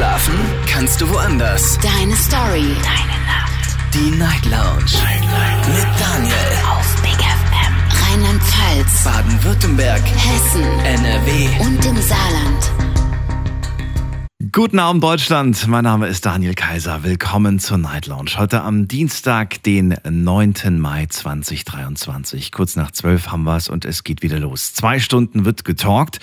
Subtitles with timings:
[0.00, 0.34] Schlafen
[0.66, 1.78] kannst du woanders.
[1.82, 2.74] Deine Story.
[2.82, 3.76] Deine Nacht.
[3.92, 4.96] Die Night Lounge.
[5.04, 5.68] Night, Night.
[5.68, 6.34] Mit Daniel.
[6.70, 7.74] Auf Big FM.
[8.08, 9.04] Rheinland-Pfalz.
[9.04, 10.00] Baden-Württemberg.
[10.00, 10.62] Hessen.
[10.86, 11.48] NRW.
[11.60, 12.72] Und im Saarland.
[14.52, 17.04] Guten Abend Deutschland, mein Name ist Daniel Kaiser.
[17.04, 18.32] Willkommen zur Night Lounge.
[18.38, 20.78] Heute am Dienstag, den 9.
[20.78, 22.50] Mai 2023.
[22.50, 24.72] Kurz nach 12 haben wir es und es geht wieder los.
[24.72, 26.20] Zwei Stunden wird getalkt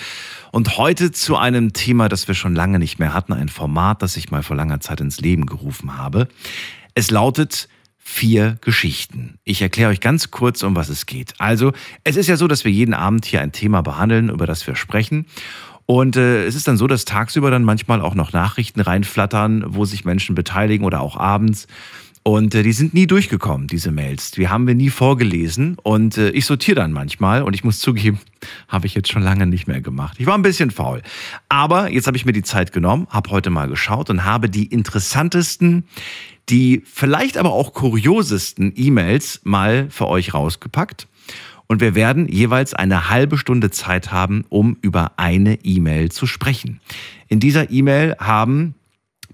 [0.52, 4.18] und heute zu einem Thema, das wir schon lange nicht mehr hatten, ein Format, das
[4.18, 6.28] ich mal vor langer Zeit ins Leben gerufen habe.
[6.94, 9.38] Es lautet vier Geschichten.
[9.44, 11.34] Ich erkläre euch ganz kurz, um was es geht.
[11.40, 14.66] Also, es ist ja so, dass wir jeden Abend hier ein Thema behandeln, über das
[14.66, 15.26] wir sprechen.
[15.86, 19.86] Und äh, es ist dann so, dass tagsüber dann manchmal auch noch Nachrichten reinflattern, wo
[19.86, 21.68] sich Menschen beteiligen oder auch abends.
[22.28, 24.32] Und äh, die sind nie durchgekommen, diese Mails.
[24.32, 25.78] Die haben wir nie vorgelesen.
[25.82, 27.42] Und äh, ich sortiere dann manchmal.
[27.42, 28.20] Und ich muss zugeben,
[28.68, 30.18] habe ich jetzt schon lange nicht mehr gemacht.
[30.20, 31.02] Ich war ein bisschen faul.
[31.48, 34.66] Aber jetzt habe ich mir die Zeit genommen, habe heute mal geschaut und habe die
[34.66, 35.86] interessantesten,
[36.50, 41.08] die vielleicht aber auch kuriosesten E-Mails mal für euch rausgepackt.
[41.68, 46.82] Und wir werden jeweils eine halbe Stunde Zeit haben, um über eine E-Mail zu sprechen.
[47.30, 48.76] In dieser E-Mail haben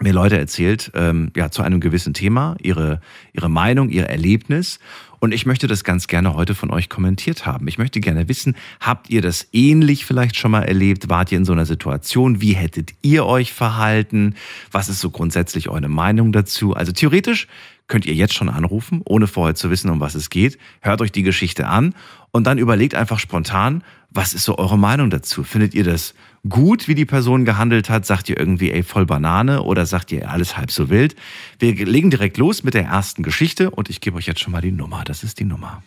[0.03, 3.01] mir Leute erzählt, ähm, ja, zu einem gewissen Thema, ihre,
[3.33, 4.79] ihre Meinung, ihr Erlebnis.
[5.19, 7.67] Und ich möchte das ganz gerne heute von euch kommentiert haben.
[7.69, 11.09] Ich möchte gerne wissen, habt ihr das ähnlich vielleicht schon mal erlebt?
[11.09, 12.41] Wart ihr in so einer Situation?
[12.41, 14.35] Wie hättet ihr euch verhalten?
[14.71, 16.73] Was ist so grundsätzlich eure Meinung dazu?
[16.73, 17.47] Also theoretisch
[17.87, 20.57] könnt ihr jetzt schon anrufen, ohne vorher zu wissen, um was es geht.
[20.81, 21.95] Hört euch die Geschichte an
[22.31, 25.43] und dann überlegt einfach spontan, was ist so eure Meinung dazu?
[25.43, 26.13] Findet ihr das
[26.47, 28.05] gut, wie die Person gehandelt hat?
[28.05, 31.15] Sagt ihr irgendwie, ey, voll Banane oder sagt ihr alles halb so wild?
[31.59, 34.61] Wir legen direkt los mit der ersten Geschichte und ich gebe euch jetzt schon mal
[34.61, 35.03] die Nummer.
[35.05, 35.83] Das ist die Nummer.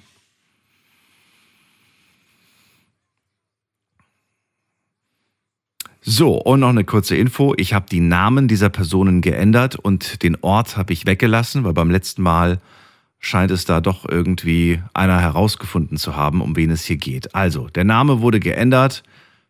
[6.08, 7.54] So, und noch eine kurze Info.
[7.56, 11.90] Ich habe die Namen dieser Personen geändert und den Ort habe ich weggelassen, weil beim
[11.90, 12.60] letzten Mal
[13.18, 17.34] scheint es da doch irgendwie einer herausgefunden zu haben, um wen es hier geht.
[17.34, 19.02] Also, der Name wurde geändert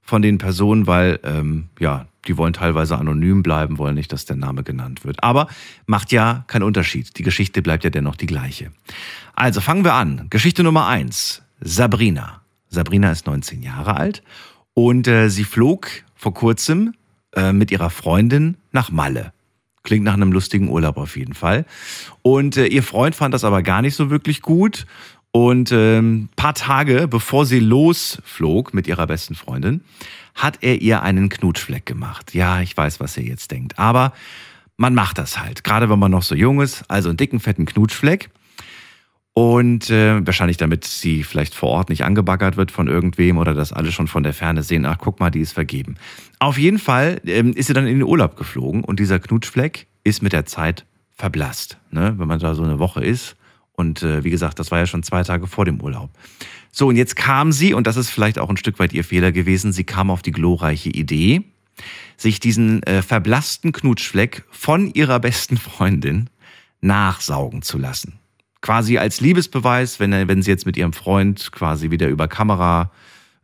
[0.06, 4.36] von den Personen, weil, ähm, ja, die wollen teilweise anonym bleiben, wollen nicht, dass der
[4.36, 5.22] Name genannt wird.
[5.22, 5.48] Aber
[5.86, 7.18] macht ja keinen Unterschied.
[7.18, 8.70] Die Geschichte bleibt ja dennoch die gleiche.
[9.34, 10.26] Also fangen wir an.
[10.30, 11.42] Geschichte Nummer eins.
[11.60, 12.42] Sabrina.
[12.68, 14.22] Sabrina ist 19 Jahre alt
[14.74, 16.94] und äh, sie flog vor kurzem
[17.34, 19.32] äh, mit ihrer Freundin nach Malle.
[19.82, 21.64] Klingt nach einem lustigen Urlaub auf jeden Fall.
[22.22, 24.86] Und äh, ihr Freund fand das aber gar nicht so wirklich gut.
[25.36, 29.82] Und ähm, paar Tage bevor sie losflog mit ihrer besten Freundin,
[30.34, 32.32] hat er ihr einen Knutschfleck gemacht.
[32.32, 33.78] Ja, ich weiß, was ihr jetzt denkt.
[33.78, 34.14] Aber
[34.78, 35.62] man macht das halt.
[35.62, 36.84] Gerade wenn man noch so jung ist.
[36.88, 38.30] Also einen dicken, fetten Knutschfleck.
[39.34, 43.74] Und äh, wahrscheinlich damit sie vielleicht vor Ort nicht angebaggert wird von irgendwem oder dass
[43.74, 45.96] alle schon von der Ferne sehen, ach guck mal, die ist vergeben.
[46.38, 50.22] Auf jeden Fall ähm, ist sie dann in den Urlaub geflogen und dieser Knutschfleck ist
[50.22, 51.76] mit der Zeit verblasst.
[51.90, 52.14] Ne?
[52.16, 53.35] Wenn man da so eine Woche ist.
[53.76, 56.10] Und äh, wie gesagt, das war ja schon zwei Tage vor dem Urlaub.
[56.72, 59.32] So, und jetzt kam sie, und das ist vielleicht auch ein Stück weit ihr Fehler
[59.32, 61.44] gewesen, sie kam auf die glorreiche Idee,
[62.16, 66.28] sich diesen äh, verblassten Knutschfleck von ihrer besten Freundin
[66.80, 68.18] nachsaugen zu lassen
[68.66, 72.90] quasi als Liebesbeweis, wenn, wenn sie jetzt mit ihrem Freund quasi wieder über Kamera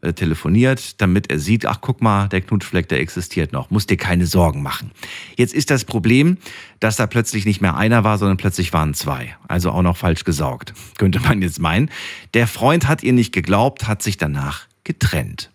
[0.03, 3.97] äh, telefoniert, damit er sieht, ach guck mal, der Knutschfleck, der existiert noch, muss dir
[3.97, 4.91] keine Sorgen machen.
[5.37, 6.39] Jetzt ist das Problem,
[6.81, 9.37] dass da plötzlich nicht mehr einer war, sondern plötzlich waren zwei.
[9.47, 11.89] Also auch noch falsch gesaugt, könnte man jetzt meinen.
[12.35, 15.51] Der Freund hat ihr nicht geglaubt, hat sich danach getrennt.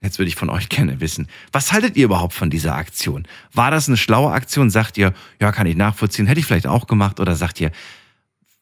[0.00, 3.26] Jetzt würde ich von euch gerne wissen, was haltet ihr überhaupt von dieser Aktion?
[3.52, 4.70] War das eine schlaue Aktion?
[4.70, 7.18] Sagt ihr, ja, kann ich nachvollziehen, hätte ich vielleicht auch gemacht?
[7.18, 7.72] Oder sagt ihr,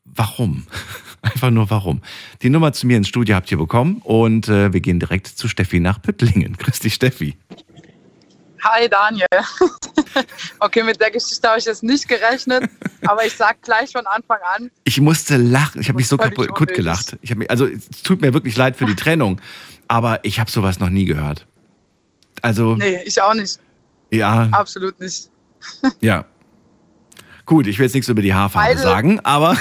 [0.05, 0.67] warum?
[1.23, 2.01] Einfach nur warum.
[2.43, 5.49] Die Nummer zu mir ins Studio habt ihr bekommen und äh, wir gehen direkt zu
[5.49, 6.57] Steffi nach Püttlingen.
[6.59, 7.37] Grüß dich, Steffi.
[8.63, 9.27] Hi Daniel.
[10.61, 12.69] okay, mit der Geschichte habe ich jetzt nicht gerechnet,
[13.07, 14.71] aber ich sag gleich von Anfang an.
[14.85, 15.81] Ich musste lachen.
[15.81, 17.17] Ich habe mich so kaputt gelacht.
[17.23, 19.41] Ich mich, also es tut mir wirklich leid für die Trennung,
[19.89, 21.47] aber ich habe sowas noch nie gehört.
[22.43, 22.77] Also.
[22.77, 23.59] Nee, ich auch nicht.
[24.11, 24.49] Ja.
[24.53, 25.31] Absolut nicht.
[26.01, 26.27] ja,
[27.51, 28.81] Gut, ich will jetzt nichts über die Haarfarbe Beide.
[28.81, 29.57] sagen, aber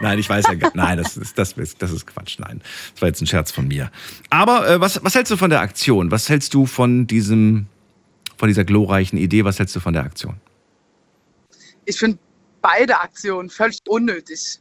[0.00, 2.60] nein, ich weiß ja gar nein, das ist, das, ist, das ist Quatsch, nein.
[2.94, 3.90] Das war jetzt ein Scherz von mir.
[4.30, 6.10] Aber äh, was, was hältst du von der Aktion?
[6.10, 7.66] Was hältst du von diesem,
[8.36, 9.44] von dieser glorreichen Idee?
[9.44, 10.36] Was hältst du von der Aktion?
[11.84, 12.18] Ich finde
[12.60, 14.60] beide Aktionen völlig unnötig.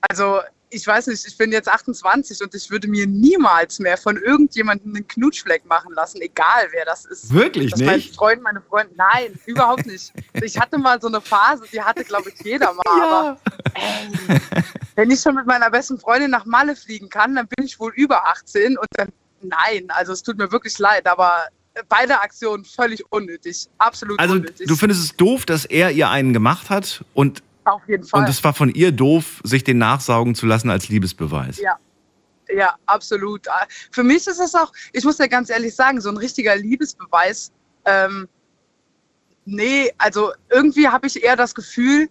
[0.00, 4.16] Also ich weiß nicht, ich bin jetzt 28 und ich würde mir niemals mehr von
[4.16, 7.32] irgendjemandem einen Knutschfleck machen lassen, egal wer das ist.
[7.32, 7.88] Wirklich das nicht?
[7.88, 10.12] Mein Freund, meine Freundin, nein, überhaupt nicht.
[10.42, 12.82] Ich hatte mal so eine Phase, die hatte, glaube ich, jeder mal.
[12.86, 13.02] Ja.
[13.08, 13.40] Aber
[13.74, 14.40] ey,
[14.94, 17.92] wenn ich schon mit meiner besten Freundin nach Malle fliegen kann, dann bin ich wohl
[17.96, 19.08] über 18 und dann,
[19.42, 21.48] nein, also es tut mir wirklich leid, aber
[21.88, 23.68] beide Aktionen völlig unnötig.
[23.78, 24.66] Absolut Also unnötig.
[24.66, 28.20] du findest es doof, dass er ihr einen gemacht hat und, Auf jeden Fall.
[28.22, 31.58] und es war von ihr doof, sich den nachsaugen zu lassen als Liebesbeweis.
[31.58, 31.76] Ja.
[32.50, 33.46] Ja, absolut.
[33.48, 36.56] Ah, Für mich ist es auch, ich muss ja ganz ehrlich sagen, so ein richtiger
[36.56, 37.52] Liebesbeweis.
[37.84, 38.26] Ähm,
[39.44, 42.08] nee, also irgendwie habe ich eher das Gefühl,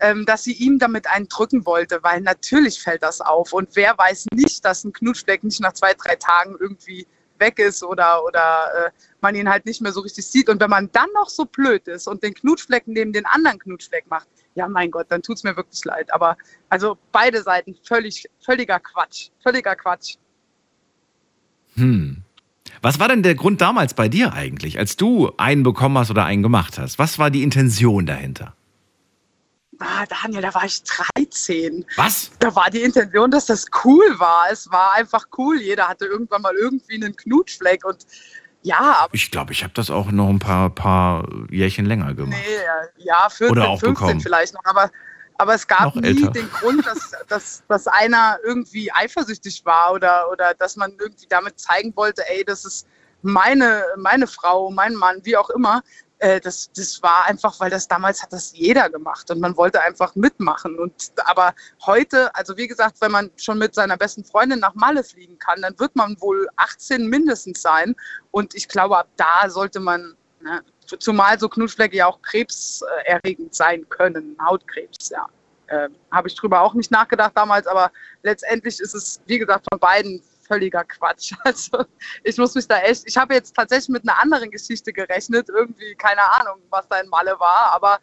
[0.00, 3.52] ähm, dass sie ihm damit einen drücken wollte, weil natürlich fällt das auf.
[3.52, 7.06] Und wer weiß nicht, dass ein Knutschfleck nicht nach zwei, drei Tagen irgendwie
[7.38, 8.90] weg ist oder, oder äh,
[9.20, 10.48] man ihn halt nicht mehr so richtig sieht.
[10.48, 14.08] Und wenn man dann noch so blöd ist und den Knutschfleck neben den anderen Knutschfleck
[14.08, 16.12] macht, ja mein Gott, dann tut's mir wirklich leid.
[16.12, 16.36] Aber
[16.68, 19.30] also beide Seiten völlig, völliger Quatsch.
[19.42, 20.16] Völliger Quatsch.
[21.74, 22.22] Hm.
[22.82, 26.24] Was war denn der Grund damals bei dir eigentlich, als du einen bekommen hast oder
[26.24, 26.98] einen gemacht hast?
[26.98, 28.54] Was war die Intention dahinter?
[29.80, 31.84] Ah, Daniel, da war ich 13.
[31.96, 32.32] Was?
[32.40, 34.46] Da war die Intention, dass das cool war.
[34.50, 35.60] Es war einfach cool.
[35.60, 38.04] Jeder hatte irgendwann mal irgendwie einen Knutschfleck und
[38.62, 42.38] ja, aber Ich glaube, ich habe das auch noch ein paar, paar Jährchen länger gemacht.
[42.38, 44.20] nee, ja, 14, Oder auch 15 bekommen.
[44.20, 44.90] vielleicht noch, aber
[45.40, 46.30] aber es gab Noch nie älter.
[46.32, 51.60] den Grund, dass, dass, dass einer irgendwie eifersüchtig war oder, oder dass man irgendwie damit
[51.60, 52.88] zeigen wollte, ey, das ist
[53.22, 55.82] meine, meine Frau, mein Mann, wie auch immer.
[56.20, 59.80] Äh, das, das war einfach, weil das damals hat das jeder gemacht und man wollte
[59.80, 60.78] einfach mitmachen.
[60.78, 61.54] Und aber
[61.86, 65.62] heute, also wie gesagt, wenn man schon mit seiner besten Freundin nach Malle fliegen kann,
[65.62, 67.94] dann wird man wohl 18 mindestens sein.
[68.32, 70.62] Und ich glaube, ab da sollte man, ne,
[70.98, 75.26] zumal so Knutschflecke ja auch krebserregend sein können, Hautkrebs, ja.
[75.70, 77.92] Ähm, Habe ich drüber auch nicht nachgedacht damals, aber
[78.22, 81.32] letztendlich ist es, wie gesagt, von beiden völliger Quatsch.
[81.44, 81.84] Also
[82.24, 85.94] ich muss mich da echt, ich habe jetzt tatsächlich mit einer anderen Geschichte gerechnet, irgendwie,
[85.94, 87.98] keine Ahnung, was da in Malle war, aber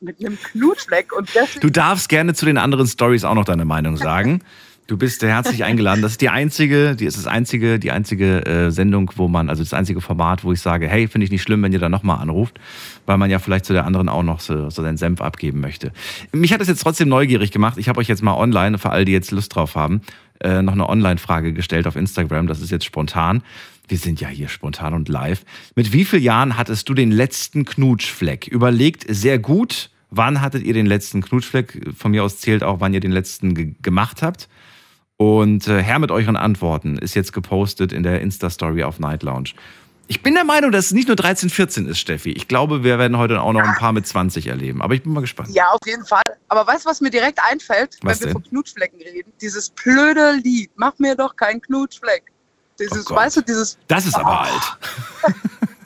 [0.00, 3.64] mit einem Knutschfleck und deswegen, Du darfst gerne zu den anderen Stories auch noch deine
[3.64, 4.42] Meinung sagen.
[4.88, 6.00] Du bist herzlich eingeladen.
[6.00, 9.62] Das ist die einzige, die ist das einzige, die einzige äh, Sendung, wo man, also
[9.62, 12.20] das einzige Format, wo ich sage, hey, finde ich nicht schlimm, wenn ihr da nochmal
[12.20, 12.58] anruft,
[13.04, 15.92] weil man ja vielleicht zu der anderen auch noch so, so seinen Senf abgeben möchte.
[16.32, 17.76] Mich hat das jetzt trotzdem neugierig gemacht.
[17.76, 20.00] Ich habe euch jetzt mal online, für all die jetzt Lust drauf haben,
[20.40, 22.46] äh, noch eine Online-Frage gestellt auf Instagram.
[22.46, 23.42] Das ist jetzt spontan.
[23.88, 25.44] Wir sind ja hier spontan und live.
[25.74, 28.46] Mit wie vielen Jahren hattest du den letzten Knutschfleck?
[28.46, 31.92] Überlegt sehr gut, wann hattet ihr den letzten Knutschfleck?
[31.96, 34.48] Von mir aus zählt auch, wann ihr den letzten ge gemacht habt.
[35.16, 39.50] Und äh, her mit euren Antworten ist jetzt gepostet in der Insta-Story auf Night Lounge.
[40.10, 42.30] Ich bin der Meinung, dass es nicht nur 13, 14 ist, Steffi.
[42.32, 44.80] Ich glaube, wir werden heute auch noch ein paar mit 20 erleben.
[44.80, 45.50] Aber ich bin mal gespannt.
[45.50, 46.22] ja, auf jeden Fall.
[46.48, 48.42] Aber weißt du, was mir direkt einfällt, Was wenn wir denn?
[48.42, 49.30] von Knutschflecken reden?
[49.42, 52.22] Dieses blöde Lied, mach mir doch keinen Knutschfleck.
[52.80, 54.78] Dieses, Oh weißt du, dieses Das ist aber alt.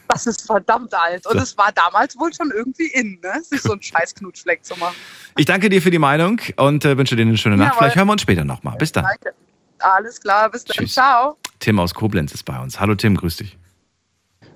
[0.08, 1.26] Das ist verdammt alt.
[1.26, 3.42] Und es war damals wohl schon irgendwie in, ne?
[3.42, 4.94] sich so einen scheiß Knutschfleck zu machen.
[5.38, 7.68] Ich danke dir für die Meinung und äh, wünsche dir eine schöne Nacht.
[7.68, 7.78] Jawohl.
[7.78, 8.76] Vielleicht hören wir uns später nochmal.
[8.76, 9.04] Bis dann.
[9.04, 9.34] Danke.
[9.78, 10.76] Alles klar, bis dann.
[10.76, 10.92] Tschüss.
[10.92, 11.38] Ciao.
[11.60, 12.78] Tim aus Koblenz ist bei uns.
[12.78, 13.56] Hallo Tim, grüß dich.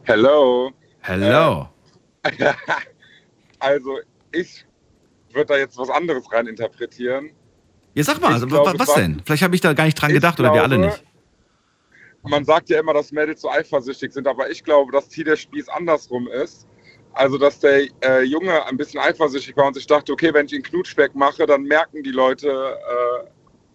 [0.06, 0.70] Hello.
[1.03, 1.69] Hello.
[3.58, 3.99] Also
[4.32, 4.67] ich
[5.32, 7.31] würde da jetzt was anderes rein interpretieren.
[7.94, 9.23] Ja, sag mal, also, glaube, wa- was denn?
[9.25, 11.05] Vielleicht habe ich da gar nicht dran gedacht oder wir alle glaube, nicht.
[12.23, 15.37] Man sagt ja immer, dass Mädels so eifersüchtig sind, aber ich glaube, dass hier der
[15.37, 16.67] Spieß andersrum ist.
[17.14, 20.53] Also, dass der äh, Junge ein bisschen eifersüchtig war und sich dachte, okay, wenn ich
[20.53, 23.26] ihn Knutschfleck mache, dann merken die Leute, äh,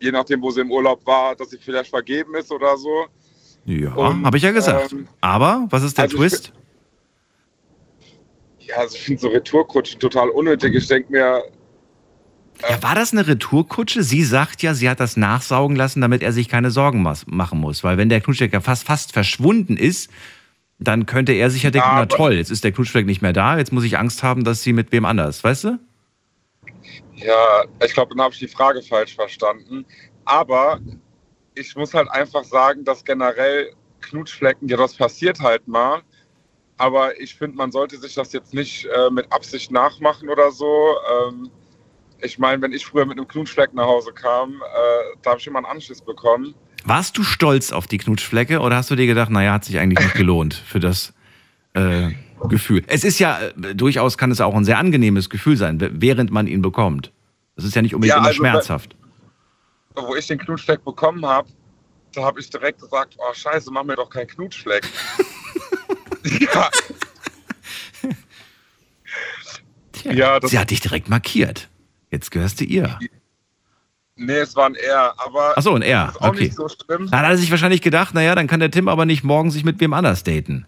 [0.05, 3.07] je nachdem, wo sie im Urlaub war, dass sie vielleicht vergeben ist oder so.
[3.65, 4.91] Ja, habe ich ja gesagt.
[4.91, 6.53] ähm, Aber was ist der also ich Twist?
[8.59, 10.73] Ja, also ich finde so Retourkutschen total unnötig.
[10.75, 11.43] Ich denke mir,
[12.67, 14.03] Ja, war das eine Retourkutsche?
[14.03, 17.83] Sie sagt ja, sie hat das nachsaugen lassen, damit er sich keine Sorgen machen muss.
[17.83, 20.09] Weil wenn der Knutschfleck fast, fast verschwunden ist,
[20.79, 23.57] dann könnte er sich ja denken, na toll, jetzt ist der Knutschfleck nicht mehr da,
[23.57, 25.79] jetzt muss ich Angst haben, dass sie mit wem anders, weißt du?
[27.15, 29.85] Ja, ich glaube, dann habe ich die Frage falsch verstanden.
[30.25, 30.79] Aber
[31.55, 36.01] ich muss halt einfach sagen, dass generell Knutschflecken, ja, das passiert halt mal.
[36.77, 40.95] Aber ich finde, man sollte sich das jetzt nicht äh, mit Absicht nachmachen oder so.
[41.29, 41.49] Ähm,
[42.21, 45.47] ich meine, wenn ich früher mit einem Knutschfleck nach Hause kam, äh, da habe ich
[45.47, 46.55] immer einen Anschiss bekommen.
[46.83, 50.03] Warst du stolz auf die Knutschflecke oder hast du dir gedacht, naja, hat sich eigentlich
[50.03, 51.13] nicht gelohnt für das
[51.73, 52.09] äh,
[52.49, 52.83] Gefühl?
[52.87, 56.47] Es ist ja, äh, durchaus kann es auch ein sehr angenehmes Gefühl sein, während man
[56.47, 57.11] ihn bekommt.
[57.55, 58.95] Das ist ja nicht unbedingt Ja, immer also, schmerzhaft.
[59.95, 61.49] Wo ich den Knutschfleck bekommen habe,
[62.13, 64.87] da habe ich direkt gesagt, oh scheiße, mach mir doch keinen Knutschfleck.
[66.23, 66.69] ja,
[69.91, 71.69] Tja, ja, das- sie hat dich direkt markiert.
[72.09, 72.99] Jetzt gehörst du ihr.
[74.15, 76.43] nee, es war ein R, aber Ach so, ein R, ist auch okay.
[76.43, 77.09] nicht so schlimm.
[77.09, 79.63] Dann hat er sich wahrscheinlich gedacht, naja, dann kann der Tim aber nicht morgen sich
[79.63, 80.65] mit wem anders daten.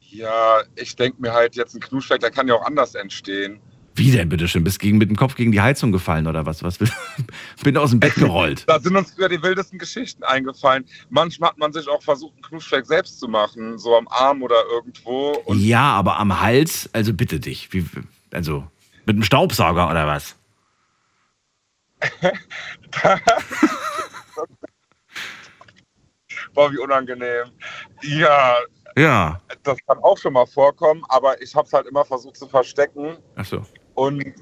[0.00, 3.60] Ja, ich denke mir halt jetzt ein Knutschfleck, der kann ja auch anders entstehen.
[3.94, 4.64] Wie denn, bitteschön?
[4.64, 6.62] Bist gegen, mit dem Kopf gegen die Heizung gefallen oder was?
[6.62, 6.78] was
[7.62, 8.64] Bin aus dem Bett gerollt.
[8.66, 10.86] Da sind uns früher die wildesten Geschichten eingefallen.
[11.10, 14.56] Manchmal hat man sich auch versucht, einen Knutschfleck selbst zu machen, so am Arm oder
[14.70, 15.42] irgendwo.
[15.54, 17.72] Ja, aber am Hals, also bitte dich.
[17.72, 17.84] Wie,
[18.32, 18.66] also
[19.04, 20.36] mit einem Staubsauger oder was?
[26.54, 27.46] boah, wie unangenehm.
[28.02, 28.56] Ja,
[28.96, 29.40] Ja.
[29.62, 33.16] das kann auch schon mal vorkommen, aber ich habe es halt immer versucht zu verstecken.
[33.36, 33.64] Achso.
[33.94, 34.34] Und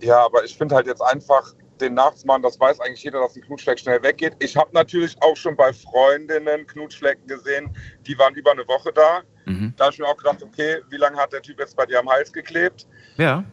[0.00, 3.42] ja, aber ich finde halt jetzt einfach den Nachtsmann, das weiß eigentlich jeder, dass ein
[3.42, 4.34] Knutschfleck schnell weggeht.
[4.38, 9.22] Ich habe natürlich auch schon bei Freundinnen Knutschflecken gesehen, die waren über eine Woche da.
[9.46, 9.74] Mhm.
[9.76, 11.98] Da habe ich mir auch gedacht, okay, wie lange hat der Typ jetzt bei dir
[11.98, 12.86] am Hals geklebt?
[13.16, 13.44] Ja.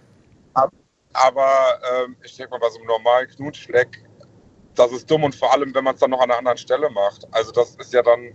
[1.13, 4.03] Aber ähm, ich denke mal, bei so einem normalen Knutschfleck,
[4.75, 6.89] das ist dumm und vor allem, wenn man es dann noch an einer anderen Stelle
[6.89, 7.27] macht.
[7.31, 8.31] Also das ist ja dann,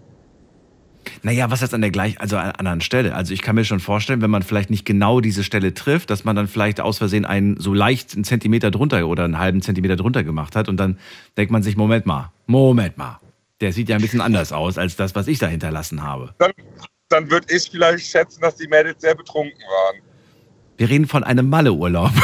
[1.23, 3.15] Naja, was heißt an der gleichen, also an einer anderen Stelle?
[3.15, 6.25] Also ich kann mir schon vorstellen, wenn man vielleicht nicht genau diese Stelle trifft, dass
[6.25, 9.97] man dann vielleicht aus Versehen einen so leicht einen Zentimeter drunter oder einen halben Zentimeter
[9.97, 10.99] drunter gemacht hat und dann
[11.37, 13.21] denkt man sich, Moment mal, Moment mal.
[13.61, 16.35] Der sieht ja ein bisschen anders aus als das, was ich da hinterlassen habe.
[16.39, 16.53] dann,
[17.09, 20.03] dann würde ich vielleicht schätzen, dass die Mädels sehr betrunken waren.
[20.77, 22.13] Wir reden von einem Malle-Urlaub.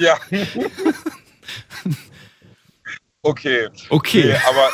[0.00, 0.18] Ja.
[3.22, 3.68] okay.
[3.90, 4.24] Okay.
[4.24, 4.70] Nee, aber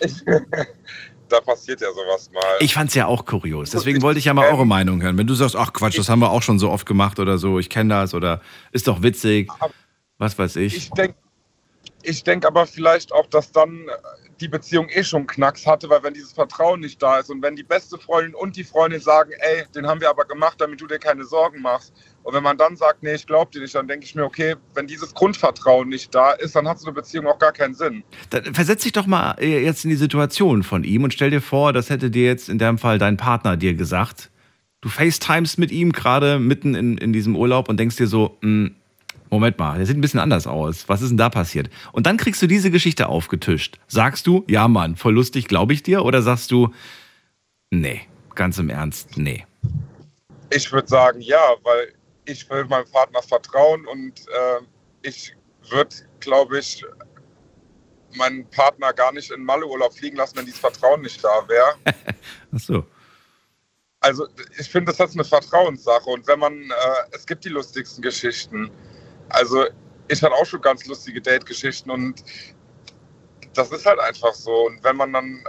[0.00, 0.22] ich,
[1.32, 2.42] da passiert ja sowas mal.
[2.60, 3.70] Ich fand's ja auch kurios.
[3.70, 5.16] Deswegen wollte ich ja mal eure Meinung hören.
[5.16, 7.58] Wenn du sagst, ach Quatsch, das haben wir auch schon so oft gemacht oder so,
[7.58, 8.40] ich kenne das oder
[8.72, 9.50] ist doch witzig,
[10.18, 10.76] was weiß ich.
[10.76, 11.16] Ich denke
[12.02, 13.86] ich denk aber vielleicht auch, dass dann
[14.40, 17.54] die Beziehung eh schon Knacks hatte, weil wenn dieses Vertrauen nicht da ist und wenn
[17.54, 20.86] die beste Freundin und die Freundin sagen, ey, den haben wir aber gemacht, damit du
[20.86, 21.92] dir keine Sorgen machst.
[22.24, 24.56] Und wenn man dann sagt, nee, ich glaub dir nicht, dann denke ich mir, okay,
[24.74, 28.04] wenn dieses Grundvertrauen nicht da ist, dann hat so eine Beziehung auch gar keinen Sinn.
[28.30, 31.40] Dann versetz dich doch mal äh, jetzt in die Situation von ihm und stell dir
[31.40, 34.30] vor, das hätte dir jetzt in dem Fall dein Partner dir gesagt.
[34.80, 38.74] Du FaceTimest mit ihm gerade mitten in, in diesem Urlaub und denkst dir so, "Hm,
[39.32, 40.90] Moment mal, der sieht ein bisschen anders aus.
[40.90, 41.70] Was ist denn da passiert?
[41.92, 43.78] Und dann kriegst du diese Geschichte aufgetischt.
[43.88, 46.04] Sagst du, ja Mann, voll lustig, glaube ich dir?
[46.04, 46.74] Oder sagst du,
[47.70, 48.02] nee,
[48.34, 49.46] ganz im Ernst, nee.
[50.50, 51.94] Ich würde sagen, ja, weil
[52.26, 54.60] ich will meinem Partner vertrauen und äh,
[55.00, 55.34] ich
[55.70, 56.84] würde, glaube ich,
[58.14, 61.74] meinen Partner gar nicht in Malleurlaub fliegen lassen, wenn dieses Vertrauen nicht da wäre.
[62.54, 62.86] Ach so.
[64.00, 64.26] Also
[64.58, 66.74] ich finde, das ist eine Vertrauenssache und wenn man, äh,
[67.12, 68.70] es gibt die lustigsten Geschichten.
[69.32, 69.66] Also
[70.08, 72.22] ich hatte auch schon ganz lustige Date-Geschichten und
[73.54, 74.66] das ist halt einfach so.
[74.66, 75.44] Und wenn man dann,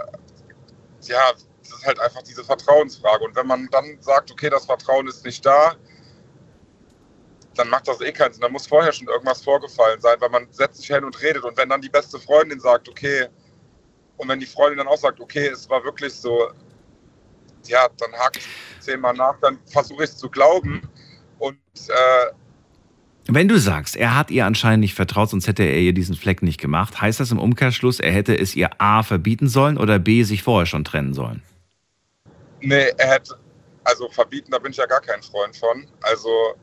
[1.02, 3.24] ja, das ist halt einfach diese Vertrauensfrage.
[3.24, 5.74] Und wenn man dann sagt, okay, das Vertrauen ist nicht da,
[7.54, 8.42] dann macht das eh keinen Sinn.
[8.42, 11.44] Da muss vorher schon irgendwas vorgefallen sein, weil man setzt sich hin und redet.
[11.44, 13.28] Und wenn dann die beste Freundin sagt, okay,
[14.16, 16.50] und wenn die Freundin dann auch sagt, okay, es war wirklich so,
[17.66, 18.48] ja, dann hake ich
[18.80, 20.82] zehnmal nach, dann versuche ich es zu glauben.
[21.38, 22.32] Und äh,
[23.26, 26.42] Wenn du sagst, er hat ihr anscheinend nicht vertraut, sonst hätte er ihr diesen Fleck
[26.42, 30.24] nicht gemacht, heißt das im Umkehrschluss, er hätte es ihr A verbieten sollen oder B
[30.24, 31.42] sich vorher schon trennen sollen?
[32.64, 33.36] nee, er hätte,
[33.84, 35.86] also verbieten, da bin ich ja gar kein Freund von.
[36.02, 36.54] Also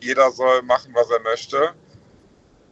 [0.00, 1.70] jeder soll machen, was er möchte.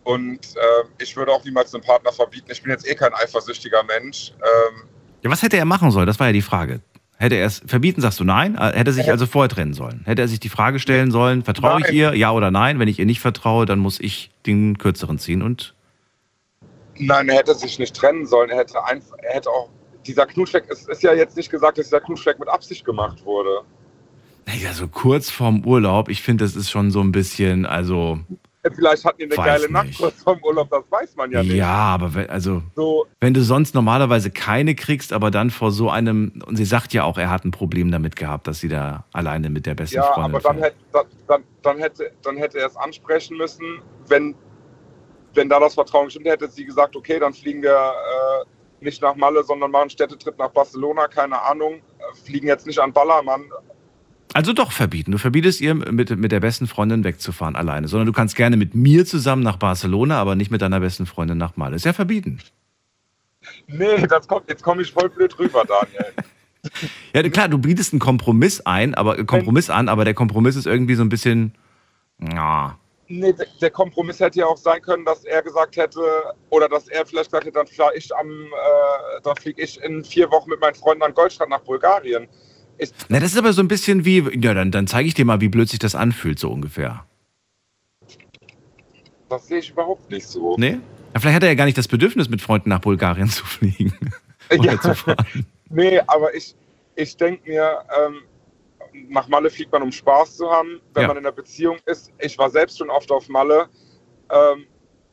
[0.05, 2.51] Und äh, ich würde auch niemals einen Partner verbieten.
[2.51, 4.33] Ich bin jetzt eh kein eifersüchtiger Mensch.
[4.33, 4.89] Ähm,
[5.23, 6.07] Ja, was hätte er machen sollen?
[6.07, 6.81] Das war ja die Frage.
[7.23, 8.57] Hätte er es verbieten, sagst du nein?
[8.57, 10.01] Äh, Hätte er sich also vorher trennen sollen?
[10.07, 12.81] Hätte er sich die Frage stellen sollen, vertraue ich ihr, ja oder nein?
[12.81, 15.77] Wenn ich ihr nicht vertraue, dann muss ich den kürzeren ziehen und
[16.99, 18.51] Nein, er hätte sich nicht trennen sollen.
[18.51, 19.69] Er hätte einfach, er hätte auch,
[20.05, 23.61] dieser Knutschfleck, es ist ja jetzt nicht gesagt, dass dieser Knutschfleck mit Absicht gemacht wurde.
[24.45, 28.19] naja, so kurz vorm Urlaub, ich finde, das ist schon so ein bisschen, also
[28.71, 29.71] Vielleicht hatten die eine Weiß geile nicht.
[29.73, 31.63] Nacht kurz vorm Urlaub, das weiß man ja ja, nicht.
[31.65, 36.41] aber wenn, also So, wenn du sonst normalerweise keine kriegst, aber dann vor so einem,
[36.47, 39.51] und sie sagt ja auch, er hat ein Problem damit gehabt, dass sie da alleine
[39.51, 42.69] mit der besten ja, Freundin aber dann hätte, dann, dann, dann, hätte, dann hätte er
[42.69, 44.37] es ansprechen müssen, wenn,
[45.35, 49.17] wenn da das Vertrauen stimmt, hätte sie gesagt, okay, dann fliegen wir äh, nicht nach
[49.17, 53.45] Malle, sondern machen Städtetrip nach Barcelona, keine Ahnung, äh, fliegen jetzt nicht an Ballermann.
[54.35, 55.13] Also doch verbieten.
[55.13, 58.75] Du verbietest ihr, mit, mit der besten Freundin wegzufahren alleine, sondern du kannst gerne mit
[58.75, 61.77] mir zusammen nach Barcelona, aber nicht mit deiner besten Freundin nach Malle.
[61.77, 62.39] Ist ja verbieten.
[63.67, 66.13] Nee, das kommt, jetzt komme ich voll blöd rüber, Daniel.
[67.13, 70.65] Ja, klar, du bietest einen Kompromiss ein, aber äh, Kompromiss an, aber der Kompromiss ist
[70.69, 71.57] irgendwie so ein bisschen.
[72.21, 72.79] Ja.
[73.09, 76.01] Nee, der- der Kompromiss hätte ja auch sein können, dass er gesagt hätte,
[76.51, 80.05] oder dass er vielleicht gesagt hätte, dann fliege ich, am, äh, dann flieg ich in
[80.05, 82.29] vier Wochen mit meinen Freunden an Goldstrand nach Bulgarien.
[83.09, 84.21] Na, das ist aber so ein bisschen wie.
[84.41, 87.05] Ja, dann, dann zeige ich dir mal, wie blöd sich das anfühlt, so ungefähr.
[89.29, 90.57] das sehe ich überhaupt nicht so.
[90.59, 90.79] Nee?
[91.15, 93.93] Ja, vielleicht hat er ja gar nicht das Bedürfnis, mit Freunden nach Bulgarien zu fliegen.
[94.59, 94.81] Oder Ja.
[94.81, 95.47] zu fahren.
[95.71, 96.55] Nee, aber ich,
[96.97, 98.17] ich denke mir, ähm,
[99.09, 101.09] nach Malle fliegt man, um Spaß zu haben, wenn Ja.
[101.09, 102.13] man in einer Beziehung ist.
[102.19, 103.69] Ich war selbst schon oft auf Malle.
[104.31, 104.67] Ähm,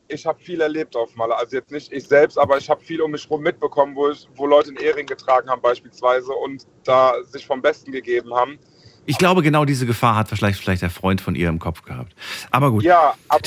[0.10, 1.36] ich habe viel erlebt auf Malle.
[1.38, 4.28] Also jetzt nicht ich selbst, aber ich habe viel um mich herum mitbekommen, wo, ich,
[4.36, 8.60] wo Leute einen Ehering getragen haben beispielsweise und da sich vom Besten gegeben haben.
[9.06, 12.14] Ich glaube, genau diese Gefahr hat vielleicht, vielleicht der Freund von ihr im Kopf gehabt.
[12.52, 12.84] Aber gut.
[12.84, 13.42] Ja, ab,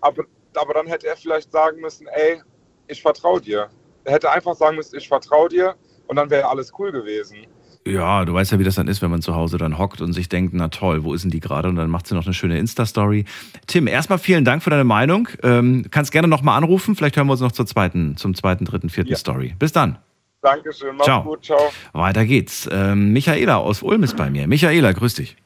[0.00, 0.24] aber,
[0.54, 2.42] aber dann hätte er vielleicht sagen müssen, ey,
[2.86, 3.68] ich vertraue dir.
[4.04, 5.74] Er hätte einfach sagen müssen, ich vertraue dir
[6.06, 7.46] und dann wäre alles cool gewesen.
[7.86, 10.12] Ja, du weißt ja, wie das dann ist, wenn man zu Hause dann hockt und
[10.12, 11.68] sich denkt, na toll, wo ist denn die gerade?
[11.68, 13.24] Und dann macht sie noch eine schöne Insta-Story.
[13.68, 15.28] Tim, erstmal vielen Dank für deine Meinung.
[15.44, 16.96] Ähm, kannst gerne nochmal anrufen.
[16.96, 19.16] Vielleicht hören wir uns noch zur zweiten, zum zweiten, dritten, vierten Ja.
[19.16, 19.54] Story.
[19.56, 19.98] Bis dann.
[20.42, 21.22] Dankeschön, mach's Ciao.
[21.22, 21.72] gut, ciao.
[21.92, 22.68] Weiter geht's.
[22.72, 24.48] Ähm, Michaela aus Ulm ist bei mir.
[24.48, 25.36] Michaela, grüß dich.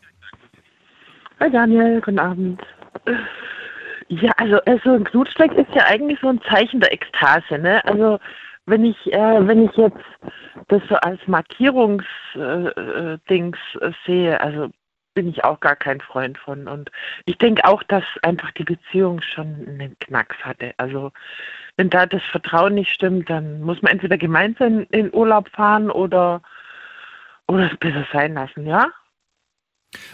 [1.41, 2.61] Hi Daniel, guten Abend.
[4.09, 7.85] Ja, also äh, so ein Knutschfleck ist ja eigentlich so ein Zeichen der Ekstase, ne?
[7.85, 8.19] Also
[8.71, 9.99] wenn ich äh, wenn ich jetzt
[10.69, 14.71] das so als Markierungsdings äh, Dings, äh, sehe, also
[15.15, 16.69] bin ich auch gar kein Freund von.
[16.69, 16.91] Und
[17.27, 20.73] ich denke auch, dass einfach die Beziehung schon einen Knacks hatte.
[20.77, 21.13] Also
[21.77, 26.43] wenn da das Vertrauen nicht stimmt, dann muss man entweder gemeinsam in Urlaub fahren oder
[27.49, 28.93] oder es besser sein lassen, ja?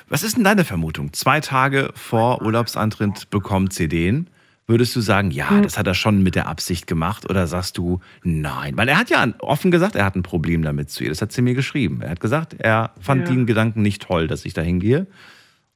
[0.09, 1.13] Was ist denn deine Vermutung?
[1.13, 4.31] Zwei Tage vor Urlaubsantritt bekommt sie den.
[4.68, 5.62] Würdest du sagen, ja, Hm.
[5.62, 7.28] das hat er schon mit der Absicht gemacht?
[7.30, 8.76] Oder sagst du, nein?
[8.76, 11.11] Weil er hat ja offen gesagt, er hat ein Problem damit zu ihr.
[11.11, 12.00] Das hat sie mir geschrieben.
[12.02, 13.35] Er hat gesagt, er fand Ja.
[13.35, 15.06] den Gedanken nicht toll, dass ich da hingehe.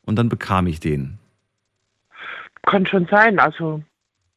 [0.03, 1.19] Und dann bekam ich den.
[2.67, 3.39] Kann schon sein.
[3.39, 3.83] Also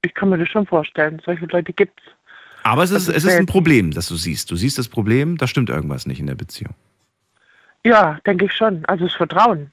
[0.03, 1.19] ich kann mir das schon vorstellen.
[1.25, 2.03] Solche Leute gibt's.
[2.61, 3.45] Aber es ist, Also es ist ein.
[3.47, 4.51] Problem, das du siehst.
[4.51, 6.75] Du siehst das Problem, da stimmt irgendwas nicht in der Beziehung.
[7.83, 8.85] Ja, denke ich schon.
[8.85, 9.71] Also das Vertrauen.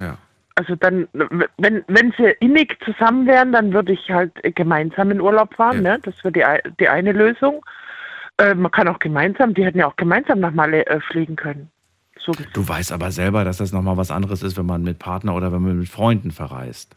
[0.00, 0.16] Ja.
[0.58, 5.54] Also dann, wenn, wenn sie innig zusammen wären, dann würde ich halt gemeinsam in Urlaub
[5.54, 5.84] fahren.
[5.84, 5.92] Ja.
[5.92, 6.00] Ne?
[6.02, 7.64] Das wäre die, die eine Lösung.
[8.38, 11.70] Äh, man kann auch gemeinsam, die hätten ja auch gemeinsam nach Malle äh, fliegen können.
[12.18, 12.32] So.
[12.52, 15.52] Du weißt aber selber, dass das nochmal was anderes ist, wenn man mit Partner oder
[15.52, 16.96] wenn man mit Freunden verreist.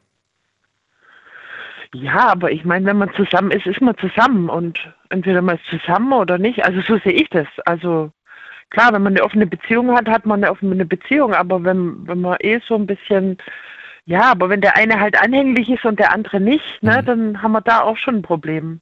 [1.94, 5.66] Ja, aber ich meine, wenn man zusammen ist, ist man zusammen und entweder man ist
[5.70, 6.66] zusammen oder nicht.
[6.66, 7.48] Also so sehe ich das.
[7.66, 8.12] Also
[8.72, 12.22] klar, wenn man eine offene Beziehung hat, hat man eine offene Beziehung, aber wenn, wenn
[12.22, 13.38] man eh so ein bisschen,
[14.06, 17.06] ja, aber wenn der eine halt anhänglich ist und der andere nicht, ne, Mhm.
[17.06, 18.82] dann haben wir da auch schon ein Problem.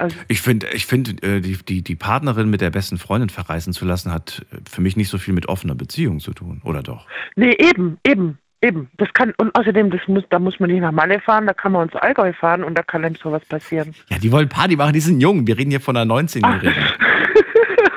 [0.00, 3.72] Also Ich finde, ich find, äh, die, die, die Partnerin mit der besten Freundin verreisen
[3.72, 7.06] zu lassen, hat für mich nicht so viel mit offener Beziehung zu tun, oder doch?
[7.34, 8.90] Nee, eben, eben, eben.
[8.96, 11.72] Das kann, und außerdem, das muss, da muss man nicht nach Malle fahren, da kann
[11.72, 13.92] man ins Allgäu fahren und da kann einem sowas passieren.
[14.08, 15.46] Ja, die wollen Party machen, die sind jung.
[15.48, 16.74] Wir reden hier von einer 19-Jährigen.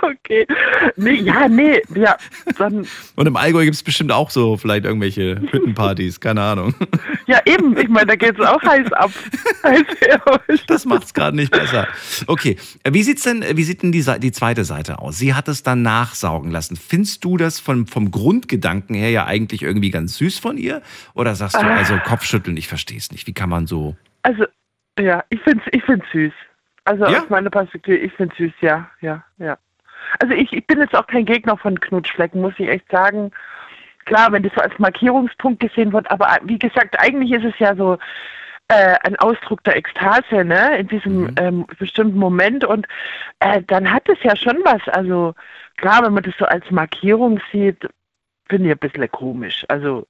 [0.24, 0.46] okay.
[0.96, 2.18] Nee, ja, nee, ja,
[2.58, 6.74] dann, Und im Allgäu gibt es bestimmt auch so vielleicht irgendwelche Hüttenpartys, keine Ahnung.
[7.28, 9.12] ja eben, ich meine, da geht es auch heiß ab.
[9.64, 9.86] heiß.
[10.68, 11.88] Das macht es gerade nicht besser.
[12.28, 12.58] Okay,
[12.90, 15.18] wie sieht's denn, wie sieht denn die, die zweite Seite aus?
[15.18, 16.76] Sie hat es dann nachsaugen lassen.
[16.76, 20.82] Findest du das vom, vom Grundgedanken her ja eigentlich irgendwie ganz süß von ihr?
[21.14, 21.76] Oder sagst du Ah.
[21.76, 23.28] also Kopfschütteln, ich verstehe es nicht.
[23.28, 23.96] Wie kann man so.
[24.24, 24.46] Also,
[25.00, 26.34] ja, ich finde ich find's süß.
[26.86, 27.22] Also Ja?
[27.24, 29.58] aus meiner Perspektive, ich finde süß, ja, ja, ja.
[30.20, 33.32] Also ich, ich bin jetzt auch kein Gegner von Knutschflecken, muss ich echt sagen.
[34.06, 37.76] Klar, wenn das so als Markierungspunkt gesehen wird, aber wie gesagt, eigentlich ist es ja
[37.76, 37.98] so
[38.68, 41.36] äh, ein Ausdruck der Ekstase, ne, in diesem Mhm.
[41.38, 42.88] ähm, bestimmten Moment und
[43.40, 44.82] äh, dann hat es ja schon was.
[44.88, 45.36] Also
[45.78, 47.88] klar, wenn man das so als Markierung sieht,
[48.50, 49.66] finde ich ein bisschen komisch.
[49.68, 50.08] Also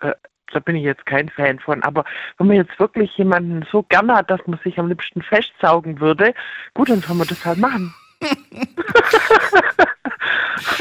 [0.00, 0.14] äh,
[0.52, 1.82] da bin ich jetzt kein Fan von.
[1.82, 2.04] Aber
[2.38, 6.34] wenn man jetzt wirklich jemanden so gerne hat, dass man sich am liebsten festsaugen würde,
[6.74, 7.94] gut, dann soll man das halt machen.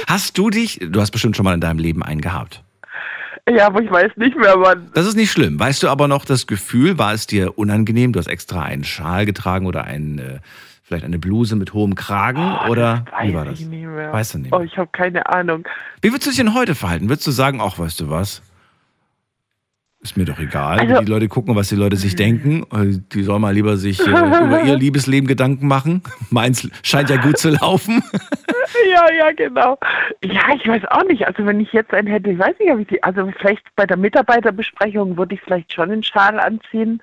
[0.08, 2.64] Hast du dich, du hast bestimmt schon mal in deinem Leben einen gehabt.
[3.50, 4.90] Ja, aber ich weiß nicht mehr, wann.
[4.94, 5.60] Das ist nicht schlimm.
[5.60, 8.14] Weißt du aber noch das Gefühl, war es dir unangenehm?
[8.14, 10.40] Du hast extra einen Schal getragen oder einen, äh,
[10.84, 13.60] vielleicht eine Bluse mit hohem Kragen oder Weiß wie war das?
[13.60, 14.14] ich nicht mehr.
[14.14, 14.68] Weißt du nicht Oh, mehr.
[14.68, 15.66] ich habe keine Ahnung.
[16.02, 17.10] Wie würdest du dich denn heute verhalten?
[17.10, 18.42] Würdest du sagen, ach, weißt du was?
[20.04, 22.64] Ist mir doch egal, Also- die Leute gucken, was die Leute sich denken.
[22.74, 24.04] Äh, Die sollen mal lieber sich äh,
[24.44, 26.04] über ihr Liebesleben Gedanken machen.
[26.30, 28.04] Meins scheint ja gut zu laufen.
[28.92, 29.78] Ja, ja, genau.
[30.24, 31.26] Ja, ich weiß auch nicht.
[31.28, 33.86] Also wenn ich jetzt einen hätte, ich weiß nicht, ob ich die, also vielleicht bei
[33.86, 37.00] der Mitarbeiterbesprechung würde ich vielleicht schon einen Schal anziehen.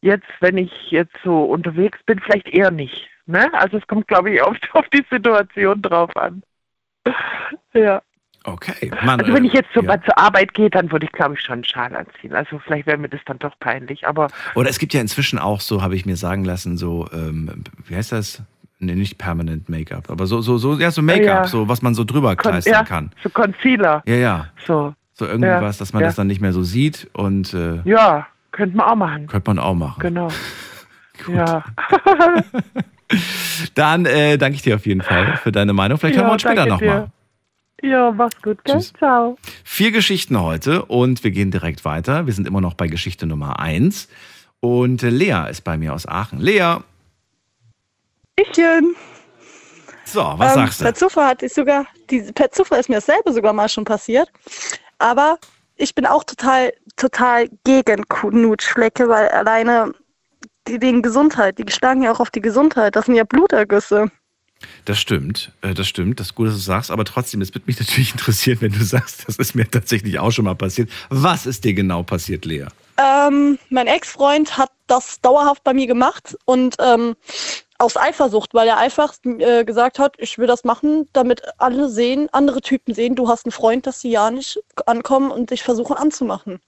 [0.00, 3.08] Jetzt, wenn ich jetzt so unterwegs bin, vielleicht eher nicht.
[3.26, 3.48] Ne?
[3.54, 6.42] Also es kommt, glaube ich, auf, auf die Situation drauf an.
[7.72, 8.02] Ja.
[8.46, 8.90] Okay.
[9.04, 9.88] Mann, Also wenn ich jetzt so ja.
[9.88, 12.32] mal zur Arbeit gehe, dann würde ich, glaube ich, schon einen Schal anziehen.
[12.34, 14.06] Also vielleicht wäre mir das dann doch peinlich.
[14.06, 17.64] Aber Oder es gibt ja inzwischen auch so, habe ich mir sagen lassen, so, ähm,
[17.86, 18.42] wie heißt das?
[18.78, 21.46] Nee, nicht Permanent Make-up, aber so, so, so, ja, so Make-up, Ja.
[21.46, 23.10] so, was man so drüber Kon kleistern ja, kann.
[23.22, 24.02] so Concealer.
[24.06, 24.46] Ja, ja.
[24.66, 24.94] So.
[25.14, 28.86] So irgendwas, dass man das dann nicht mehr so sieht und äh, Ja, könnte man
[28.86, 29.26] auch machen.
[29.28, 30.00] könnte man auch machen.
[30.00, 30.28] Genau.
[31.28, 31.64] Ja.
[33.74, 35.98] Dann äh, danke ich dir auf jeden Fall für deine Meinung.
[35.98, 37.08] Vielleicht hören wir uns später nochmal.
[37.82, 38.76] Ja, mach's gut, gell?
[38.76, 38.92] Tschüss.
[38.98, 39.36] Ciao.
[39.64, 42.26] Vier Geschichten heute und wir gehen direkt weiter.
[42.26, 44.08] Wir sind immer noch bei Geschichte Nummer eins.
[44.60, 46.40] Und äh, Lea ist bei mir aus Aachen.
[46.40, 46.78] Lea,
[48.38, 48.96] Hallöchen.
[50.04, 50.84] so, was Ähm, sagst du?
[50.84, 54.30] Per Zufall hatte ich sogar, die, per Zufall ist mir dasselbe sogar mal schon passiert.
[54.98, 55.38] Aber
[55.76, 59.92] ich bin auch total, total gegen Knutschflecke, weil alleine
[60.68, 62.96] die, wegen Gesundheit, die schlagen ja auch auf die Gesundheit.
[62.96, 64.10] Das sind ja Blutergüsse.
[64.84, 67.66] Das stimmt, äh, das stimmt, das ist gut, dass du sagst, aber trotzdem, es wird
[67.66, 70.90] mich natürlich interessieren, wenn du sagst, das ist mir tatsächlich auch schon mal passiert.
[71.08, 72.66] Was ist dir genau passiert, Lea?
[72.98, 77.14] Ähm, mein Ex-Freund hat das dauerhaft bei mir gemacht und ähm,
[77.78, 82.28] aus Eifersucht, weil er einfach äh, gesagt hat, ich will das machen, damit alle sehen,
[82.32, 85.96] andere Typen sehen, du hast einen Freund, dass sie ja nicht ankommen und dich versuchen
[85.96, 86.60] anzumachen.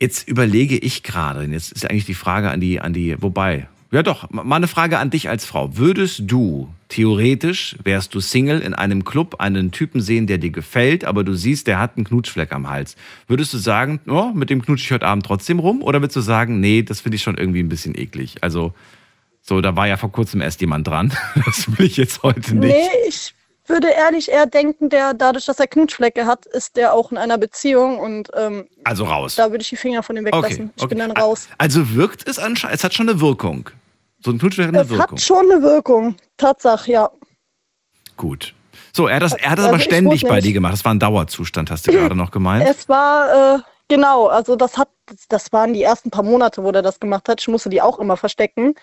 [0.00, 3.68] Jetzt überlege ich gerade, und jetzt ist eigentlich die Frage an die, an die, wobei,
[3.92, 5.76] ja doch, mal eine Frage an dich als Frau.
[5.76, 11.04] Würdest du theoretisch, wärst du Single, in einem Club einen Typen sehen, der dir gefällt,
[11.04, 12.96] aber du siehst, der hat einen Knutschfleck am Hals.
[13.28, 15.82] Würdest du sagen, oh, mit dem knutsche ich heute Abend trotzdem rum?
[15.82, 18.36] Oder würdest du sagen, nee, das finde ich schon irgendwie ein bisschen eklig?
[18.40, 18.74] Also,
[19.40, 21.12] so, da war ja vor kurzem erst jemand dran.
[21.46, 22.72] Das will ich jetzt heute nicht.
[22.72, 23.34] Nee, ich
[23.66, 27.38] würde ehrlich eher denken, der dadurch, dass er Knutschflecke hat, ist der auch in einer
[27.38, 29.36] Beziehung und ähm, Also raus.
[29.36, 30.64] da würde ich die Finger von ihm weglassen.
[30.64, 31.12] Okay, Ich bin okay.
[31.14, 31.48] dann raus.
[31.58, 33.70] Also wirkt es anscheinend, es hat schon eine Wirkung.
[34.24, 35.12] So ein Knutschfleck hat eine Es Wirkung.
[35.12, 36.16] hat schon eine Wirkung.
[36.36, 37.10] Tatsache, ja.
[38.16, 38.54] Gut.
[38.94, 40.74] So, er hat das, er hat das Also aber ständig bei dir gemacht.
[40.74, 42.68] Das war ein Dauerzustand, hast du gerade noch gemeint.
[42.68, 43.58] Es war, äh,
[43.88, 44.88] genau, also das hat,
[45.28, 47.40] das waren die ersten paar Monate, wo der das gemacht hat.
[47.40, 48.74] Ich musste die auch immer verstecken,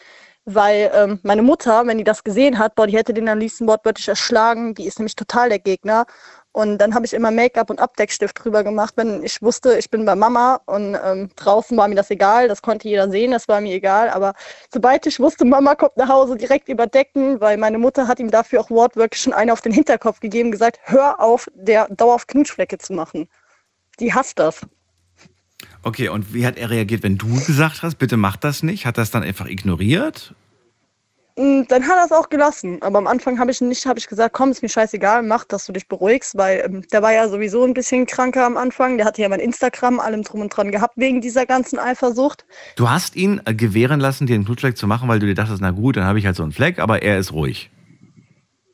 [0.45, 3.67] weil ähm, meine Mutter, wenn die das gesehen hat, boah, die hätte den am liebsten
[3.67, 4.73] wortwörtlich erschlagen.
[4.73, 6.05] Die ist nämlich total der Gegner.
[6.59, 10.03] Und dann habe ich immer Make-up und Abdeckstift drüber gemacht, wenn ich wusste, ich bin
[10.03, 13.61] bei Mama und ähm, draußen war mir das egal, das konnte jeder sehen, das war
[13.61, 14.09] mir egal.
[14.09, 14.33] Aber
[14.69, 18.59] sobald ich wusste, Mama kommt nach Hause, direkt überdecken, weil meine Mutter hat ihm dafür
[18.59, 22.91] auch wortwörtlich schon einen auf den Hinterkopf gegeben, gesagt, hör auf, der dauerhaft Knutschflecke zu
[22.91, 23.29] machen.
[24.01, 24.59] Die hasst das.
[25.83, 28.85] Okay, und wie hat er reagiert, wenn du gesagt hast, bitte mach das nicht?
[28.85, 30.35] Hat er das dann einfach ignoriert?
[31.39, 32.81] Und Dann hat er es auch gelassen.
[32.81, 35.65] Aber am Anfang habe ich nicht, habe ich gesagt, komm, ist mir scheißegal, mach, dass
[35.65, 38.97] du dich beruhigst, weil ähm, der war ja sowieso ein bisschen kranker am Anfang.
[38.97, 42.45] Der hatte ja mein Instagram, allem drum und dran gehabt wegen dieser ganzen Eifersucht.
[42.75, 45.61] Du hast ihn äh, gewähren lassen, dir einen Knutschfleck zu machen, weil du dir dachtest,
[45.61, 47.71] na gut, dann habe ich halt so einen Fleck, aber er ist ruhig.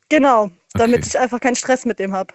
[0.08, 1.08] Genau, damit Okay.
[1.10, 2.34] ich einfach keinen Stress mit dem habe.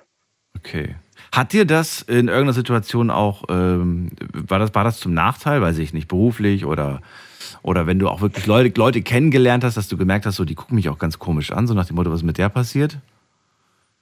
[0.57, 0.95] Okay.
[1.33, 5.77] Hat dir das in irgendeiner Situation auch, ähm, war, das, war das zum Nachteil, weiß
[5.79, 7.01] ich nicht, beruflich oder,
[7.63, 10.55] oder wenn du auch wirklich Leute, Leute kennengelernt hast, dass du gemerkt hast, so, die
[10.55, 12.97] gucken mich auch ganz komisch an, so nach dem Motto, was ist mit der passiert?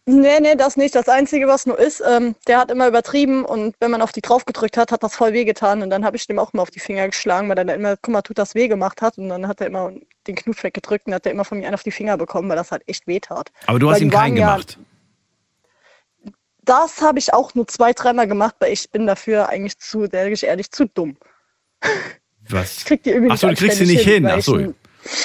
[0.06, 0.96] Nee, nee, das nicht.
[0.96, 4.22] Das Einzige, was nur ist, ähm, der hat immer übertrieben und wenn man auf die
[4.22, 5.84] drauf gedrückt hat, hat das voll weh getan.
[5.84, 7.96] Und dann habe ich dem auch immer auf die Finger geschlagen, weil er dann immer,
[7.96, 9.20] guck mal, tut das weh gemacht hat.
[9.20, 9.92] Und dann hat er immer
[10.26, 12.56] den Knut weggedrückt und hat er immer von mir einen auf die Finger bekommen, weil
[12.56, 13.52] das halt echt weh tat.
[13.68, 14.80] Aber du hast Weil ihm die waren keinen ja- gemacht.
[16.64, 20.44] Das habe ich auch nur zwei, dreimal gemacht, weil ich bin dafür eigentlich zu, ehrlich,
[20.44, 21.18] ehrlich, zu dumm.
[22.50, 22.80] Was?
[22.80, 24.24] Ich krieg die irgendwie Achso, du kriegst sie nicht hin.
[24.24, 24.74] weil Achso.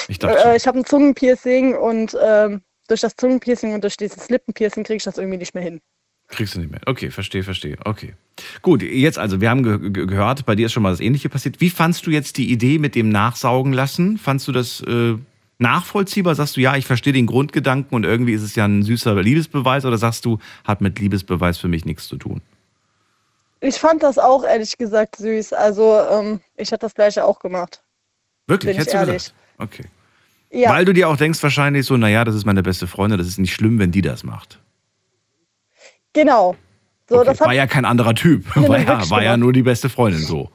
[0.07, 4.29] Ich, dachte äh, ich habe ein Zungenpiercing und ähm, durch das Zungenpiercing und durch dieses
[4.29, 5.81] Lippenpiercing kriege ich das irgendwie nicht mehr hin.
[6.27, 6.81] Kriegst du nicht mehr.
[6.85, 7.77] Okay, verstehe, verstehe.
[7.85, 8.13] Okay.
[8.61, 11.29] Gut, jetzt also, wir haben ge ge gehört, bei dir ist schon mal das Ähnliche
[11.29, 11.61] passiert.
[11.61, 14.17] Wie fandst du jetzt die Idee mit dem Nachsaugen lassen?
[14.17, 15.15] Fandst du das äh,
[15.59, 16.33] nachvollziehbar?
[16.33, 19.85] Sagst du, ja, ich verstehe den Grundgedanken und irgendwie ist es ja ein süßer Liebesbeweis
[19.85, 22.41] oder sagst du, hat mit Liebesbeweis für mich nichts zu tun?
[23.61, 25.53] Ich fand das auch ehrlich gesagt süß.
[25.53, 27.83] Also ähm, ich hätte das gleiche auch gemacht.
[28.47, 29.33] Wirklich, hättest du gesagt?
[29.57, 29.85] Okay.
[30.51, 33.27] Ja, Weil du dir auch denkst wahrscheinlich so, naja, das ist meine beste Freundin, das
[33.27, 34.59] ist nicht schlimm, wenn die das macht.
[36.13, 36.55] genau.
[37.07, 37.39] So, okay.
[37.39, 38.45] War ja kein anderer Typ.
[38.55, 39.39] Nee, War, ja, war ja gemacht.
[39.39, 40.49] nur die beste Freundin so.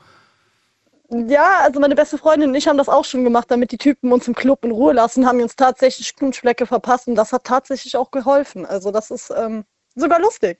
[1.10, 4.12] ja, also meine beste Freundin und ich haben das auch schon gemacht, damit die Typen
[4.12, 7.96] uns im Club in Ruhe lassen, haben uns tatsächlich Knutschflecke verpasst und das hat tatsächlich
[7.96, 8.66] auch geholfen.
[8.66, 10.58] Also das ist ähm, sogar lustig.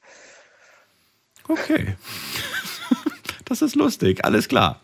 [1.51, 1.97] Okay.
[3.47, 4.81] Das ist lustig, alles klar.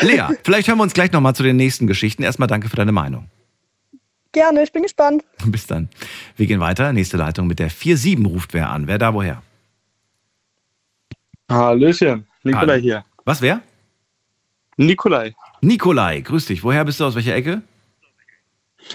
[0.00, 2.22] Lea, vielleicht hören wir uns gleich nochmal zu den nächsten Geschichten.
[2.22, 3.28] Erstmal danke für deine Meinung.
[4.30, 5.24] Gerne, ich bin gespannt.
[5.46, 5.88] Bis dann.
[6.36, 6.92] Wir gehen weiter.
[6.92, 8.86] Nächste Leitung mit der 4-7 ruft wer an.
[8.86, 9.42] Wer da woher?
[11.50, 12.82] Hallöchen, Nikolai Hallo.
[12.82, 13.04] hier.
[13.24, 13.62] Was, wer?
[14.76, 16.62] Nikolai, Nikolai, grüß dich.
[16.62, 17.06] Woher bist du?
[17.06, 17.62] Aus welcher Ecke?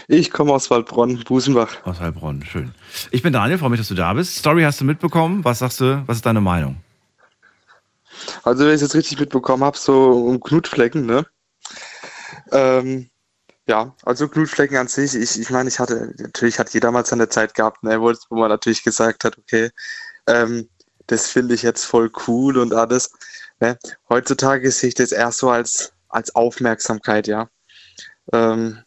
[0.07, 1.85] ich komme aus Waldbronn, Busenbach.
[1.85, 2.73] Aus Heilbronn, schön.
[3.11, 4.37] Ich bin Daniel, freue mich, dass du da bist.
[4.37, 5.43] Story hast du mitbekommen.
[5.43, 6.03] Was sagst du?
[6.05, 6.77] Was ist deine Meinung?
[8.43, 11.25] Also, wenn ich es jetzt richtig mitbekommen habe, so um Knutflecken, ne?
[12.51, 13.09] Ähm,
[13.67, 17.29] ja, also Knutflecken an sich, ich, ich meine, ich hatte, natürlich hat jeder mal seine
[17.29, 19.71] Zeit gehabt, ne, wo, wo man natürlich gesagt hat, okay,
[20.27, 20.69] ähm,
[21.07, 23.11] das finde ich jetzt voll cool und alles.
[23.59, 23.77] Ne?
[24.09, 27.49] Heutzutage sehe ich das eher so als, als Aufmerksamkeit, ja.
[28.33, 28.79] Ähm,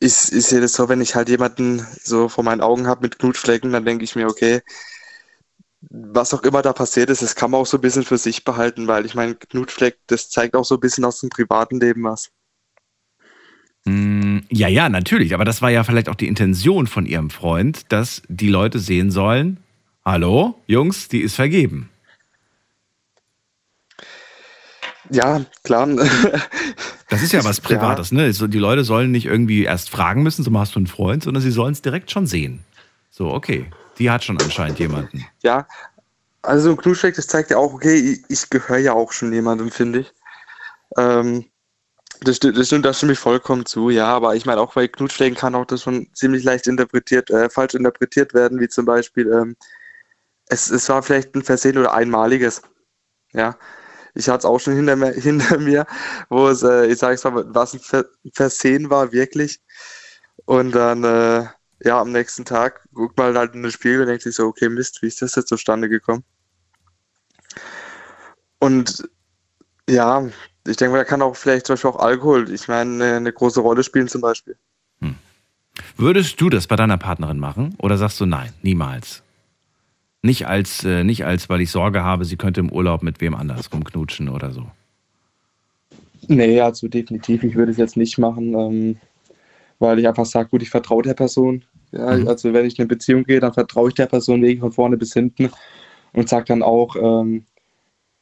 [0.00, 3.18] ich, ich sehe das so, wenn ich halt jemanden so vor meinen Augen habe mit
[3.18, 4.62] Knutflecken, dann denke ich mir, okay,
[5.82, 8.44] was auch immer da passiert ist, das kann man auch so ein bisschen für sich
[8.44, 12.04] behalten, weil ich meine, Knutschfleck, das zeigt auch so ein bisschen aus dem privaten Leben
[12.04, 12.30] was.
[13.84, 15.34] Mm, Ja, ja, natürlich.
[15.34, 19.10] Aber das war ja vielleicht auch die Intention von ihrem Freund, dass die Leute sehen
[19.10, 19.58] sollen,
[20.04, 21.88] hallo, Jungs, die ist vergeben.
[25.10, 25.88] Ja, klar.
[27.08, 28.32] Das ist ja was Privates, ne?
[28.32, 31.40] So, Die Leute sollen nicht irgendwie erst fragen müssen, so hast du einen Freund, sondern
[31.40, 32.64] sie sollen es direkt schon sehen.
[33.12, 33.66] So, okay.
[33.98, 35.26] Die hat schon anscheinend jemanden.
[35.42, 35.66] Ja,
[36.42, 40.00] also ein Knutschfleck, das zeigt ja auch, okay, ich, gehöre ja auch schon jemandem, finde
[40.00, 40.12] ich.
[40.96, 41.46] Ähm,
[42.20, 45.36] das, das stimmt, da stimme ich vollkommen zu, ja, aber ich meine, auch bei Knutschflecken
[45.36, 49.56] kann auch das schon ziemlich leicht interpretiert, äh, falsch interpretiert werden, wie zum Beispiel, ähm,
[50.48, 52.62] es, es war vielleicht ein Versehen oder einmaliges.
[53.32, 53.56] Ja,
[54.14, 55.86] ich hatte es auch schon hinter mir, hinter mir
[56.28, 59.60] wo es, äh, ich sage es mal, was ein Ver Versehen war, wirklich.
[60.46, 61.46] Und dann, äh,
[61.82, 64.68] ja, am nächsten Tag guckt man halt in den Spiegel und denkt sich so, okay,
[64.68, 66.24] Mist, wie ist das jetzt zustande gekommen?
[68.58, 69.08] Und
[69.88, 70.28] ja,
[70.66, 73.82] ich denke, da kann auch vielleicht zum Beispiel auch Alkohol, ich meine, eine, große Rolle
[73.82, 74.56] spielen zum Beispiel.
[75.96, 79.22] Würdest du das bei deiner Partnerin machen oder sagst du nein, niemals?
[80.22, 83.34] Nicht als, äh, nicht als, weil ich Sorge habe, sie könnte im Urlaub mit wem
[83.34, 84.66] anders rumknutschen oder so.
[86.28, 88.96] Nee, also definitiv, ich würde es jetzt nicht machen, ähm,
[89.78, 91.64] weil ich einfach sage, gut, ich vertraue der Person.
[91.92, 92.28] Ja, Mhm.
[92.28, 94.96] Also wenn ich in eine Beziehung gehe, dann vertraue ich der Person wirklich von vorne
[94.96, 95.50] bis hinten
[96.12, 97.46] und sage dann auch, ähm,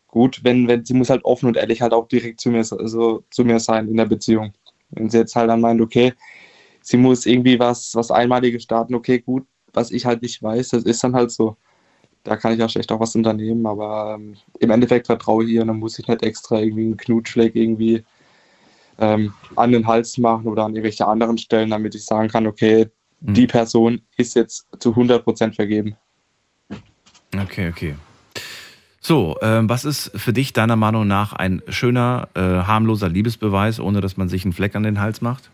[0.09, 3.25] gut, wenn, wenn, sie muss halt offen und ehrlich halt auch direkt zu mir, also,
[3.31, 4.53] zu mir sein in der Beziehung.
[4.91, 6.13] Wenn sie jetzt halt dann meint, okay,
[6.83, 10.85] sie muss irgendwie was, was Einmaliges starten, okay, gut, was ich halt nicht weiß, das
[10.85, 11.57] ist dann halt so.
[12.23, 15.63] Da kann ich ja schlecht auch was unternehmen, aber ähm, im Endeffekt vertraue ich ihr
[15.63, 18.05] und dann muss ich nicht extra irgendwie einen Knutschfleck irgendwie
[18.99, 22.89] ähm, an den Hals machen oder an irgendwelche anderen Stellen, damit ich sagen kann, okay,
[23.25, 23.35] Mhm.
[23.35, 25.97] die Person ist jetzt zu 100% vergeben.
[27.35, 27.95] Okay, okay.
[29.01, 34.01] So, ähm, was ist für dich deiner Meinung nach ein schöner, äh, harmloser Liebesbeweis, ohne
[34.01, 35.51] dass man sich einen Fleck an den Hals macht?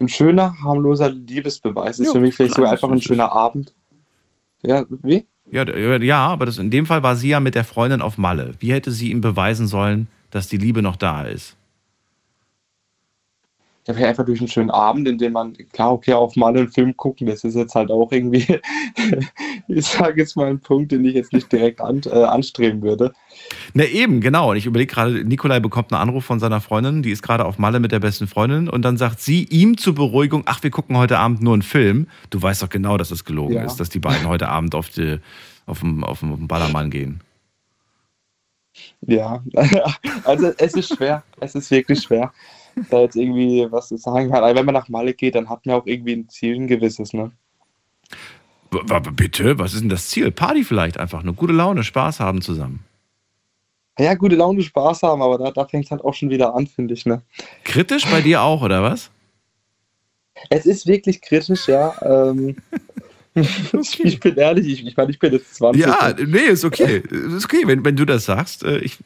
[0.00, 3.72] Ein schöner, harmloser Liebesbeweis ist Ja, für mich vielleicht sogar einfach ein schöner Abend.
[4.62, 5.26] Ja, wie?
[5.50, 5.66] Ja,
[5.98, 8.54] ja, aber das, in dem Fall war sie ja mit der Freundin auf Malle.
[8.60, 11.56] Wie hätte sie ihm beweisen sollen, dass die Liebe noch da ist?
[13.88, 16.94] Ja, einfach durch einen schönen Abend, in dem man, klar, okay, auf mal einen Film
[16.94, 18.60] gucken, das ist jetzt halt auch irgendwie,
[19.68, 23.14] ich sage jetzt mal einen Punkt, den ich jetzt nicht direkt an, äh, anstreben würde.
[23.72, 24.50] Na eben, genau.
[24.50, 27.56] Und ich überlege gerade, Nikolai bekommt einen Anruf von seiner Freundin, die ist gerade auf
[27.58, 30.98] Malle mit der besten Freundin und dann sagt sie ihm zur Beruhigung, ach, wir gucken
[30.98, 32.08] heute Abend nur einen Film.
[32.28, 33.64] Du weißt doch genau, dass es gelogen Ja.
[33.64, 35.18] ist, dass die beiden heute Abend auf, die,
[35.64, 37.22] auf, den, auf den Ballermann gehen.
[39.06, 39.42] Ja,
[40.24, 42.32] also es ist schwer, es ist wirklich schwer,
[42.90, 44.32] da jetzt irgendwie was zu sagen.
[44.34, 47.12] Aber wenn man nach Malle geht, dann hat man auch irgendwie ein Ziel, ein gewisses,
[47.12, 47.30] ne?
[48.70, 50.30] W- Bitte, was ist denn das Ziel?
[50.30, 52.84] Party vielleicht einfach, nur gute Laune, Spaß haben zusammen.
[53.98, 56.66] Ja, gute Laune, Spaß haben, aber da, da fängt es halt auch schon wieder an,
[56.66, 57.22] finde ich, ne?
[57.64, 59.10] Kritisch bei dir auch, oder was?
[60.50, 61.94] Es ist wirklich kritisch, ja.
[62.02, 62.56] Ähm,
[63.80, 65.82] ich, ich bin ehrlich, ich, ich meine, ich bin jetzt 20.
[65.84, 67.02] Ja, nee, ist okay.
[67.10, 68.62] Ist okay, wenn, wenn du das sagst.
[68.64, 68.98] Äh, Ich,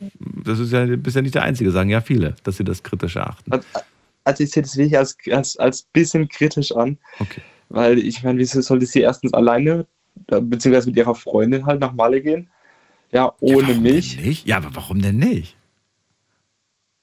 [0.45, 3.17] das ist ja, bist ja nicht der Einzige, sagen ja viele, dass sie das kritisch
[3.17, 3.53] erachten.
[4.25, 6.99] Also ich sehe das wirklich als, als, als bisschen kritisch an.
[7.19, 7.41] Okay.
[7.69, 9.87] Weil ich meine, wieso sollte sie erstens alleine,
[10.29, 12.49] äh, beziehungsweise mit ihrer Freundin halt nach Malle gehen?
[13.11, 14.19] Ja, ohne warum mich.
[14.21, 14.47] Nicht?
[14.47, 15.57] Ja, aber warum denn nicht?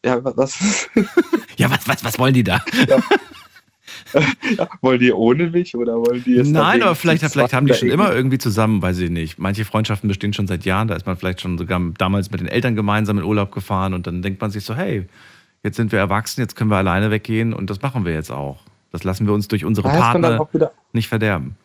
[0.06, 0.88] Ja, wa- was?
[1.58, 2.64] Ja, was, was, was wollen die da?
[2.88, 3.04] ja,
[4.82, 7.90] wollen die ohne mich oder wollen die jetzt Nein, aber vielleicht, vielleicht haben die schon
[7.90, 9.40] immer irgendwie zusammen, weiß ich nicht.
[9.40, 12.48] Manche Freundschaften bestehen schon seit Jahren, da ist man vielleicht schon sogar damals mit den
[12.48, 15.06] Eltern gemeinsam in Urlaub gefahren und dann denkt man sich so, hey,
[15.64, 18.62] jetzt sind wir erwachsen, jetzt können wir alleine weggehen und das machen wir jetzt auch.
[18.92, 20.48] Das lassen wir uns durch unsere Ja, Partner
[20.94, 21.56] nicht verderben.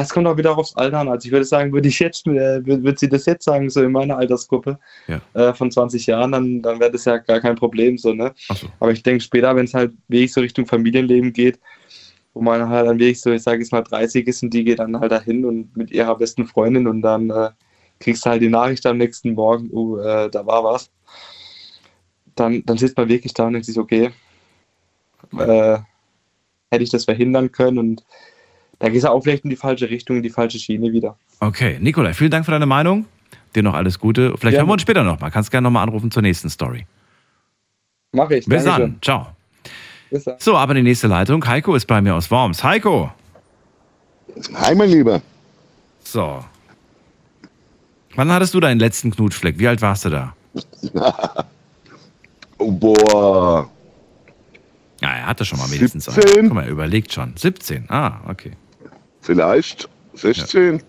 [0.00, 1.08] Das kommt auch wieder aufs Alter an.
[1.08, 3.92] Also ich würde sagen, würde ich jetzt, äh, würde sie das jetzt sagen, so in
[3.92, 5.20] meiner Altersgruppe Ja.
[5.34, 8.34] äh, von 20 Jahren, dann, dann wäre das ja gar kein Problem, so, ne?
[8.36, 8.68] So.
[8.80, 11.58] Aber ich denke später, wenn es halt wirklich so Richtung Familienleben geht,
[12.34, 14.78] wo man halt dann wirklich so, ich sage jetzt mal 30 ist und die geht
[14.78, 17.50] dann halt dahin und mit ihrer besten Freundin und dann äh,
[17.98, 20.90] kriegst du halt die Nachricht am nächsten Morgen, uh, äh, da war was.
[22.34, 24.10] Dann, dann sitzt man wirklich da und denkt sich, okay,
[25.36, 25.78] äh,
[26.70, 28.04] hätte ich das verhindern können und
[28.78, 31.16] da geht es auch vielleicht in die falsche Richtung, in die falsche Schiene wieder.
[31.40, 33.06] Okay, Nikolai, vielen Dank für deine Meinung.
[33.54, 34.28] Dir noch alles Gute.
[34.30, 34.58] Vielleicht Gerne.
[34.58, 35.30] hören wir uns später nochmal.
[35.30, 36.86] Kannst gerne nochmal anrufen zur nächsten Story.
[38.12, 38.46] Mache ich.
[38.46, 38.92] Bis Dankeschön.
[38.92, 39.02] dann.
[39.02, 39.26] Ciao.
[40.10, 40.36] Bis dann.
[40.38, 41.46] So, aber die nächste Leitung.
[41.46, 42.62] Heiko ist bei mir aus Worms.
[42.62, 43.10] Heiko.
[44.54, 45.22] Hi, mein Lieber.
[46.04, 46.44] So.
[48.14, 49.58] Wann hattest du deinen letzten Knutschfleck?
[49.58, 50.34] Wie alt warst du da?
[52.60, 53.70] Oh, boah.
[55.00, 56.16] Ja, er hatte schon mal wenigstens einen.
[56.22, 56.44] 17.
[56.46, 57.32] Guck mal, er überlegt schon.
[57.36, 57.84] 17.
[57.88, 58.50] Ah, okay.
[59.28, 60.82] Vielleicht 16.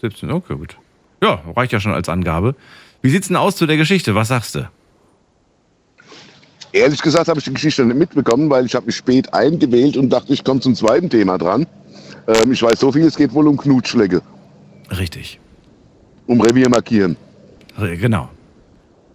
[0.00, 0.76] 17, okay, gut.
[1.22, 2.56] Ja, reicht ja schon als Angabe.
[3.00, 4.16] Wie sieht's denn aus zu der Geschichte?
[4.16, 4.68] Was sagst du?
[6.72, 10.10] Ehrlich gesagt habe ich die Geschichte nicht mitbekommen, weil ich habe mich spät eingewählt und
[10.10, 11.64] dachte, ich komme zum zweiten Thema dran.
[12.26, 14.20] Ähm, ich weiß so viel, es geht wohl um Knutschlecke,
[14.98, 15.38] Richtig.
[16.26, 17.16] um Revier markieren.
[17.78, 18.30] Re- Genau.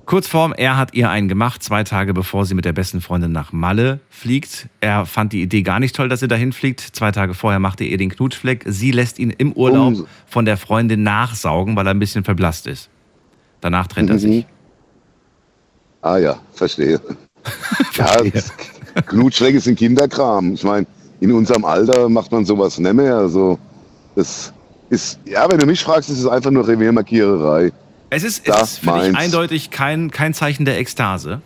[0.05, 3.51] Kurzform, er hat ihr einen gemacht, zwei Tage bevor sie mit der besten Freundin nach
[3.51, 4.67] Malle fliegt.
[4.79, 6.79] Er fand die Idee gar nicht toll, dass sie dahin fliegt.
[6.81, 8.63] Zwei Tage vorher machte er ihr den Knutschfleck.
[8.67, 12.67] Sie lässt ihn im Urlaub Um- von der Freundin nachsaugen, weil er ein bisschen verblasst
[12.67, 12.89] ist.
[13.61, 14.19] Danach trennt er Mhm.
[14.19, 14.45] sich.
[16.03, 17.01] Ah ja, verstehe.
[17.91, 18.31] Verstehe.
[18.95, 20.53] Ja, Knutschlecke sind Kinderkram.
[20.53, 20.85] Ich meine,
[21.19, 23.15] in unserem Alter macht man sowas nicht mehr.
[23.15, 23.57] Also,
[24.15, 24.53] das
[24.89, 27.71] ist, ja, wenn du mich fragst, ist es einfach nur Reviermarkiererei.
[28.15, 29.17] Es ist, es ist für dich meins.
[29.17, 31.41] eindeutig kein, kein Zeichen der Ekstase.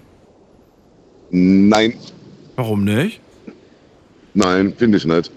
[1.31, 1.93] Nein,
[2.55, 3.21] Warum nicht?
[4.33, 5.31] nein, finde ich nicht.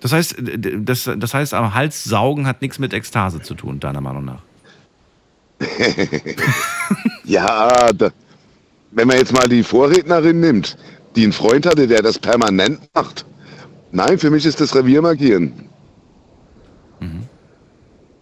[0.00, 0.36] Das heißt,
[0.80, 4.42] das, das heißt, am Hals saugen hat nichts mit Ekstase zu tun, deiner Meinung nach.
[7.24, 8.10] Ja, da,
[8.92, 10.78] wenn man jetzt mal die Vorrednerin nimmt,
[11.14, 13.26] die einen Freund hatte, der das permanent macht.
[13.92, 15.52] Nein, für mich ist das Reviermarkieren.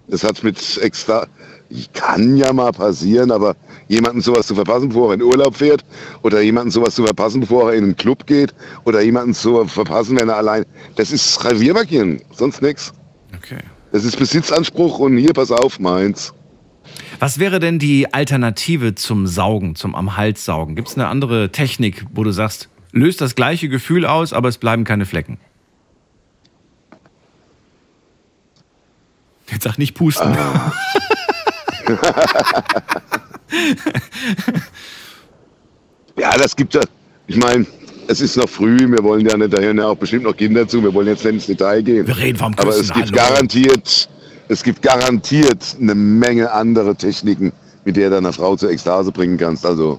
[0.09, 1.27] Das hat mit extra.
[1.93, 3.57] Kann ja mal passieren, aber
[3.89, 5.85] jemanden sowas zu verpassen, bevor er in Urlaub fährt,
[6.23, 10.19] oder jemanden sowas zu verpassen, bevor er in einen Club geht, oder jemanden zu verpassen,
[10.21, 10.65] wenn er allein.
[10.95, 12.93] Das ist Reviermarkieren, sonst nichts.
[13.37, 13.59] Okay.
[13.93, 16.33] Das ist Besitzanspruch und hier, pass auf, meins.
[17.19, 20.77] Was wäre denn die Alternative zum Saugen, zum am Hals saugen?
[20.77, 24.59] Gibt es eine andere Technik, wo du sagst, löst das gleiche Gefühl aus, aber es
[24.59, 25.39] bleiben keine Flecken?
[29.51, 30.37] Jetzt sag nicht pusten.
[36.19, 36.81] Ja, das gibt ja.
[37.27, 37.67] Ich meine,
[38.09, 40.67] es ist noch früh, wir wollen ja nicht, da hören ja auch bestimmt noch Kinder
[40.67, 42.07] zu, wir wollen jetzt nicht ins Detail gehen.
[42.07, 43.17] Wir reden vom Aber Küssen, es gibt hallo.
[43.31, 44.09] garantiert,
[44.49, 47.53] es gibt garantiert eine Menge andere Techniken,
[47.85, 49.67] mit der du eine Frau zur Ekstase bringen kannst.
[49.67, 49.99] Also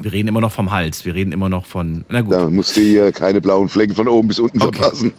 [0.00, 1.04] Wir reden immer noch vom Hals.
[1.04, 2.04] Wir reden immer noch von.
[2.08, 4.76] Na gut, da musst du hier keine blauen Flecken von oben bis unten Okay.
[4.78, 5.12] verpassen.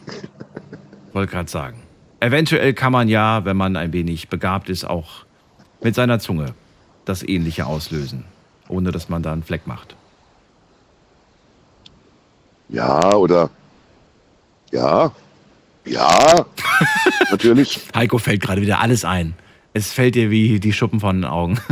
[1.13, 1.77] wollte gerade sagen.
[2.19, 5.25] Eventuell kann man ja, wenn man ein wenig begabt ist, auch
[5.81, 6.53] mit seiner Zunge
[7.05, 8.25] das Ähnliche auslösen,
[8.67, 9.95] ohne dass man da einen Fleck macht.
[12.67, 13.49] Ja, oder
[14.71, 15.11] ja,
[15.85, 16.45] ja,
[17.31, 17.79] natürlich.
[17.95, 19.33] Heiko fällt gerade wieder alles ein.
[19.73, 21.59] Es fällt dir wie die Schuppen von den Augen.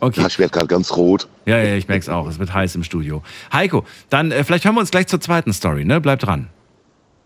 [0.00, 0.20] Okay.
[0.20, 1.28] Ja, ich werde gerade ganz rot.
[1.46, 2.28] Ja, ja, ich merk's auch.
[2.28, 3.22] Es wird heiß im Studio.
[3.54, 5.98] Heiko, dann äh, vielleicht hören wir uns gleich zur zweiten Story, ne?
[5.98, 6.48] Bleib dran.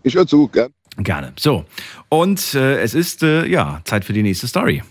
[0.04, 0.70] Ich höre zu, gern.
[0.98, 1.32] Gerne.
[1.38, 1.64] So.
[2.08, 4.82] Und äh, es ist, äh, ja, Zeit für die nächste Story.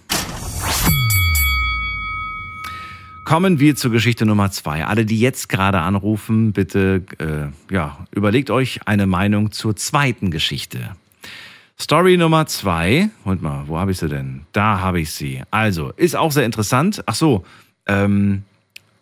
[3.26, 4.86] Kommen wir zur Geschichte Nummer zwei.
[4.86, 10.96] Alle, die jetzt gerade anrufen, bitte, äh, ja, überlegt euch eine Meinung zur zweiten Geschichte.
[11.78, 13.10] Story Nummer zwei.
[13.26, 14.46] Holt mal, wo habe ich sie denn?
[14.54, 15.44] Da habe ich sie.
[15.52, 17.04] Also, ist auch sehr interessant.
[17.06, 17.44] Ach so,
[17.86, 18.44] ähm,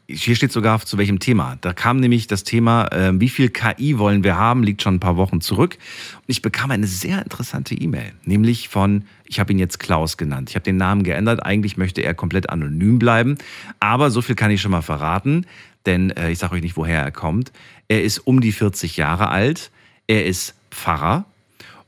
[0.07, 1.57] hier steht sogar zu welchem Thema.
[1.61, 4.99] Da kam nämlich das Thema, ähm, wie viel KI wollen wir haben, liegt schon ein
[4.99, 5.77] paar Wochen zurück.
[6.15, 10.49] Und ich bekam eine sehr interessante E-Mail, nämlich von, ich habe ihn jetzt Klaus genannt.
[10.49, 11.43] Ich habe den Namen geändert.
[11.43, 13.37] Eigentlich möchte er komplett anonym bleiben.
[13.79, 15.45] Aber so viel kann ich schon mal verraten,
[15.85, 17.51] denn äh, ich sage euch nicht, woher er kommt.
[17.87, 19.71] Er ist um die 40 Jahre alt.
[20.07, 21.25] Er ist Pfarrer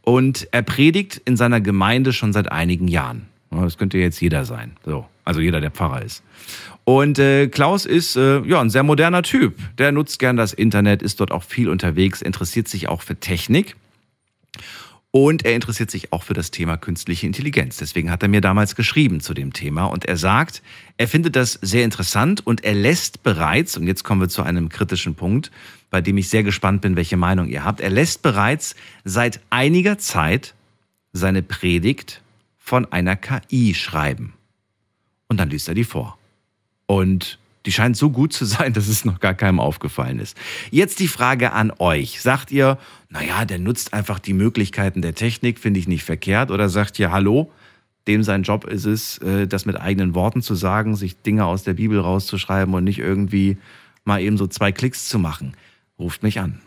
[0.02, 3.28] und er predigt in seiner Gemeinde schon seit einigen Jahren.
[3.52, 4.72] Ja, Das könnte jetzt jeder sein.
[4.86, 6.24] So, also jeder, der Pfarrer ist.
[6.88, 9.60] Und äh, Klaus ist äh, ja ein sehr moderner Typ.
[9.78, 13.76] Der nutzt gern das Internet, ist dort auch viel unterwegs, interessiert sich auch für Technik.
[15.12, 17.76] Und er interessiert sich auch für das Thema künstliche Intelligenz.
[17.76, 19.84] Deswegen hat er mir damals geschrieben zu dem Thema.
[19.84, 20.64] Und er sagt,
[20.96, 24.70] er findet das sehr interessant und er lässt bereits, und jetzt kommen wir zu einem
[24.70, 25.52] kritischen Punkt,
[25.90, 29.98] bei dem ich sehr gespannt bin, welche Meinung ihr habt, er lässt bereits seit einiger
[29.98, 30.56] Zeit
[31.12, 32.22] seine Predigt
[32.58, 34.36] von einer KI schreiben.
[35.28, 36.17] Und dann liest er die vor.
[36.88, 40.36] Und die scheint so gut zu sein, dass es noch gar keinem aufgefallen ist.
[40.72, 42.22] Jetzt die Frage an euch.
[42.22, 46.50] Sagt ihr, naja, der nutzt einfach die Möglichkeiten der Technik, finde ich nicht verkehrt?
[46.50, 47.52] Oder sagt ihr, hallo,
[48.08, 51.64] dem sein Job ist es, äh, das mit eigenen Worten zu sagen, sich Dinge aus
[51.64, 53.58] der Bibel rauszuschreiben und nicht irgendwie
[54.06, 55.56] mal eben so zwei Klicks zu machen?
[56.00, 56.62] Ruft mich an.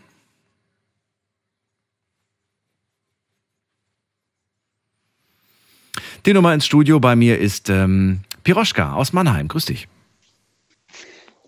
[6.27, 9.47] Die Nummer ins Studio bei mir ist ähm, Piroschka aus Mannheim.
[9.47, 9.87] Grüß dich.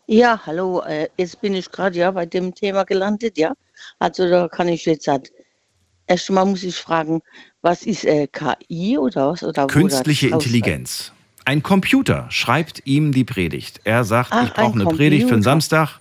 [0.07, 0.81] Ja, hallo.
[0.81, 3.53] Äh, jetzt bin ich gerade ja bei dem Thema gelandet, ja.
[3.99, 5.31] Also da kann ich jetzt halt.
[6.05, 7.21] Erstmal muss ich fragen,
[7.61, 9.43] was ist äh, KI oder was?
[9.43, 11.13] Oder Künstliche Intelligenz.
[11.45, 13.79] Ein Computer schreibt ihm die Predigt.
[13.85, 15.43] Er sagt, Ach, ich brauche ein eine Predigt für den.
[15.43, 15.99] Samstag.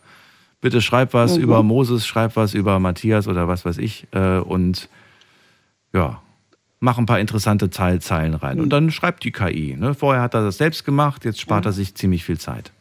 [0.61, 1.43] Bitte schreib was Mhm.
[1.45, 4.07] über Moses, schreib was über Matthias oder was weiß ich.
[4.13, 4.89] Äh, Und
[5.93, 6.21] ja,
[6.81, 8.61] mach ein paar interessante Zeil- Zeilen rein.
[8.61, 9.77] Und dann schreibt die KI.
[9.79, 9.95] Ne?
[9.95, 12.73] Vorher hat er das selbst gemacht, jetzt spart er sich ziemlich viel Zeit.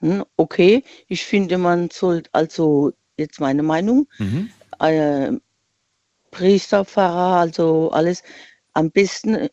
[0.00, 4.50] Hm, Okay, ich finde, man sollte, also jetzt meine Meinung, Mhm.
[4.80, 5.32] äh,
[6.30, 8.22] Priester, Pfarrer, also alles,
[8.74, 9.48] am besten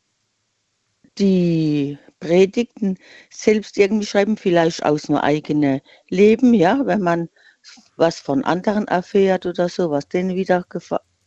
[1.18, 2.98] die Predigten
[3.30, 7.30] selbst irgendwie schreiben, vielleicht aus nur eigene Leben, ja, wenn man
[7.98, 10.66] was von anderen erfährt oder so, was denen wieder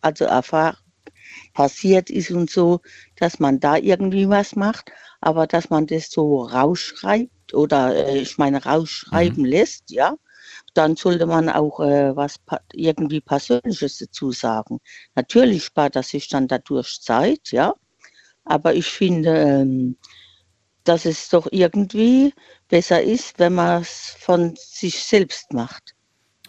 [0.01, 0.79] also erfahr
[1.55, 2.81] passiert ist und so,
[3.17, 8.39] dass man da irgendwie was macht, aber dass man das so rausschreibt oder äh, ich
[8.39, 10.15] meine rausschreiben lässt, ja,
[10.75, 12.37] dann sollte man auch äh, was
[12.73, 14.79] irgendwie Persönliches dazu sagen.
[15.15, 17.75] Natürlich spart das sich dann dadurch Zeit, ja,
[18.45, 19.97] aber ich finde, ähm,
[20.85, 22.33] dass es doch irgendwie
[22.69, 25.95] besser ist, wenn man es von sich selbst macht.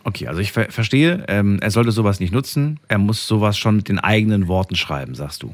[0.04, 2.80] Okay, also ich ver verstehe, ähm, er sollte sowas nicht nutzen.
[2.88, 5.54] Er muss sowas schon mit den eigenen Worten schreiben, sagst du.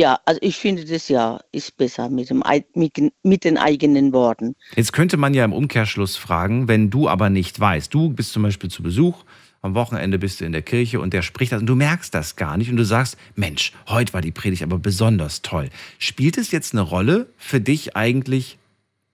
[0.00, 2.42] Ja, also ich finde das ja ist besser mit, dem,
[2.72, 2.92] mit,
[3.22, 4.56] mit den eigenen Worten.
[4.74, 8.42] Jetzt könnte man ja im Umkehrschluss fragen, wenn du aber nicht weißt, du bist zum
[8.42, 9.24] Beispiel zu Besuch,
[9.60, 12.36] am Wochenende bist du in der Kirche und der spricht das und du merkst das
[12.36, 15.68] gar nicht und du sagst, Mensch, heute war die Predigt aber besonders toll.
[15.98, 18.56] Spielt es jetzt eine Rolle für dich eigentlich,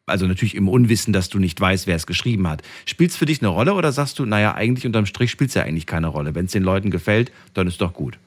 [0.07, 3.26] also natürlich im Unwissen, dass du nicht weißt, wer es geschrieben hat, spielt es für
[3.26, 6.07] dich eine Rolle oder sagst du, naja, eigentlich unterm Strich spielt es ja eigentlich keine
[6.07, 6.37] Rolle.
[6.37, 8.20] Wenn es den Leuten gefällt, dann ist doch gut.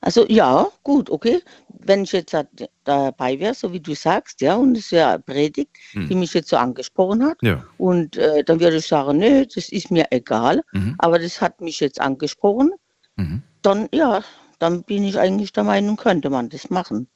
[0.00, 1.42] Also ja, gut, okay.
[1.68, 2.44] Wenn ich jetzt da-
[2.84, 6.08] dabei wäre, so wie du sagst, ja, und es wäre Predigt, Hm.
[6.08, 7.64] die mich jetzt so angesprochen hat, Ja.
[7.78, 10.94] und äh, dann würde ich sagen, nö, das ist mir egal, Mhm.
[10.98, 12.72] aber das hat mich jetzt angesprochen,
[13.16, 13.42] Mhm.
[13.62, 14.22] dann ja,
[14.58, 17.08] dann bin ich eigentlich der Meinung, könnte man das machen.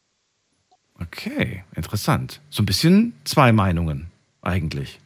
[1.00, 2.40] Okay, interessant.
[2.50, 4.10] So ein bisschen zwei Meinungen
[4.42, 5.00] eigentlich.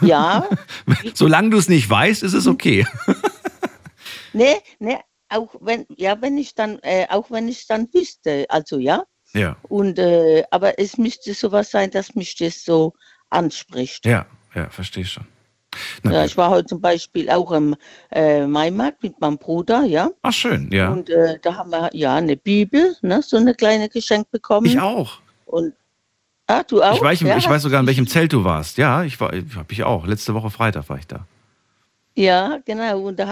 [0.00, 0.44] Ja,
[1.14, 2.86] Solange du es nicht weißt, ist es okay.
[4.32, 4.98] nee, nee,
[5.28, 9.04] auch wenn, ja, wenn ich dann, äh, auch wenn ich dann wüsste, also ja,
[9.34, 12.94] Ja, und äh, aber es müsste sowas sein, dass mich das so
[13.30, 14.06] anspricht.
[14.06, 15.26] ja, ja, verstehe schon.
[16.04, 17.76] Ja, ich war heute zum Beispiel auch im
[18.10, 20.10] äh, Maimarkt mit meinem Bruder, ja.
[20.22, 20.90] Ach schön, ja.
[20.90, 24.66] Und äh, da haben wir ja eine Bibel, ne, so eine kleine geschenkt bekommen.
[24.66, 25.18] Ich auch.
[25.44, 25.74] Und
[26.46, 26.96] ah, du auch?
[26.96, 28.78] Ich weiß, ja, ich weiß sogar, in welchem Zelt du warst.
[28.78, 30.06] Ja, ich war, hab ich auch.
[30.06, 31.26] Letzte Woche Freitag war ich da.
[32.18, 33.02] Ja, genau.
[33.06, 33.28] Und da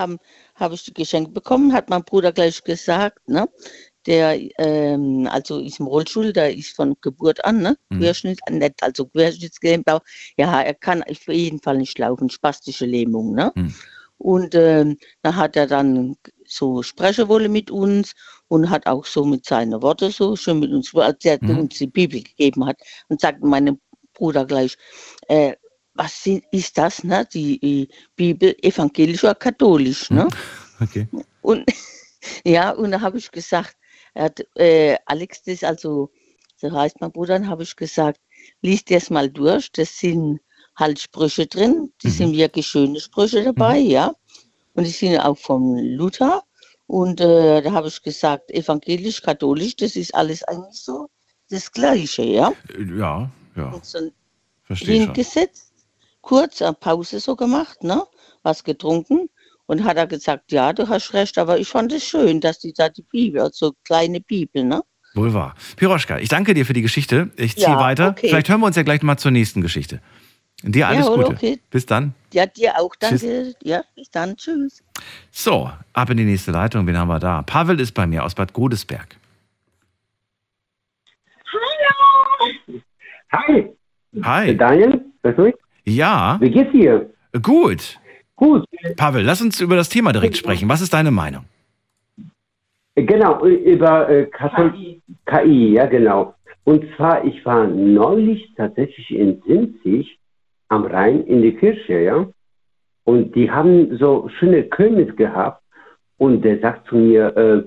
[0.55, 3.49] habe ich die geschenkt bekommen, hat mein Bruder gleich gesagt, ne?
[4.07, 7.76] Der ähm, also ist im Rollstuhl, der ist von Geburt an, ne?
[7.91, 7.99] Mhm.
[7.99, 10.03] Querschnitt, nicht, also Querschnittsgelähmt auch.
[10.39, 13.53] Ja, er kann auf jeden Fall nicht laufen, spastische Lähmung, ne?
[13.57, 13.74] Mhm.
[14.18, 16.16] Und ähm, da hat er dann
[16.47, 18.14] so sprechen wollen mit uns
[18.49, 21.59] und hat auch so mit seinen Worten so schon mit uns, als er Mhm.
[21.59, 22.78] uns die Bibel gegeben hat
[23.09, 23.80] und sagte meinem
[24.14, 24.76] Bruder gleich,
[25.28, 25.55] äh,
[25.97, 27.27] was ist das, ne?
[27.33, 30.29] Die, Bibel evangelisch oder katholisch, ne?
[30.81, 31.09] Okay.
[31.43, 31.65] Und
[32.45, 33.77] ja, und da habe ich gesagt,
[34.15, 36.11] hat, äh, Alex, das also,
[36.57, 38.21] so heißt mein Bruder, dann habe ich gesagt,
[38.63, 40.41] lies das mal durch, das sind
[40.77, 44.15] halt Sprüche drin, die sind wirklich schöne Sprüche dabei, ja.
[44.75, 46.43] Und die sind auch von Luther.
[46.87, 51.09] Und äh, da habe ich gesagt, evangelisch, katholisch, das ist alles eigentlich so
[51.49, 52.53] das Gleiche, ja.
[52.97, 54.11] Ja, ja, Und so
[54.65, 55.15] verstehe schon.
[55.15, 55.66] hingesetzt,
[56.27, 58.03] kurz eine Pause so gemacht, ne?
[58.43, 59.29] Was getrunken.
[59.66, 62.72] Und hat er gesagt, ja, du hast recht, aber ich fand es schön, dass die
[62.72, 64.83] da die Bibel, also kleine Bibel, ne?
[65.14, 65.55] Wohl wahr.
[65.77, 67.31] Piroschka, ich danke dir für die Geschichte.
[67.37, 68.09] Ich ziehe Ja, weiter.
[68.11, 68.29] okay.
[68.29, 70.01] Vielleicht hören wir uns ja gleich mal zur nächsten Geschichte.
[70.62, 71.37] Dir alles Jawohl, Gute.
[71.37, 71.61] okay.
[71.70, 72.14] Bis dann.
[72.33, 73.20] Ja, dir auch, Tschüss.
[73.22, 73.55] danke.
[73.62, 74.83] Ja, bis dann, tschüss.
[75.31, 76.87] So, ab in die nächste Leitung.
[76.87, 77.43] Wen haben wir da?
[77.43, 79.16] Pavel ist bei mir aus Bad Godesberg.
[83.33, 83.77] Hi.
[84.22, 84.57] Hi.
[84.57, 85.53] Daniel, hörst du?
[85.87, 86.37] Ja.
[86.41, 87.11] Wie geht's dir?
[87.43, 87.99] Gut.
[88.34, 88.64] Gut.
[88.97, 90.68] Pavel, lass uns über das Thema direkt sprechen.
[90.68, 91.45] Was ist deine Meinung?
[92.95, 94.72] Genau, über äh, Kathol
[95.26, 95.74] KI.
[95.74, 96.34] ja genau.
[96.64, 100.18] Und zwar, ich war neulich tatsächlich in Sinzig
[100.68, 102.26] am Rhein in der Kirche, ja.
[103.05, 105.62] Und die haben so schöne König gehabt.
[106.18, 107.62] Und der sagt zu mir, äh,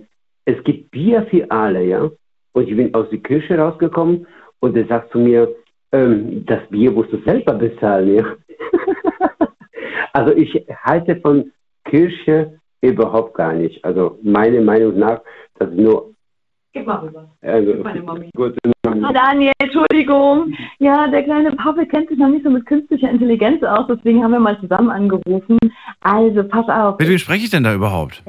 [0.45, 2.09] es gibt Bier für alle, ja.
[2.51, 4.27] Und ich bin aus der Kirche rausgekommen
[4.59, 5.47] und der sagt zu mir,
[5.91, 8.25] ähm, das Bier musst du selber bezahlen, ja.
[10.13, 11.51] also ich halte von
[11.85, 13.83] Kirche überhaupt gar nicht.
[13.83, 15.21] Also meiner Meinung nach,
[15.57, 16.13] das ist nur
[16.71, 17.27] Gib mal rüber.
[17.41, 18.29] also, Meine Mami.
[18.35, 20.53] Gute Ah, Daniel, Entschuldigung.
[20.79, 24.31] Ja, der kleine Pavel kennt sich noch nicht so mit künstlicher Intelligenz aus, deswegen haben
[24.31, 25.57] wir mal zusammen angerufen.
[26.01, 26.99] Also, pass auf.
[26.99, 28.23] Mit wem spreche ich denn da überhaupt?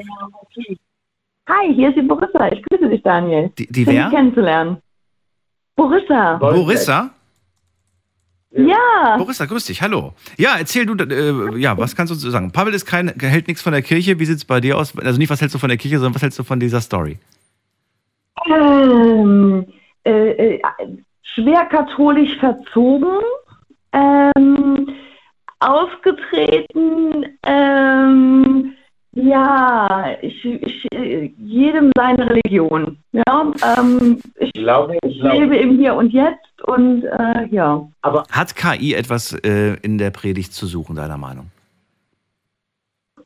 [1.48, 2.50] Hi, hier ist die Borissa.
[2.52, 3.50] Ich grüße dich, Daniel.
[3.58, 4.04] Die, die Schön, wer?
[4.04, 4.78] dich kennenzulernen.
[5.76, 6.36] Borissa.
[6.38, 7.10] Borissa?
[8.52, 9.16] Ja.
[9.16, 9.80] Borissa, grüß dich.
[9.80, 10.12] Hallo.
[10.36, 12.50] Ja, erzähl du, äh, ja, was kannst du dazu sagen?
[12.50, 14.18] Pavel ist kein, hält nichts von der Kirche.
[14.18, 14.96] Wie sieht's bei dir aus?
[14.98, 17.18] Also nicht, was hältst du von der Kirche, sondern was hältst du von dieser Story?
[18.46, 19.66] Ähm,
[20.04, 20.62] äh, äh,
[21.22, 23.20] schwer katholisch verzogen,
[23.92, 24.88] ähm,
[25.60, 28.72] ausgetreten, ähm,
[29.12, 30.86] ja, ich, ich,
[31.38, 32.98] jedem seine Religion.
[33.12, 35.38] Ja, ähm, ich, glaube, ich glaube.
[35.38, 37.88] lebe im Hier und Jetzt und äh, ja.
[38.02, 41.50] Aber Hat KI etwas äh, in der Predigt zu suchen, deiner Meinung?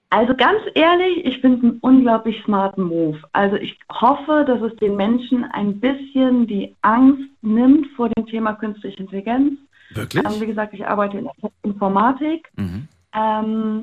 [0.08, 3.18] Also ganz ehrlich, ich finde es einen unglaublich smarten Move.
[3.32, 8.52] Also ich hoffe, dass es den Menschen ein bisschen die Angst nimmt vor dem Thema
[8.52, 9.58] künstliche Intelligenz.
[9.90, 10.24] Wirklich?
[10.24, 12.48] Ähm, wie gesagt, ich arbeite in der Informatik.
[12.56, 12.88] Mhm.
[13.12, 13.82] Ähm,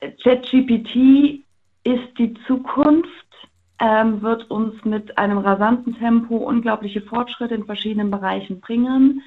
[0.00, 1.44] ChatGPT
[1.84, 3.10] ist die Zukunft,
[3.78, 9.22] ähm, wird uns mit einem rasanten Tempo unglaubliche Fortschritte in verschiedenen Bereichen bringen.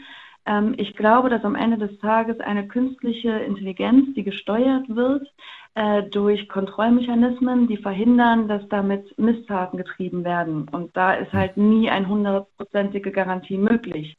[0.49, 5.27] Ähm, ich glaube, dass am Ende des Tages eine künstliche Intelligenz, die gesteuert wird
[5.75, 10.67] äh, durch Kontrollmechanismen, die verhindern, dass damit Misstaten getrieben werden.
[10.69, 14.17] Und da ist halt nie eine hundertprozentige Garantie möglich.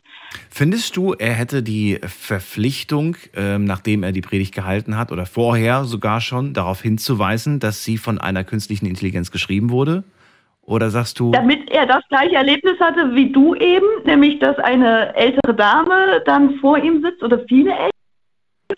[0.48, 5.84] Findest du, er hätte die Verpflichtung, ähm, nachdem er die Predigt gehalten hat oder vorher
[5.84, 10.04] sogar schon, darauf hinzuweisen, dass sie von einer künstlichen Intelligenz geschrieben wurde?
[10.70, 15.12] Oder sagst du, Damit er das gleiche Erlebnis hatte wie du eben, nämlich dass eine
[15.16, 17.90] ältere Dame dann vor ihm sitzt oder viele Eltern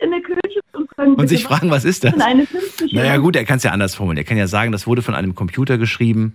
[0.01, 2.18] in der Kirche und, fragen, und sich fragen, was ist das?
[2.18, 2.47] eine
[2.93, 4.24] Naja gut, er kann es ja anders formulieren.
[4.24, 6.34] Er kann ja sagen, das wurde von einem Computer geschrieben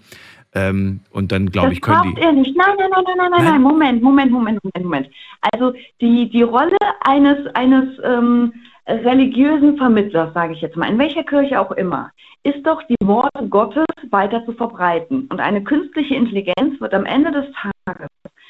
[0.54, 2.22] ähm, und dann, glaube ich, können die...
[2.22, 2.56] er nicht.
[2.56, 5.10] Nein, nein, nein, nein, nein, nein, nein, Moment, Moment, Moment, Moment, Moment.
[5.42, 8.54] Also die, die Rolle eines, eines ähm,
[8.88, 12.12] religiösen Vermittlers, sage ich jetzt mal, in welcher Kirche auch immer,
[12.44, 15.28] ist doch die Worte Gottes weiter zu verbreiten.
[15.30, 17.46] Und eine künstliche Intelligenz wird am Ende des
[17.86, 18.08] Tages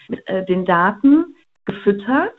[0.10, 1.36] mit äh, den Daten
[1.66, 2.34] gefüttert,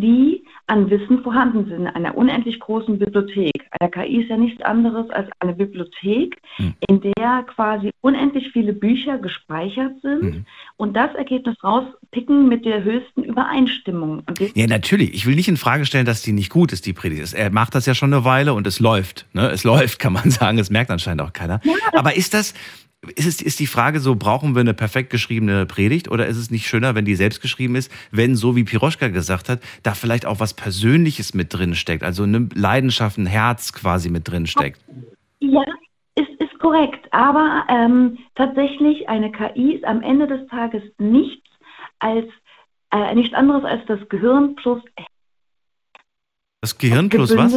[0.00, 3.52] die an Wissen vorhanden sind, in einer unendlich großen Bibliothek.
[3.78, 6.40] Eine KI ist ja nichts anderes als eine Bibliothek,
[6.88, 10.46] in der quasi unendlich viele Bücher gespeichert sind
[10.76, 14.22] und das Ergebnis rauspicken mit der höchsten Übereinstimmung.
[14.54, 15.12] Ja, natürlich.
[15.14, 17.34] Ich will nicht in Frage stellen, dass die nicht gut ist, die Predigt.
[17.34, 19.26] Er macht das ja schon eine Weile und es läuft.
[19.32, 19.50] Ne?
[19.50, 20.58] Es läuft, kann man sagen.
[20.58, 21.60] Es merkt anscheinend auch keiner.
[21.92, 22.54] Aber ist das,
[23.02, 26.50] ist, es, ist die Frage so, brauchen wir eine perfekt geschriebene Predigt oder ist es
[26.50, 30.26] nicht schöner, wenn die selbst geschrieben ist, wenn, so wie Piroschka gesagt hat, da vielleicht
[30.26, 34.80] auch was Persönliches mit drin steckt, also eine Leidenschaft, ein Herz quasi mit drin steckt?
[35.40, 35.64] Ja,
[36.14, 37.08] ist, ist korrekt.
[37.12, 41.48] Aber ähm, tatsächlich, eine KI ist am Ende des Tages nichts
[41.98, 42.26] als
[42.92, 44.82] äh, nichts anderes als das Gehirn plus
[46.60, 47.54] Das Gehirn plus was?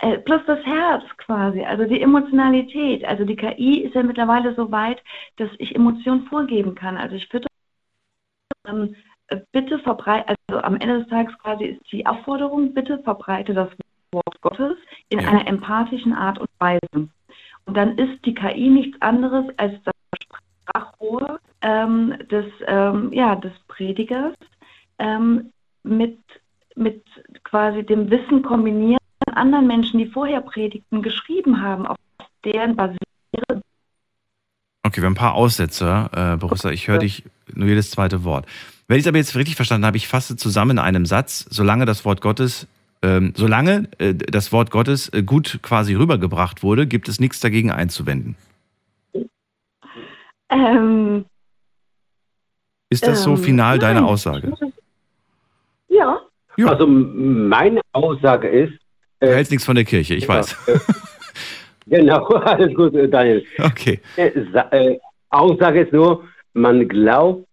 [0.00, 3.04] Äh, plus das Herz quasi, also die Emotionalität.
[3.04, 5.02] Also die KI ist ja mittlerweile so weit,
[5.36, 6.96] dass ich Emotionen vorgeben kann.
[6.96, 7.46] Also ich würde
[8.66, 8.96] ähm,
[9.28, 13.68] äh, bitte verbreite, also am Ende des Tages quasi ist die Aufforderung, bitte verbreite das
[14.12, 14.76] Wort Gottes
[15.10, 17.10] in einer empathischen Art und Weise.
[17.66, 19.94] Und dann ist die KI nichts anderes als das
[20.62, 24.34] Sprachrohr ähm, des, ähm, ja, des Predigers
[24.98, 26.18] ähm, mit,
[26.74, 27.04] mit
[27.44, 28.99] quasi dem Wissen kombiniert
[29.30, 31.96] anderen Menschen, die vorher Predigten geschrieben haben, auf
[32.44, 32.98] deren basieren.
[34.82, 36.70] Okay, wir haben ein paar Aussetzer, äh, Borussia.
[36.70, 38.46] Ich höre dich nur jedes zweite Wort.
[38.88, 41.84] Wenn ich es aber jetzt richtig verstanden habe, ich fasse zusammen in einem Satz, solange
[41.84, 42.66] das Wort Gottes,
[43.02, 47.70] ähm, solange äh, das Wort Gottes äh, gut quasi rübergebracht wurde, gibt es nichts dagegen
[47.70, 48.36] einzuwenden.
[50.48, 51.24] Ähm,
[52.88, 54.08] Ist das so Ähm, final deine nein.
[54.08, 54.52] Aussage?
[55.88, 56.20] Ja.
[56.66, 58.79] Also m- meine Aussage ist.
[59.20, 60.56] Du hältst nichts von der Kirche, ich weiß.
[61.86, 63.44] Genau, alles gut, äh, Daniel.
[63.58, 64.00] Okay.
[64.16, 64.98] Äh, sa- äh,
[65.30, 67.46] Aussage ist nur, man glaubt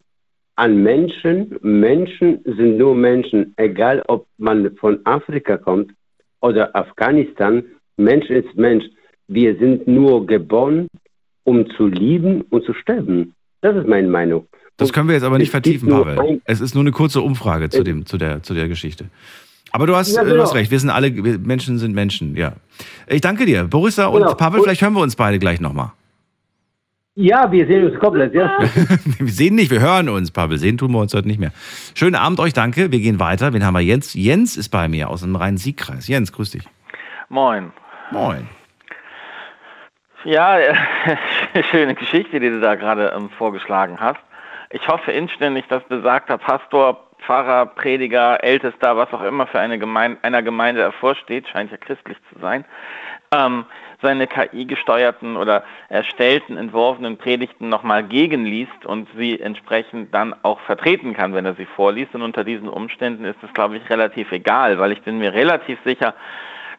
[0.55, 1.55] an Menschen.
[1.61, 5.91] Menschen sind nur Menschen, egal ob man von Afrika kommt
[6.41, 7.63] oder Afghanistan.
[7.97, 8.85] Mensch ist Mensch.
[9.27, 10.87] Wir sind nur geboren,
[11.43, 13.33] um zu lieben und zu sterben.
[13.61, 14.47] Das ist meine Meinung.
[14.77, 16.41] Das können wir jetzt aber nicht vertiefen, Pavel.
[16.45, 19.05] Es ist nur eine kurze Umfrage zu, dem, zu, der, zu der Geschichte.
[19.71, 20.43] Aber du hast, Ja, äh, du genau.
[20.43, 22.53] hast recht, wir sind alle, wir, Menschen sind Menschen, ja.
[23.07, 23.63] Ich danke dir.
[23.65, 24.33] Borissa und Genau.
[24.35, 25.91] Pavel, Und- vielleicht hören wir uns beide gleich nochmal.
[27.19, 28.59] Ja, wir sehen uns komplett, ja.
[29.19, 30.59] wir sehen nicht, wir hören uns, Pavel.
[30.59, 31.51] Sehen tun wir uns heute nicht mehr.
[31.95, 32.91] Schönen Abend euch, danke.
[32.91, 33.53] Wir gehen weiter.
[33.53, 34.13] Wen haben wir Jens?
[34.13, 36.07] Jens ist bei mir aus dem Rhein-Sieg-Kreis.
[36.07, 36.63] Jens, grüß dich.
[37.29, 37.71] Moin.
[38.11, 38.47] Moin.
[40.25, 40.75] Ja, äh,
[41.71, 44.19] schöne Geschichte, die du da gerade ähm, vorgeschlagen hast.
[44.69, 50.17] Ich hoffe inständig, dass besagter Pastor, Pfarrer, Prediger, Ältester, was auch immer für eine Gemeinde,
[50.23, 52.63] einer Gemeinde hervorsteht, scheint ja christlich zu sein,
[53.33, 53.65] ähm,
[54.01, 61.33] seine KI-gesteuerten oder erstellten, entworfenen Predigten nochmal gegenliest und sie entsprechend dann auch vertreten kann,
[61.33, 62.15] wenn er sie vorliest.
[62.15, 65.79] Und unter diesen Umständen ist es, glaube ich, relativ egal, weil ich bin mir relativ
[65.83, 66.13] sicher,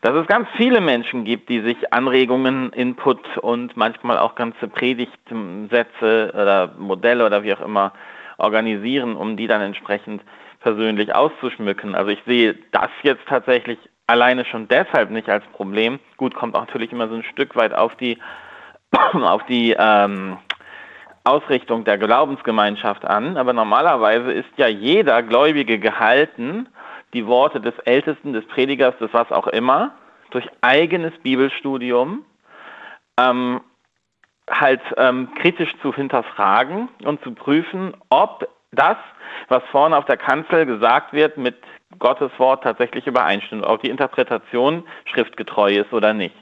[0.00, 6.32] dass es ganz viele Menschen gibt, die sich Anregungen, Input und manchmal auch ganze Predigtsätze
[6.32, 7.92] oder Modelle oder wie auch immer
[8.38, 10.22] organisieren, um die dann entsprechend
[10.60, 11.94] persönlich auszuschmücken.
[11.94, 16.00] Also ich sehe das jetzt tatsächlich alleine schon deshalb nicht als Problem.
[16.16, 18.18] Gut, kommt auch natürlich immer so ein Stück weit auf die
[19.12, 20.38] auf die ähm,
[21.24, 26.68] Ausrichtung der Glaubensgemeinschaft an, aber normalerweise ist ja jeder Gläubige gehalten,
[27.12, 29.92] die Worte des Ältesten, des Predigers, des was auch immer,
[30.30, 32.24] durch eigenes Bibelstudium
[33.18, 33.60] ähm,
[34.50, 38.96] halt ähm, kritisch zu hinterfragen und zu prüfen, ob das,
[39.48, 41.56] was vorne auf der Kanzel gesagt wird, mit
[41.98, 46.34] Gottes Wort tatsächlich übereinstimmt, ob die Interpretation schriftgetreu ist oder nicht.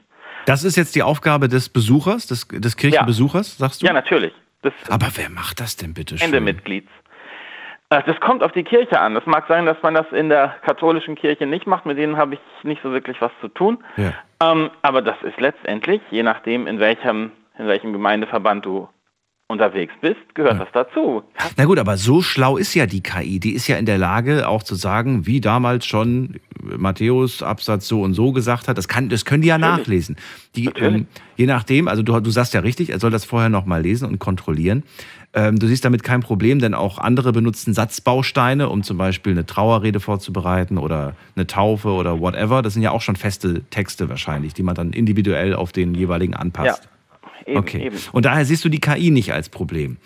[0.46, 3.86] Das ist jetzt die Aufgabe des Besuchers, des, des Kirchenbesuchers, sagst du?
[3.86, 4.32] Ja, natürlich.
[4.62, 6.26] Das Aber wer macht das denn bitte schön?
[6.30, 6.88] Gemeindemitglieds.
[7.90, 9.14] Äh, Das kommt auf die Kirche an.
[9.14, 11.86] Das mag sein, dass man das in der katholischen Kirche nicht macht.
[11.86, 13.78] Mit denen habe ich nicht so wirklich was zu tun.
[13.96, 14.12] Ja.
[14.40, 18.88] Ähm, aber das ist letztendlich, je nachdem, in welchem, in welchem Gemeindeverband du
[19.48, 21.22] unterwegs bist, gehört das dazu.
[21.56, 23.38] Na gut, aber so schlau ist ja die KI.
[23.38, 28.02] Die ist ja in der Lage, auch zu sagen, wie damals schon Matthäus Absatz so
[28.02, 28.76] und so gesagt hat.
[28.76, 29.78] Das, kann, das können die ja Natürlich.
[29.78, 30.16] nachlesen.
[30.56, 33.82] Die, ähm, je nachdem, also du, du sagst ja richtig, er soll das vorher nochmal
[33.82, 34.82] lesen und kontrollieren.
[35.32, 39.46] Ähm, du siehst damit kein Problem, denn auch andere benutzen Satzbausteine, um zum Beispiel eine
[39.46, 42.62] Trauerrede vorzubereiten oder eine Taufe oder whatever.
[42.62, 46.34] Das sind ja auch schon feste Texte wahrscheinlich, die man dann individuell auf den jeweiligen
[46.34, 46.82] anpasst.
[46.82, 46.90] Ja,
[47.46, 47.86] eben, okay.
[47.86, 47.98] eben.
[48.12, 49.96] Und daher siehst du die KI nicht als Problem.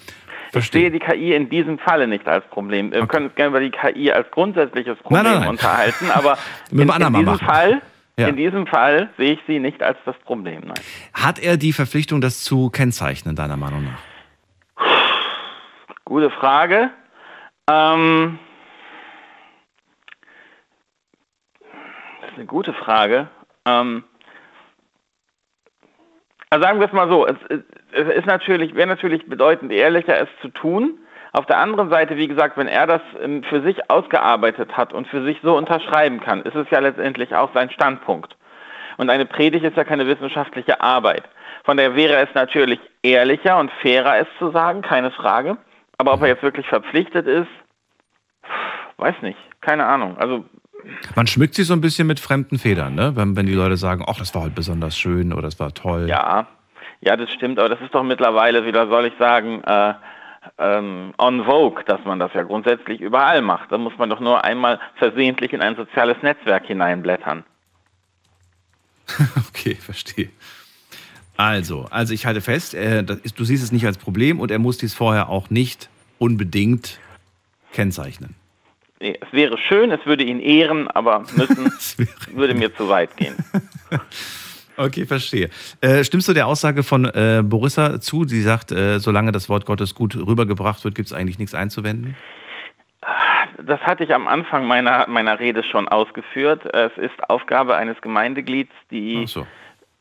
[0.53, 2.91] Ich sehe die KI in diesem Falle nicht als Problem.
[2.93, 5.49] Wir können uns gerne über die KI als grundsätzliches Problem Nein, nein, nein.
[5.51, 6.39] unterhalten, aber
[6.73, 7.47] in, in diesem machen.
[7.47, 7.83] Fall,
[8.19, 8.27] Ja.
[8.27, 10.63] in diesem Fall sehe ich sie nicht als das Problem.
[10.65, 10.81] Nein.
[11.15, 14.01] Hat er die Verpflichtung, das zu kennzeichnen, deiner Meinung nach?
[16.05, 16.91] Gute Frage.
[17.71, 18.41] Ähm,
[22.21, 23.29] das ist eine gute Frage.
[23.65, 24.03] Ähm,
[26.51, 27.37] also sagen wir es mal so, es,
[27.93, 30.99] es ist natürlich, wäre natürlich bedeutend ehrlicher, es zu tun.
[31.33, 35.07] Auf der anderen Seite, wie gesagt, wenn er das ähm, für sich ausgearbeitet hat und
[35.07, 38.37] für sich so unterschreiben kann, ist es ja letztendlich auch sein Standpunkt.
[38.97, 41.23] Und eine Predigt ist ja keine wissenschaftliche Arbeit.
[41.65, 45.57] Von daher wäre es natürlich ehrlicher und fairer, es zu sagen, keine Frage.
[45.99, 47.49] Aber ob er jetzt wirklich verpflichtet ist,
[48.97, 50.19] weiß nicht, keine Ahnung.
[50.19, 50.45] Also
[51.15, 53.17] Man schmückt sich so ein bisschen mit fremden Federn, ne?
[53.17, 56.09] wenn, wenn die Leute sagen, ach, das war heute besonders schön oder das war toll.
[56.09, 56.47] Ja,
[57.01, 59.95] ja, das stimmt, aber das ist doch mittlerweile, wie soll ich sagen, äh,
[60.59, 63.73] ähm, on vogue, dass man das ja grundsätzlich überall macht.
[63.73, 67.45] Da muss man doch nur einmal versehentlich in ein soziales Netzwerk hineinblättern.
[69.49, 70.31] Okay, verstehe.
[71.37, 74.59] Also, also ich halte fest, äh, ist, du siehst es nicht als Problem und er
[74.59, 76.99] muss dies vorher auch nicht unbedingt
[77.73, 78.35] kennzeichnen.
[79.01, 81.73] Nee, es wäre schön, es würde ihn ehren, aber müssen
[82.33, 83.37] würde mir zu weit gehen.
[84.77, 85.51] Okay, verstehe.
[85.83, 89.67] Äh, stimmst du der Aussage von äh, Borissa zu, die sagt, äh, solange das Wort
[89.67, 92.17] Gottes gut rübergebracht wird, gibt es eigentlich nichts einzuwenden?
[93.63, 96.65] Das hatte ich am Anfang meiner, meiner Rede schon ausgeführt.
[96.73, 99.47] Es ist Aufgabe eines Gemeindeglieds, die, so.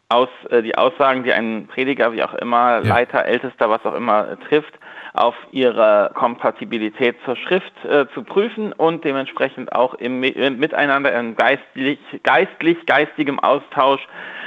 [0.07, 4.29] aus, äh, die Aussagen, die ein Prediger, wie auch immer, Leiter, Ältester, was auch immer,
[4.29, 4.78] äh, trifft,
[5.14, 11.18] auf ihre Kompatibilität zur Schrift äh, zu prüfen und dementsprechend auch im Mi- äh, Miteinander
[11.18, 14.01] in geistlich, geistlich, geistigem Austausch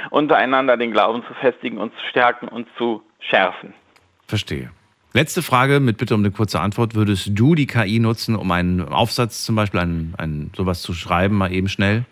[0.09, 3.73] untereinander den Glauben zu festigen und zu stärken und zu schärfen.
[4.27, 4.71] Verstehe.
[5.15, 6.95] Letzte Frage mit Bitte um eine kurze Antwort.
[6.95, 11.37] Würdest du die KI nutzen, um einen Aufsatz zum Beispiel, einen, einen, sowas zu schreiben,
[11.37, 12.05] mal eben schnell?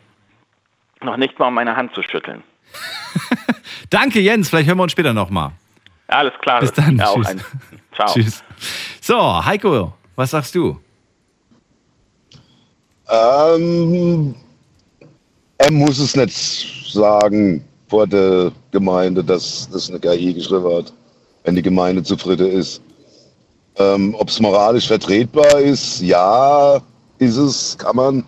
[1.01, 2.43] Noch nicht mal um meine Hand zu schütteln.
[3.89, 4.49] Danke, Jens.
[4.49, 5.51] Vielleicht hören wir uns später nochmal.
[6.11, 6.59] Alles klar.
[6.59, 6.97] Bis das dann.
[6.97, 7.27] ja auch Tschüss.
[7.27, 7.41] ein-
[7.95, 8.13] Ciao.
[8.13, 8.43] Tschüss.
[9.01, 10.77] So, Heiko, was sagst du?
[13.09, 14.35] Ähm,
[15.57, 20.93] er muss es nicht sagen vor der Gemeinde, dass das eine KI geschrieben hat,
[21.43, 22.81] wenn die Gemeinde zufrieden ist.
[23.77, 26.79] Ähm, Ob es moralisch vertretbar ist, ja,
[27.19, 28.23] ist es, kann man.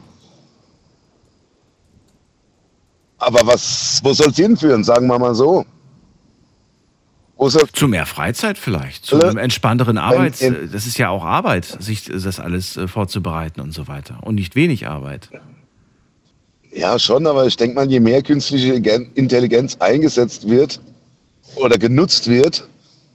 [3.17, 5.65] Aber was, wo soll es hinführen, sagen wir mal so?
[7.49, 10.41] Soll Zu mehr Freizeit vielleicht, zu einem entspannteren Arbeits...
[10.41, 14.17] ähm, Das ist ja auch Arbeit, sich das alles äh, vorzubereiten und so weiter.
[14.21, 15.29] Und nicht wenig Arbeit.
[16.71, 20.79] Ja, schon, aber ich denke mal, je mehr künstliche Gen- Intelligenz eingesetzt wird
[21.55, 22.67] oder genutzt wird,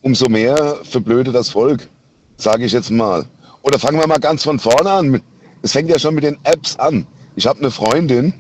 [0.03, 1.89] umso mehr verblödet das Volk,
[2.37, 3.25] sage ich jetzt mal.
[3.63, 5.23] Oder fangen wir mal ganz von vorne an.
[5.63, 7.05] Es fängt ja schon mit den Apps an.
[7.35, 8.33] Ich habe eine Freundin,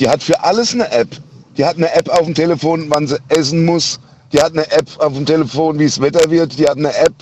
[0.00, 1.08] die hat für alles eine App.
[1.56, 4.00] Die hat eine App auf dem Telefon, wann sie essen muss.
[4.34, 6.58] Die hat eine App auf dem Telefon, wie es Wetter wird.
[6.58, 7.14] Die hat eine App,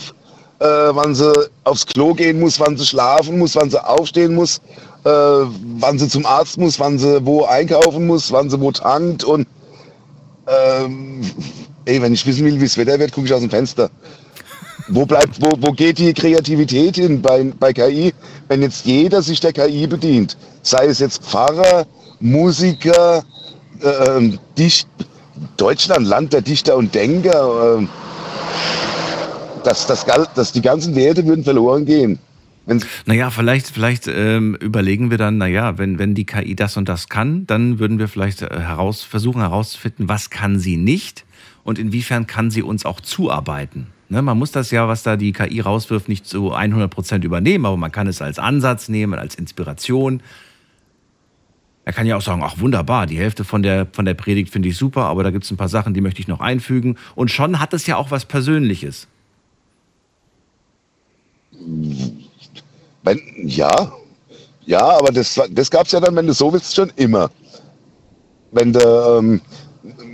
[0.60, 1.30] äh, wann sie
[1.64, 4.62] aufs Klo gehen muss, wann sie schlafen muss, wann sie aufstehen muss,
[5.04, 9.24] äh, wann sie zum Arzt muss, wann sie wo einkaufen muss, wann sie wo tankt
[9.24, 9.46] und
[10.46, 11.20] ähm,
[11.84, 13.90] ey, wenn ich wissen will, wie es Wetter wird, gucke ich aus dem Fenster.
[14.88, 18.14] Wo bleibt, wo, wo geht die Kreativität hin bei, bei KI,
[18.48, 20.38] wenn jetzt jeder sich der KI bedient?
[20.62, 21.84] Sei es jetzt Pfarrer,
[22.20, 23.22] Musiker,
[23.82, 24.88] äh, Dicht,
[25.56, 27.80] Deutschland, Land der Dichter und Denker.
[27.80, 27.86] Äh,
[29.64, 32.18] das, das, das, die ganzen Werte würden verloren gehen.
[33.06, 37.08] Naja, vielleicht, vielleicht ähm, überlegen wir dann, naja, wenn, wenn die KI das und das
[37.08, 41.24] kann, dann würden wir vielleicht äh, heraus, versuchen herauszufinden, was kann sie nicht
[41.64, 43.88] und inwiefern kann sie uns auch zuarbeiten.
[44.08, 47.66] Ne, man muss das ja, was da die KI rauswirft, nicht zu 100 Prozent übernehmen,
[47.66, 50.22] aber man kann es als Ansatz nehmen, als Inspiration.
[51.84, 54.68] Er kann ja auch sagen, ach wunderbar, die Hälfte von der, von der Predigt finde
[54.68, 56.96] ich super, aber da gibt es ein paar Sachen, die möchte ich noch einfügen.
[57.16, 59.08] Und schon hat es ja auch was Persönliches.
[63.02, 63.92] Wenn, ja,
[64.64, 67.30] ja, aber das, das gab es ja dann, wenn du so willst, schon immer.
[68.52, 69.40] Wenn du ähm,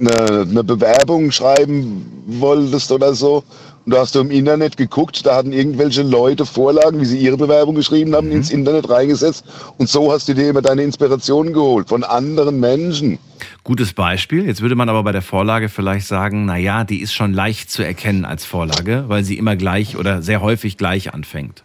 [0.01, 3.45] eine, eine Bewerbung schreiben wolltest oder so
[3.89, 7.39] und da hast du im Internet geguckt, da hatten irgendwelche Leute Vorlagen, wie sie ihre
[7.39, 8.35] Bewerbung geschrieben haben, mhm.
[8.35, 9.47] ins Internet reingesetzt
[9.79, 13.19] und so hast du dir immer deine Inspirationen geholt von anderen Menschen.
[13.65, 14.45] Gutes Beispiel.
[14.45, 17.71] Jetzt würde man aber bei der Vorlage vielleicht sagen, na ja, die ist schon leicht
[17.71, 21.65] zu erkennen als Vorlage, weil sie immer gleich oder sehr häufig gleich anfängt.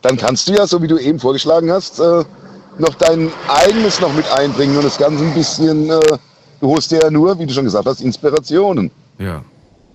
[0.00, 2.24] Dann kannst du ja, so wie du eben vorgeschlagen hast, äh,
[2.78, 6.00] noch dein eigenes noch mit einbringen und das Ganze ein bisschen, äh,
[6.62, 8.90] du holst dir ja nur, wie du schon gesagt hast, Inspirationen.
[9.18, 9.44] Ja.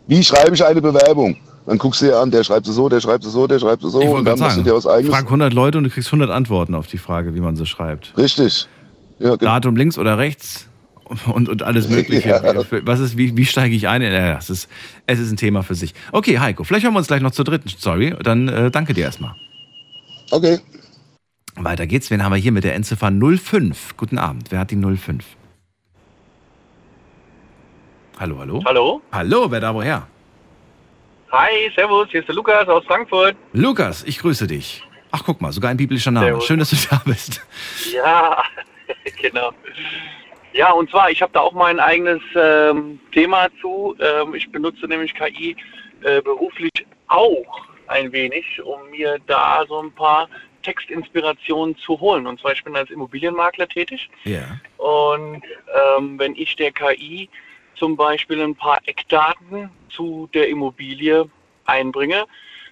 [0.08, 1.38] Wie schreibe ich eine Bewerbung?
[1.66, 3.84] Dann guckst du dir an, der schreibt es so, der schreibt es so, der schreibt
[3.84, 4.00] es so.
[4.00, 5.12] und dann machst du dir was eigenes.
[5.12, 8.16] Frag 100 Leute und du kriegst 100 Antworten auf die Frage, wie man sie schreibt.
[8.18, 8.68] Richtig.
[9.18, 9.52] Ja, genau.
[9.52, 10.68] Datum links oder rechts
[11.26, 12.30] und, und alles Mögliche.
[12.30, 12.42] Ja.
[12.84, 14.04] Was ist, wie, wie steige ich ein?
[14.04, 14.70] Ja, es, ist,
[15.08, 15.96] es ist ein Thema für sich.
[16.12, 18.16] Okay, Heiko, vielleicht hören wir uns gleich noch zur dritten Story.
[18.24, 19.34] Dann äh, danke dir erstmal.
[20.30, 20.60] Okay.
[21.56, 22.12] Weiter geht's.
[22.12, 23.98] Wen haben wir hier mit der Endziffer 05?
[23.98, 24.52] Guten Abend.
[24.52, 25.24] Wer hat die 05?
[28.18, 28.62] Hallo, hallo.
[28.66, 29.02] Hallo.
[29.12, 30.08] Hallo, wer da woher?
[31.34, 33.36] Hi, servus, hier ist der Lukas aus Frankfurt.
[33.52, 34.84] Lukas, ich grüße dich.
[35.12, 36.28] Ach, guck mal, sogar ein biblischer Name.
[36.28, 36.46] Servus.
[36.46, 37.46] Schön, dass du da bist.
[37.92, 38.42] Ja,
[39.22, 39.52] genau.
[40.54, 43.98] Ja, und zwar, ich habe da auch mein eigenes ähm, Thema zu.
[44.00, 45.58] Ähm, ich benutze nämlich KI
[46.04, 46.72] äh, beruflich
[47.08, 50.30] auch ein wenig, um mir da so ein paar
[50.64, 52.26] Textinspirationen zu holen.
[52.28, 54.10] Und zwar, ich bin als Immobilienmakler tätig.
[54.24, 54.58] Ja.
[54.78, 55.44] Und
[55.98, 57.30] ähm, wenn ich der KI
[57.76, 61.30] zum Beispiel ein paar Eckdaten zu der Immobilie
[61.66, 62.26] einbringe,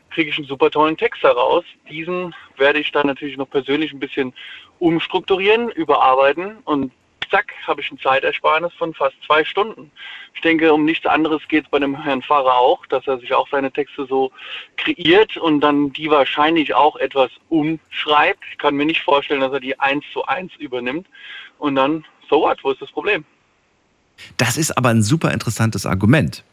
[0.10, 1.66] kriege ich einen super tollen Text daraus.
[1.90, 4.34] Diesen werde ich dann natürlich noch persönlich ein bisschen
[4.80, 6.92] umstrukturieren, überarbeiten und
[7.34, 9.92] zack, habe ich ein Zeitersparnis von fast zwei Stunden.
[10.36, 13.34] Ich denke, um nichts anderes geht es bei dem Herrn Pfarrer auch, dass er sich
[13.34, 14.32] auch seine Texte so
[14.78, 18.44] kreiert und dann die wahrscheinlich auch etwas umschreibt.
[18.52, 21.08] Ich kann mir nicht vorstellen, dass er die eins zu eins übernimmt.
[21.58, 23.26] Und dann, so what, wo ist das Problem?
[24.38, 26.44] Das ist aber ein super interessantes Argument.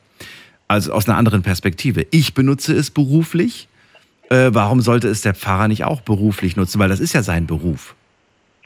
[0.68, 2.07] Also aus einer anderen Perspektive.
[2.11, 3.68] Ich benutze es beruflich.
[4.29, 6.79] Äh, warum sollte es der Pfarrer nicht auch beruflich nutzen?
[6.79, 7.97] Weil das ist ja sein Beruf.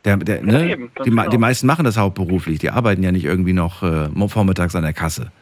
[0.04, 0.70] Der, der, ne?
[0.70, 1.28] eben, die, genau.
[1.30, 2.58] die, meisten machen das hauptberuflich.
[2.58, 5.32] Die arbeiten ja nicht irgendwie noch äh, vormittags an der Kasse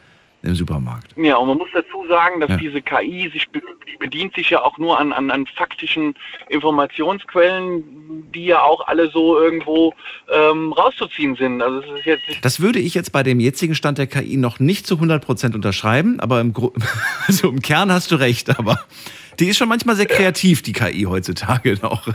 [0.43, 1.15] im Supermarkt.
[1.17, 2.57] Ja, und man muss dazu sagen, dass ja.
[2.57, 6.15] diese KI sich die bedient sich ja auch nur an, an, an faktischen
[6.51, 9.95] Informationsquellen, die ja auch alle so irgendwo
[10.31, 11.63] ähm, rauszuziehen sind.
[11.63, 14.61] Also es ist jetzt das würde ich jetzt bei dem jetzigen Stand der KI noch
[14.61, 16.53] nicht zu 100 Prozent unterschreiben, aber im,
[17.27, 18.79] also im Kern hast du recht, aber
[19.39, 22.07] die ist schon manchmal sehr kreativ, die KI heutzutage noch.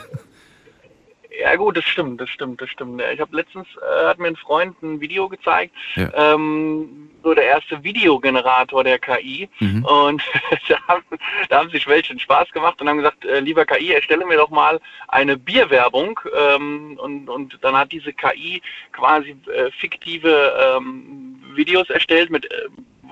[1.39, 3.01] Ja gut, das stimmt, das stimmt, das stimmt.
[3.13, 6.09] Ich habe letztens äh, hat mir ein Freund ein Video gezeigt, ja.
[6.15, 9.85] ähm, so der erste Videogenerator der KI mhm.
[9.85, 10.23] und
[10.67, 11.03] da, haben,
[11.49, 14.49] da haben sich welche Spaß gemacht und haben gesagt, äh, lieber KI, erstelle mir doch
[14.49, 14.79] mal
[15.09, 18.61] eine Bierwerbung ähm, und, und dann hat diese KI
[18.91, 22.67] quasi äh, fiktive ähm, Videos erstellt mit äh,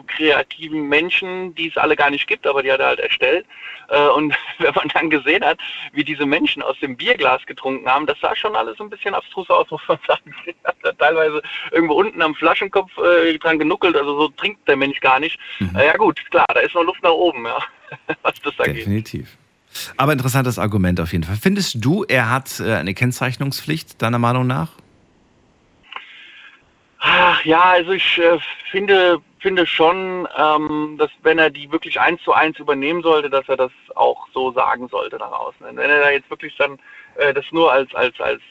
[0.08, 3.45] kreativen Menschen, die es alle gar nicht gibt, aber die hat er halt erstellt.
[3.89, 5.60] Äh, und wenn man dann gesehen hat,
[5.93, 9.49] wie diese Menschen aus dem Bierglas getrunken haben, das sah schon alles ein bisschen abstrus
[9.49, 10.34] aus, muss man sagen.
[10.64, 11.41] Hat teilweise
[11.72, 15.39] irgendwo unten am Flaschenkopf äh, dran genuckelt, also so trinkt der Mensch gar nicht.
[15.60, 15.76] Mhm.
[15.76, 17.60] Äh, ja gut, klar, da ist noch Luft nach oben, ja,
[18.22, 18.78] was das angeht.
[18.78, 19.38] Definitiv.
[19.97, 21.36] Aber interessantes Argument auf jeden Fall.
[21.36, 24.70] Findest du, er hat eine Kennzeichnungspflicht, deiner Meinung nach?
[27.08, 28.39] Ach, ja, also ich äh,
[28.72, 33.48] finde, finde schon, ähm, dass wenn er die wirklich eins zu eins übernehmen sollte, dass
[33.48, 35.68] er das auch so sagen sollte nach außen.
[35.68, 36.80] Wenn er da jetzt wirklich dann
[37.14, 38.41] äh, das nur als, als, als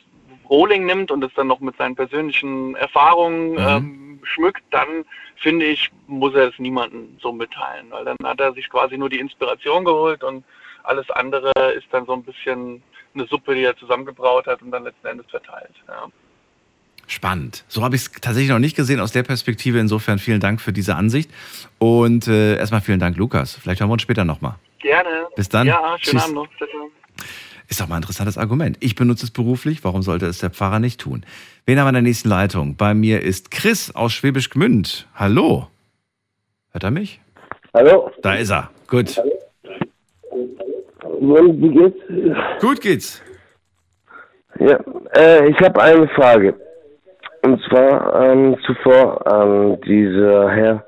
[0.49, 3.59] Rohling nimmt und es dann noch mit seinen persönlichen Erfahrungen Mhm.
[3.59, 8.53] ähm, schmückt, dann finde ich, muss er es niemandem so mitteilen, weil dann hat er
[8.53, 10.45] sich quasi nur die Inspiration geholt und
[10.84, 12.84] alles andere ist dann so ein bisschen
[13.14, 15.74] eine Suppe, die er zusammengebraut hat und dann letzten Endes verteilt.
[15.88, 16.07] Ja.
[17.07, 17.64] Spannend.
[17.68, 19.78] So habe ich es tatsächlich noch nicht gesehen aus der Perspektive.
[19.78, 21.30] Insofern vielen Dank für diese Ansicht.
[21.78, 23.55] Und äh, erstmal vielen Dank, Lukas.
[23.55, 24.55] Vielleicht hören wir uns später nochmal.
[24.80, 25.26] Gerne.
[25.36, 25.66] Bis dann.
[25.66, 26.22] Ja, schönen Tschüss.
[26.24, 26.48] Abend noch.
[27.68, 28.76] Ist doch mal ein interessantes Argument.
[28.80, 31.24] Ich benutze es beruflich, warum sollte es der Pfarrer nicht tun?
[31.64, 32.76] Wen haben wir in der nächsten Leitung?
[32.76, 35.09] Bei mir ist Chris aus Schwäbisch Gmünd.
[35.14, 35.68] Hallo.
[36.72, 37.20] Hört er mich?
[37.72, 38.11] Hallo.
[38.22, 38.70] Da ist er.
[38.86, 39.18] Gut.
[41.00, 42.61] Und wie geht's?
[42.61, 43.22] Gut geht's.
[44.61, 44.78] Ja,
[45.16, 46.55] äh, ich habe eine Frage.
[47.45, 50.84] Und zwar ähm, zuvor ähm, dieser Herr,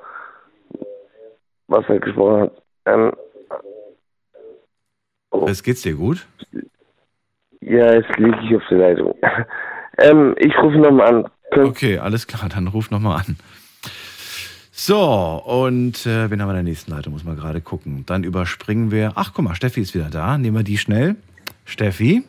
[1.68, 2.52] was er gesprochen hat.
[2.86, 3.12] Ähm,
[5.46, 6.26] Es geht's dir gut?
[7.60, 9.14] ja, jetzt liege ich auf der Leitung.
[9.98, 11.28] ähm, ich rufe nochmal an.
[11.52, 13.36] Okay, alles klar, dann ruf nochmal an.
[14.72, 14.98] So,
[15.44, 17.12] und äh, wen haben wir in der nächsten Leitung?
[17.12, 18.04] Muss man gerade gucken.
[18.06, 19.12] Dann überspringen wir.
[19.14, 20.38] Ach, guck mal, Steffi ist wieder da.
[20.38, 21.16] Nehmen wir die schnell.
[21.64, 22.24] Steffi?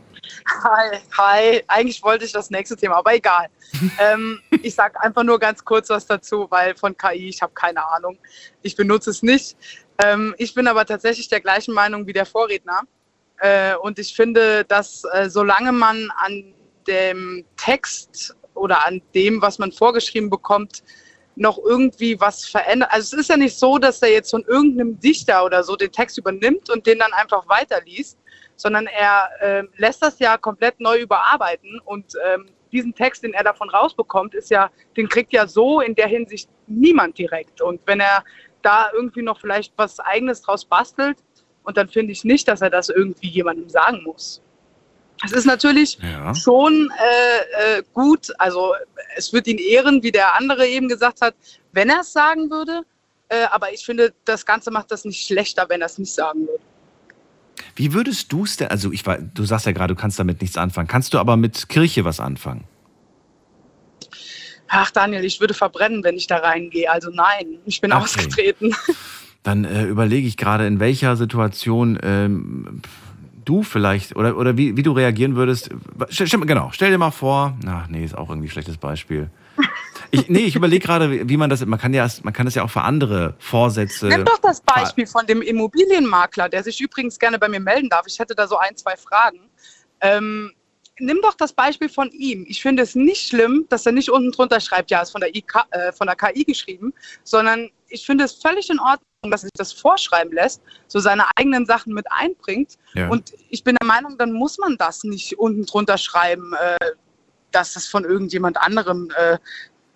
[0.63, 1.63] Hi, hi.
[1.67, 3.47] Eigentlich wollte ich das nächste Thema, aber egal.
[3.99, 7.85] ähm, ich sage einfach nur ganz kurz was dazu, weil von KI, ich habe keine
[7.85, 8.17] Ahnung.
[8.61, 9.57] Ich benutze es nicht.
[10.03, 12.81] Ähm, ich bin aber tatsächlich der gleichen Meinung wie der Vorredner.
[13.39, 16.53] Äh, und ich finde, dass äh, solange man an
[16.87, 20.83] dem Text oder an dem, was man vorgeschrieben bekommt,
[21.37, 22.89] noch irgendwie was verändert.
[22.91, 25.91] Also es ist ja nicht so, dass er jetzt von irgendeinem Dichter oder so den
[25.91, 28.17] Text übernimmt und den dann einfach weiterliest,
[28.57, 33.45] sondern er ähm, lässt das ja komplett neu überarbeiten und ähm, diesen Text, den er
[33.45, 37.61] davon rausbekommt, ist ja, den kriegt ja so in der Hinsicht niemand direkt.
[37.61, 38.25] Und wenn er
[38.61, 41.17] da irgendwie noch vielleicht was Eigenes draus bastelt,
[41.63, 44.41] und dann finde ich nicht, dass er das irgendwie jemandem sagen muss.
[45.25, 46.33] Es ist natürlich Ja.
[46.33, 48.73] schon äh, äh, gut, also
[49.17, 51.35] es wird ihn ehren, wie der andere eben gesagt hat,
[51.73, 52.83] wenn er es sagen würde.
[53.27, 56.47] Äh, aber ich finde, das Ganze macht das nicht schlechter, wenn er es nicht sagen
[56.47, 56.63] würde.
[57.77, 60.41] Wie würdest du es denn, also ich war, du sagst ja gerade, du kannst damit
[60.41, 60.87] nichts anfangen.
[60.87, 62.63] Kannst du aber mit Kirche was anfangen?
[64.67, 66.91] Ach Daniel, ich würde verbrennen, wenn ich da reingehe.
[66.91, 68.03] Also nein, ich bin Okay.
[68.03, 68.75] ausgetreten.
[69.43, 72.81] Dann äh, überlege ich gerade, in welcher Situation ähm,
[73.45, 75.69] du vielleicht oder, oder wie, wie du reagieren würdest.
[76.09, 79.29] Stell, stell, genau, stell dir mal vor, ach nee, ist auch irgendwie ein schlechtes Beispiel.
[80.11, 82.63] Ich, nee, ich überlege gerade, wie- man das, man kann ja, man kann das ja
[82.63, 84.07] auch für andere Vorsätze.
[84.07, 88.05] Nimm doch das Beispiel von dem Immobilienmakler, der sich übrigens gerne bei mir melden darf.
[88.07, 89.49] Ich hätte da so ein, zwei Fragen.
[90.01, 90.51] Ähm,
[90.99, 92.45] nimm doch das Beispiel von ihm.
[92.47, 95.35] Ich finde es nicht schlimm, dass er nicht unten drunter schreibt, ja, ist von der,
[95.35, 96.93] IK, äh, von der KI geschrieben,
[97.23, 99.01] sondern ich finde es völlig in Ordnung,
[99.31, 102.77] dass er sich das vorschreiben lässt, so seine eigenen Sachen mit einbringt.
[102.93, 103.09] Ja.
[103.09, 106.77] Und ich bin der Meinung, dann muss man das nicht unten drunter schreiben, äh,
[107.51, 109.37] dass es von irgendjemand anderem äh,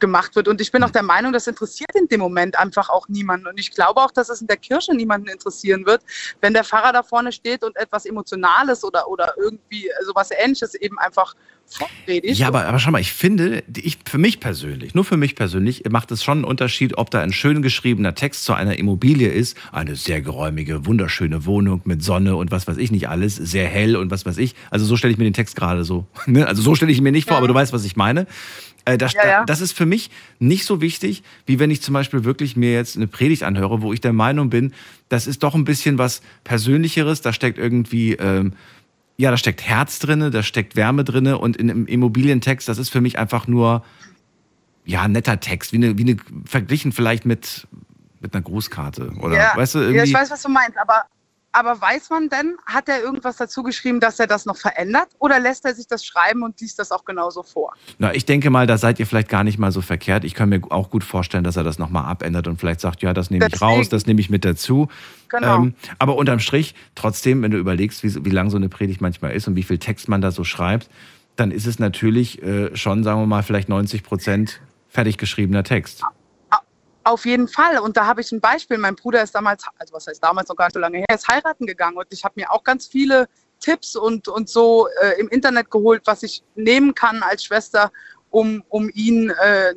[0.01, 0.49] gemacht wird.
[0.49, 3.47] Und ich bin auch der Meinung, das interessiert in dem Moment einfach auch niemanden.
[3.47, 6.01] Und ich glaube auch, dass es in der Kirche niemanden interessieren wird,
[6.41, 10.99] wenn der Pfarrer da vorne steht und etwas Emotionales oder, oder irgendwie sowas Ähnliches eben
[10.99, 11.35] einfach
[11.71, 12.37] vorpredigt.
[12.37, 15.83] Ja, aber, aber schau mal, ich finde, ich, für mich persönlich, nur für mich persönlich,
[15.89, 19.57] macht es schon einen Unterschied, ob da ein schön geschriebener Text zu einer Immobilie ist,
[19.71, 23.95] eine sehr geräumige, wunderschöne Wohnung mit Sonne und was weiß ich nicht alles, sehr hell
[23.95, 24.55] und was weiß ich.
[24.69, 26.05] Also so stelle ich mir den Text gerade so.
[26.31, 26.47] Ne?
[26.47, 28.25] Also so stelle ich ihn mir nicht vor, aber du weißt, was ich meine.
[28.85, 29.45] Äh, das, Ja, ja.
[29.45, 30.09] das ist für mich
[30.39, 33.93] nicht so wichtig, wie wenn ich zum Beispiel wirklich mir jetzt eine Predigt anhöre, wo
[33.93, 34.73] ich der Meinung bin,
[35.09, 38.53] das ist doch ein bisschen was Persönlicheres, da steckt irgendwie, ähm,
[39.17, 42.89] ja, da steckt Herz drinne, da steckt Wärme drinne und in einem Immobilientext, das ist
[42.89, 43.83] für mich einfach nur,
[44.85, 47.67] ja, netter Text, wie eine, wie eine, verglichen vielleicht mit,
[48.19, 50.07] mit einer Grußkarte oder, ja, weißt du, ja, irgendwie.
[50.07, 51.03] ich weiß, was du meinst, aber,
[51.51, 55.39] aber weiß man denn, hat er irgendwas dazu geschrieben, dass er das noch verändert oder
[55.39, 57.73] lässt er sich das schreiben und liest das auch genauso vor?
[57.99, 60.23] Na, ich denke mal, da seid ihr vielleicht gar nicht mal so verkehrt.
[60.23, 63.13] Ich kann mir auch gut vorstellen, dass er das nochmal abändert und vielleicht sagt, ja,
[63.13, 63.71] das nehme ich Deswegen.
[63.71, 64.87] raus, das nehme ich mit dazu.
[65.29, 65.57] Genau.
[65.57, 69.31] Ähm, aber unterm Strich, trotzdem, wenn du überlegst, wie, wie lang so eine Predigt manchmal
[69.31, 70.89] ist und wie viel Text man da so schreibt,
[71.35, 76.03] dann ist es natürlich äh, schon, sagen wir mal, vielleicht 90 Prozent fertig geschriebener Text.
[77.03, 77.79] Auf jeden Fall.
[77.79, 78.77] Und da habe ich ein Beispiel.
[78.77, 81.27] Mein Bruder ist damals, also was heißt damals noch gar nicht so lange her, ist
[81.27, 81.97] heiraten gegangen.
[81.97, 83.27] Und ich habe mir auch ganz viele
[83.59, 87.91] Tipps und, und so äh, im Internet geholt, was ich nehmen kann als Schwester,
[88.29, 89.73] um, um ihn, äh,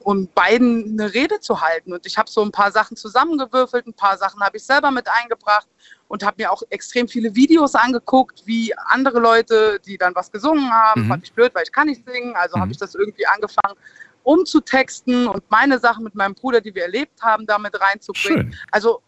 [0.00, 1.92] um beiden eine Rede zu halten.
[1.92, 5.08] Und ich habe so ein paar Sachen zusammengewürfelt, ein paar Sachen habe ich selber mit
[5.08, 5.68] eingebracht
[6.08, 10.70] und habe mir auch extrem viele Videos angeguckt, wie andere Leute, die dann was gesungen
[10.72, 11.04] haben.
[11.04, 11.08] Mhm.
[11.08, 12.34] Fand ich blöd, weil ich kann nicht singen.
[12.36, 12.62] Also Mhm.
[12.62, 13.76] habe ich das irgendwie angefangen
[14.24, 18.52] umzutexten und meine Sachen mit meinem Bruder, die wir erlebt haben, damit reinzubringen.
[18.52, 18.58] Schön.
[18.70, 19.00] Also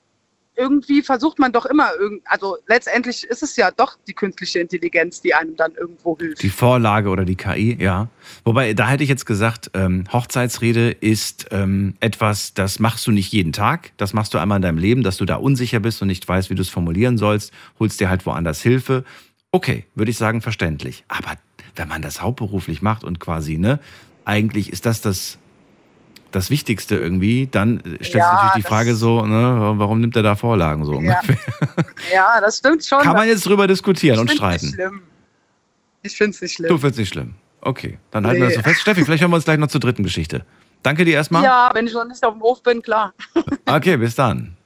[0.57, 1.91] irgendwie versucht man doch immer,
[2.25, 6.43] also letztendlich ist es ja doch die künstliche Intelligenz, die einem dann irgendwo hilft.
[6.43, 8.09] Die Vorlage oder die KI, ja.
[8.45, 13.33] Wobei, da hätte ich jetzt gesagt, ähm, Hochzeitsrede ist ähm, etwas, das machst du nicht
[13.33, 13.93] jeden Tag.
[13.99, 16.49] Das machst du einmal in deinem Leben, dass du da unsicher bist und nicht weißt,
[16.49, 19.05] wie du es formulieren sollst, holst dir halt woanders Hilfe.
[19.53, 21.05] Okay, würde ich sagen, verständlich.
[21.09, 21.35] Aber
[21.77, 23.79] wenn man das hauptberuflich macht und quasi, ne,
[24.27, 25.39] eigentlich ist das das
[26.33, 30.23] das Wichtigste irgendwie, dann stellt ja, sich natürlich die Frage so, ne, warum nimmt er
[30.23, 31.23] da Vorlagen so ja.
[32.13, 33.01] Ja, das stimmt schon.
[33.01, 34.67] Kann man jetzt drüber diskutieren ich und streiten.
[34.67, 35.03] Nicht schlimm.
[36.03, 36.69] Ich finde es nicht schlimm.
[36.69, 37.35] Du findest es nicht schlimm.
[37.63, 38.29] Okay, dann nee.
[38.29, 38.81] halten wir das so fest.
[38.81, 40.45] Steffi, vielleicht hören wir uns gleich noch zur dritten Geschichte.
[40.83, 41.43] Danke dir erstmal.
[41.43, 43.15] Ja, wenn ich noch nicht auf dem Hof bin, klar.
[43.67, 44.57] Okay, bis dann.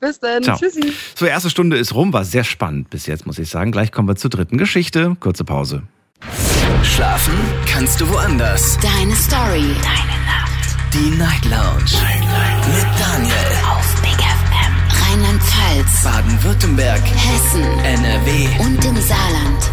[0.00, 0.42] Bis dann.
[0.42, 0.58] Ciao.
[0.58, 0.92] Tschüssi.
[1.14, 3.70] So, erste Stunde ist rum, war sehr spannend bis jetzt, muss ich sagen.
[3.70, 5.16] Gleich kommen wir zur dritten Geschichte.
[5.20, 5.84] Kurze Pause.
[6.82, 7.34] Schlafen
[7.66, 8.78] kannst du woanders.
[8.78, 9.74] Deine Story.
[9.82, 10.76] Deine Nacht.
[10.92, 11.84] Die Night Lounge.
[12.02, 12.68] Night, Night.
[12.68, 13.34] Mit Daniel.
[13.70, 14.72] Auf Big FM.
[15.04, 16.04] Rheinland-Pfalz.
[16.04, 17.02] Baden-Württemberg.
[17.02, 17.62] Hessen.
[17.84, 18.48] NRW.
[18.64, 19.70] Und im Saarland.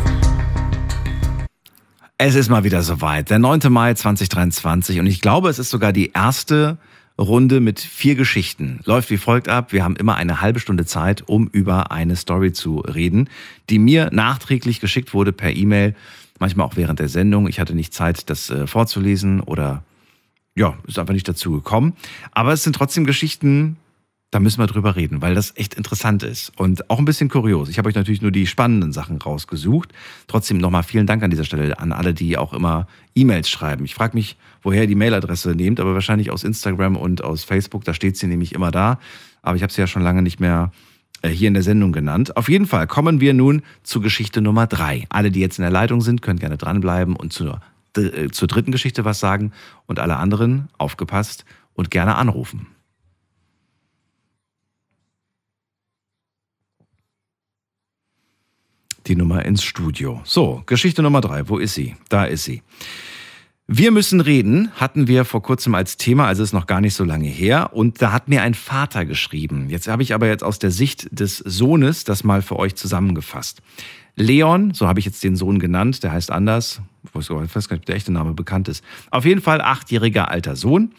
[2.17, 3.29] Es ist mal wieder soweit.
[3.29, 3.61] Der 9.
[3.69, 4.99] Mai 2023.
[4.99, 6.77] Und ich glaube, es ist sogar die erste
[7.19, 8.79] Runde mit vier Geschichten.
[8.85, 9.73] Läuft wie folgt ab.
[9.73, 13.29] Wir haben immer eine halbe Stunde Zeit, um über eine Story zu reden,
[13.69, 15.95] die mir nachträglich geschickt wurde per E-Mail.
[16.39, 17.47] Manchmal auch während der Sendung.
[17.47, 19.83] Ich hatte nicht Zeit, das äh, vorzulesen oder
[20.55, 21.93] ja, ist einfach nicht dazu gekommen.
[22.31, 23.77] Aber es sind trotzdem Geschichten,
[24.31, 27.67] da müssen wir drüber reden, weil das echt interessant ist und auch ein bisschen kurios.
[27.67, 29.91] Ich habe euch natürlich nur die spannenden Sachen rausgesucht.
[30.27, 33.85] Trotzdem nochmal vielen Dank an dieser Stelle an alle, die auch immer E-Mails schreiben.
[33.85, 37.85] Ich frage mich, woher ihr die Mailadresse nehmt, aber wahrscheinlich aus Instagram und aus Facebook.
[37.85, 38.99] Da steht sie nämlich immer da.
[39.41, 40.71] Aber ich habe sie ja schon lange nicht mehr
[41.27, 42.37] hier in der Sendung genannt.
[42.37, 45.05] Auf jeden Fall kommen wir nun zu Geschichte Nummer drei.
[45.09, 47.61] Alle, die jetzt in der Leitung sind, können gerne dranbleiben und zur
[47.95, 49.51] äh, zur dritten Geschichte was sagen
[49.87, 52.67] und alle anderen aufgepasst und gerne anrufen.
[59.07, 60.21] Die Nummer ins Studio.
[60.23, 61.49] So, Geschichte Nummer drei.
[61.49, 61.95] Wo ist sie?
[62.09, 62.61] Da ist sie.
[63.71, 67.03] Wir müssen reden, hatten wir vor kurzem als Thema, also ist noch gar nicht so
[67.03, 67.69] lange her.
[67.71, 69.69] Und da hat mir ein Vater geschrieben.
[69.69, 73.61] Jetzt habe ich aber jetzt aus der Sicht des Sohnes das mal für euch zusammengefasst.
[74.15, 76.81] Leon, so habe ich jetzt den Sohn genannt, der heißt anders.
[77.03, 78.83] Ich weiß gar nicht, ob der echte Name bekannt ist.
[79.11, 80.93] Auf jeden Fall achtjähriger alter Sohn.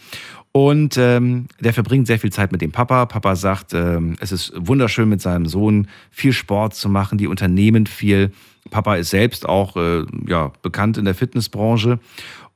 [0.53, 3.07] Und ähm, der verbringt sehr viel Zeit mit dem Papa.
[3.07, 7.87] Papa sagt, ähm, es ist wunderschön mit seinem Sohn viel Sport zu machen, die unternehmen
[7.87, 8.31] viel.
[8.71, 11.99] Papa ist selbst auch äh, ja, bekannt in der Fitnessbranche.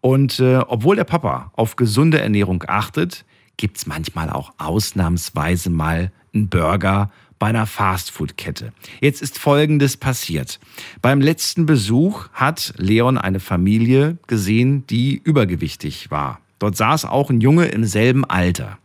[0.04, 3.24] Und äh, obwohl der Papa auf gesunde Ernährung achtet,
[3.56, 8.74] gibt es manchmal auch ausnahmsweise mal einen Burger bei einer Fastfood-Kette.
[9.00, 10.60] Jetzt ist Folgendes passiert.
[11.00, 16.38] Beim letzten Besuch hat Leon eine Familie gesehen, die übergewichtig war.
[16.58, 18.76] Dort saß auch ein Junge im selben Alter.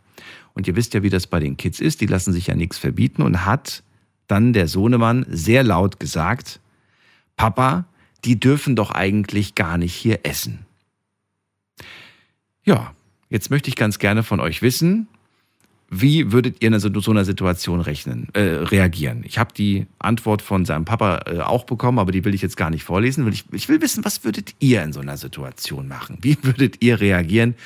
[0.54, 2.78] Und ihr wisst ja, wie das bei den Kids ist, die lassen sich ja nichts
[2.78, 3.82] verbieten und hat
[4.26, 6.60] dann der Sohnemann sehr laut gesagt,
[7.36, 7.84] Papa,
[8.24, 10.64] die dürfen doch eigentlich gar nicht hier essen.
[12.70, 12.94] Ja,
[13.30, 15.08] jetzt möchte ich ganz gerne von euch wissen,
[15.90, 19.24] wie würdet ihr in so einer Situation rechnen, äh, reagieren?
[19.26, 22.56] Ich habe die Antwort von seinem Papa äh, auch bekommen, aber die will ich jetzt
[22.56, 23.26] gar nicht vorlesen.
[23.32, 26.18] Ich, ich will wissen, was würdet ihr in so einer Situation machen?
[26.20, 27.56] Wie würdet ihr reagieren?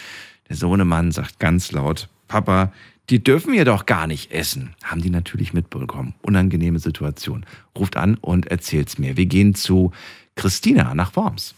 [0.49, 2.73] Der Sohnemann sagt ganz laut, Papa,
[3.11, 4.75] die dürfen wir doch gar nicht essen.
[4.83, 6.15] Haben die natürlich mitbekommen.
[6.23, 7.45] Unangenehme Situation.
[7.77, 9.19] Ruft an und erzählt's mir.
[9.19, 9.93] Wir gehen zu
[10.35, 11.55] Christina nach Worms.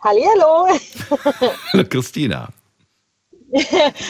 [0.00, 0.68] Hallihallo.
[1.72, 2.48] Hallo Christina.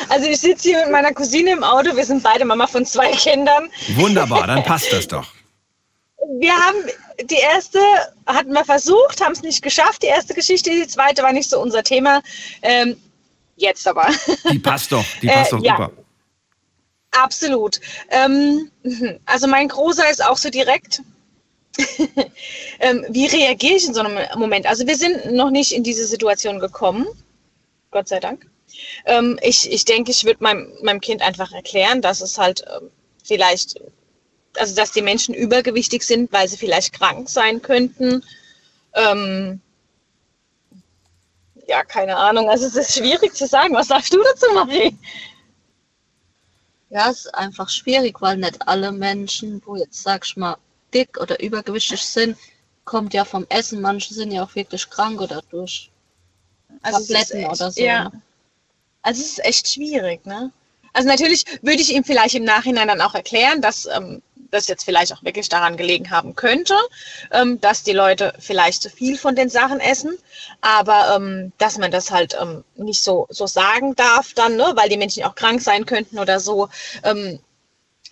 [0.09, 1.95] Also ich sitze hier mit meiner Cousine im Auto.
[1.95, 3.71] Wir sind beide Mama von zwei Kindern.
[3.95, 5.29] Wunderbar, dann passt das doch.
[6.41, 6.79] Wir haben
[7.23, 7.79] die erste
[8.27, 10.03] hatten wir versucht, haben es nicht geschafft.
[10.03, 12.21] Die erste Geschichte, die zweite war nicht so unser Thema.
[12.63, 12.97] Ähm,
[13.57, 14.09] jetzt aber.
[14.51, 15.91] Die passt doch, die passt äh, doch super.
[15.95, 17.81] Ja, absolut.
[18.11, 18.71] Ähm,
[19.25, 21.01] also mein Großer ist auch so direkt.
[22.81, 24.67] ähm, wie reagiere ich in so einem Moment?
[24.67, 27.07] Also wir sind noch nicht in diese Situation gekommen.
[27.91, 28.47] Gott sei Dank.
[29.05, 32.91] Ähm, ich, ich denke, ich würde meinem, meinem Kind einfach erklären, dass es halt ähm,
[33.25, 33.81] vielleicht,
[34.57, 38.25] also dass die Menschen übergewichtig sind, weil sie vielleicht krank sein könnten.
[38.95, 39.61] Ähm,
[41.67, 42.49] ja, keine Ahnung.
[42.49, 43.75] Also es ist schwierig zu sagen.
[43.75, 44.97] Was sagst du dazu, Marie?
[46.91, 50.57] Ja, es ist einfach schwierig, weil nicht alle Menschen, wo jetzt, sag ich mal,
[50.95, 52.37] dick oder übergewichtig sind,
[52.85, 53.81] kommt ja vom Essen.
[53.81, 55.91] Manche sind ja auch wirklich krank oder durch
[56.83, 57.83] also Tabletten echt, oder so.
[57.83, 58.13] Ja.
[59.03, 60.51] Also es ist echt schwierig, ne?
[60.93, 64.85] Also natürlich würde ich ihm vielleicht im Nachhinein dann auch erklären, dass ähm, das jetzt
[64.85, 66.75] vielleicht auch wirklich daran gelegen haben könnte,
[67.31, 70.17] ähm, dass die Leute vielleicht zu viel von den Sachen essen,
[70.61, 74.73] aber ähm, dass man das halt ähm, nicht so, so sagen darf dann, ne?
[74.75, 76.69] weil die Menschen auch krank sein könnten oder so.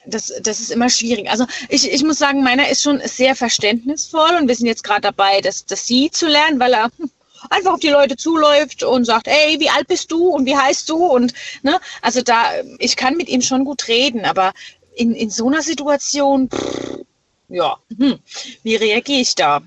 [0.07, 1.29] Das, das ist immer schwierig.
[1.29, 5.03] Also ich, ich muss sagen, meiner ist schon sehr verständnisvoll und wir sind jetzt gerade
[5.03, 6.91] dabei, das, das Sie zu lernen, weil er
[7.51, 10.89] einfach auf die Leute zuläuft und sagt, ey, wie alt bist du und wie heißt
[10.89, 10.97] du?
[10.97, 12.45] Und ne, also da,
[12.79, 14.53] ich kann mit ihm schon gut reden, aber
[14.95, 17.01] in, in so einer Situation, pff,
[17.49, 18.19] ja, hm,
[18.63, 19.63] wie reagiere ich da?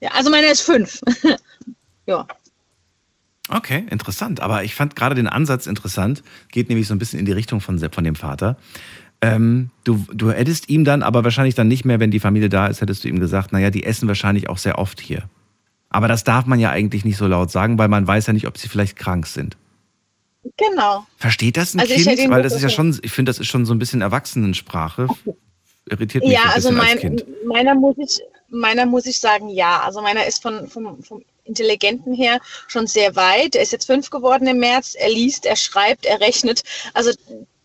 [0.00, 1.00] Ja, also meiner ist fünf.
[2.06, 2.26] ja.
[3.48, 4.40] Okay, interessant.
[4.40, 6.22] Aber ich fand gerade den Ansatz interessant.
[6.50, 8.56] Geht nämlich so ein bisschen in die Richtung von, von dem Vater.
[9.20, 12.66] Ähm, du, du hättest ihm dann aber wahrscheinlich dann nicht mehr, wenn die Familie da
[12.66, 15.28] ist, hättest du ihm gesagt, naja, die essen wahrscheinlich auch sehr oft hier.
[15.90, 18.46] Aber das darf man ja eigentlich nicht so laut sagen, weil man weiß ja nicht,
[18.46, 19.56] ob sie vielleicht krank sind.
[20.56, 21.06] Genau.
[21.18, 22.30] Versteht das ein Also ich Kind?
[22.30, 25.06] Weil das ist ja schon, ich finde, das ist schon so ein bisschen Erwachsenensprache.
[25.88, 27.26] Irritiert mich Ja, also bisschen als mein, Kind.
[27.46, 28.20] meiner muss ich,
[28.50, 29.82] meiner muss ich sagen, ja.
[29.82, 33.56] Also meiner ist von, vom, vom Intelligenten her schon sehr weit.
[33.56, 34.94] Er ist jetzt fünf geworden im März.
[34.94, 36.62] Er liest, er schreibt, er rechnet.
[36.94, 37.12] Also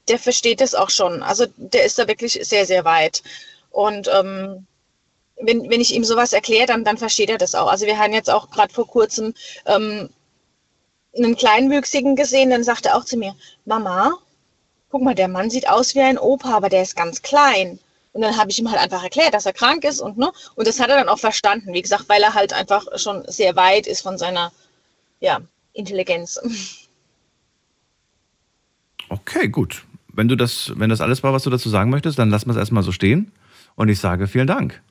[0.08, 1.24] der versteht das auch schon.
[1.24, 3.24] Also der ist da wirklich sehr, sehr weit.
[3.72, 4.66] Und ähm,
[5.40, 7.68] wenn, wenn ich ihm sowas erkläre, dann, dann versteht er das auch.
[7.68, 9.34] Also wir haben jetzt auch gerade vor kurzem
[9.66, 10.10] ähm,
[11.16, 14.14] einen Kleinwüchsigen gesehen, dann sagte er auch zu mir, Mama,
[14.90, 17.80] guck mal, der Mann sieht aus wie ein Opa, aber der ist ganz klein.
[18.18, 20.68] Und dann habe ich ihm halt einfach erklärt, dass er krank ist und ne, und
[20.68, 23.86] das hat er dann auch verstanden, wie gesagt, weil er halt einfach schon sehr weit
[23.86, 24.52] ist von seiner
[25.20, 25.40] ja,
[25.74, 26.40] Intelligenz.
[29.10, 29.84] Okay, gut.
[30.12, 32.54] Wenn du das, wenn das alles war, was du dazu sagen möchtest, dann lassen wir
[32.54, 33.32] es erstmal so stehen.
[33.76, 34.82] Und ich sage vielen Dank.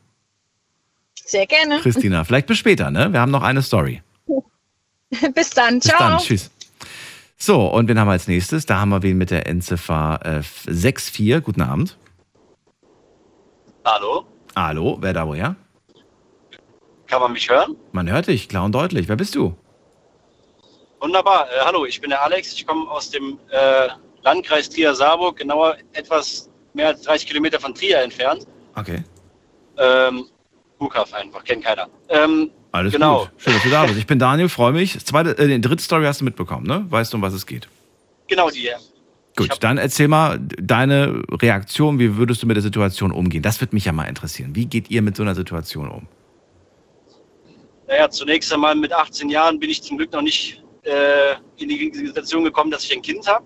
[1.25, 1.81] Sehr gerne.
[1.81, 3.13] Christina, vielleicht bis später, ne?
[3.13, 4.03] Wir haben noch eine Story.
[5.35, 5.81] Bis dann.
[5.81, 5.99] Bis Ciao.
[5.99, 6.53] dann, tschüss.
[7.37, 8.67] So, und wen haben wir als nächstes?
[8.67, 11.43] Da haben wir wen mit der Endziffer äh, 64.
[11.43, 11.99] Guten Abend.
[13.87, 14.27] Hallo,
[14.57, 15.55] Hallo, wer da woher?
[17.07, 17.77] kann man mich hören?
[17.93, 19.07] Man hört dich, klar und deutlich.
[19.07, 19.55] Wer bist du?
[20.99, 21.47] Wunderbar.
[21.53, 22.53] Äh, hallo, ich bin der Alex.
[22.53, 23.89] Ich komme aus dem äh,
[24.23, 28.45] Landkreis Trier-Saarburg, genauer etwas mehr als 30 Kilometer von Trier entfernt.
[28.75, 29.05] Okay.
[29.79, 30.27] Ähm,
[30.81, 31.89] Burghaff einfach, kennt keiner.
[32.09, 33.21] Ähm, Alles genau.
[33.21, 33.31] gut.
[33.37, 33.99] Schön, dass du da bist.
[33.99, 34.99] Ich bin Daniel, freue mich.
[35.05, 36.85] Zweite, äh, die dritte Story hast du mitbekommen, ne?
[36.89, 37.69] Weißt du, um was es geht?
[38.27, 38.65] Genau die.
[38.65, 38.79] ja.
[39.37, 41.99] Gut, dann erzähl mal deine Reaktion.
[41.99, 43.43] Wie würdest du mit der Situation umgehen?
[43.43, 44.57] Das wird mich ja mal interessieren.
[44.57, 46.09] Wie geht ihr mit so einer Situation um?
[47.87, 51.93] Naja, zunächst einmal mit 18 Jahren bin ich zum Glück noch nicht äh, in die
[51.93, 53.45] Situation gekommen, dass ich ein Kind habe,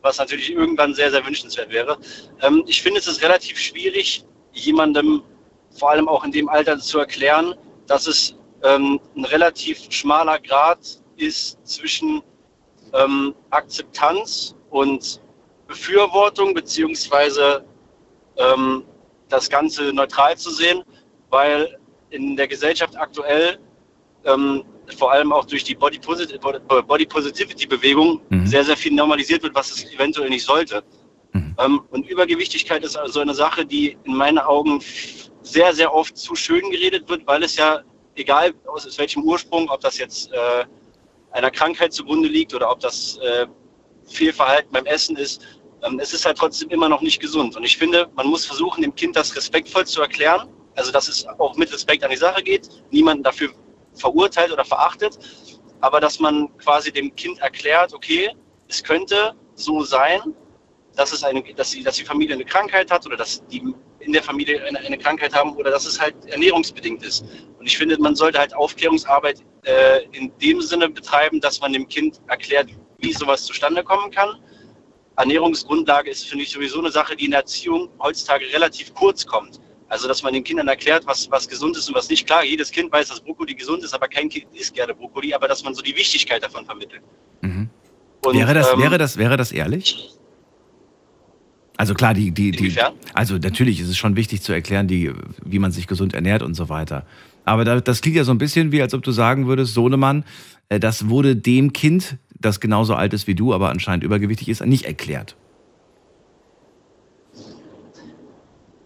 [0.00, 1.98] was natürlich irgendwann sehr, sehr wünschenswert wäre.
[2.40, 5.22] Ähm, ich finde es ist relativ schwierig, jemandem
[5.78, 7.54] vor allem auch in dem Alter zu erklären,
[7.86, 10.78] dass es ähm, ein relativ schmaler Grad
[11.16, 12.22] ist zwischen
[12.94, 15.20] ähm, Akzeptanz und
[15.72, 17.64] Befürwortung, beziehungsweise
[18.36, 18.84] ähm,
[19.28, 20.82] das Ganze neutral zu sehen,
[21.30, 21.78] weil
[22.10, 23.58] in der Gesellschaft aktuell
[24.24, 24.64] ähm,
[24.98, 29.54] vor allem auch durch die Body, Posit Body Positivity Bewegung sehr, sehr viel normalisiert wird,
[29.54, 30.84] was es eventuell nicht sollte.
[31.58, 34.80] Ähm, und Übergewichtigkeit ist also eine Sache, die in meinen Augen
[35.42, 37.80] sehr, sehr oft zu schön geredet wird, weil es ja,
[38.14, 40.64] egal aus, aus welchem Ursprung, ob das jetzt äh,
[41.30, 43.46] einer Krankheit zugrunde liegt oder ob das äh,
[44.06, 45.42] Fehlverhalten beim Essen ist,
[45.98, 47.56] es ist halt trotzdem immer noch nicht gesund.
[47.56, 50.48] Und ich finde, man muss versuchen, dem Kind das respektvoll zu erklären.
[50.74, 53.50] Also, dass es auch mit Respekt an die Sache geht, niemanden dafür
[53.94, 55.18] verurteilt oder verachtet,
[55.80, 58.30] aber dass man quasi dem Kind erklärt, okay,
[58.68, 60.20] es könnte so sein,
[60.96, 63.62] dass, es eine, dass, die, dass die Familie eine Krankheit hat oder dass die
[64.00, 67.24] in der Familie eine, eine Krankheit haben oder dass es halt ernährungsbedingt ist.
[67.58, 71.88] Und ich finde, man sollte halt Aufklärungsarbeit äh, in dem Sinne betreiben, dass man dem
[71.88, 72.68] Kind erklärt,
[72.98, 74.42] wie sowas zustande kommen kann.
[75.22, 79.60] Ernährungsgrundlage ist, finde ich, sowieso eine Sache, die in der Erziehung heutzutage relativ kurz kommt.
[79.88, 82.26] Also, dass man den Kindern erklärt, was, was gesund ist und was nicht.
[82.26, 85.48] Klar, jedes Kind weiß, dass Brokkoli gesund ist, aber kein Kind isst gerne Brokkoli, aber
[85.48, 87.02] dass man so die Wichtigkeit davon vermittelt.
[88.24, 90.10] Und, wäre, das, ähm, wäre, das, wäre das ehrlich?
[91.76, 92.74] Also klar, die, die, die,
[93.14, 95.12] also natürlich ist es schon wichtig zu erklären, die,
[95.44, 97.06] wie man sich gesund ernährt und so weiter.
[97.44, 100.24] Aber da, das klingt ja so ein bisschen wie, als ob du sagen würdest, Sohnemann,
[100.68, 104.64] äh, das wurde dem Kind, das genauso alt ist wie du, aber anscheinend übergewichtig ist,
[104.64, 105.36] nicht erklärt.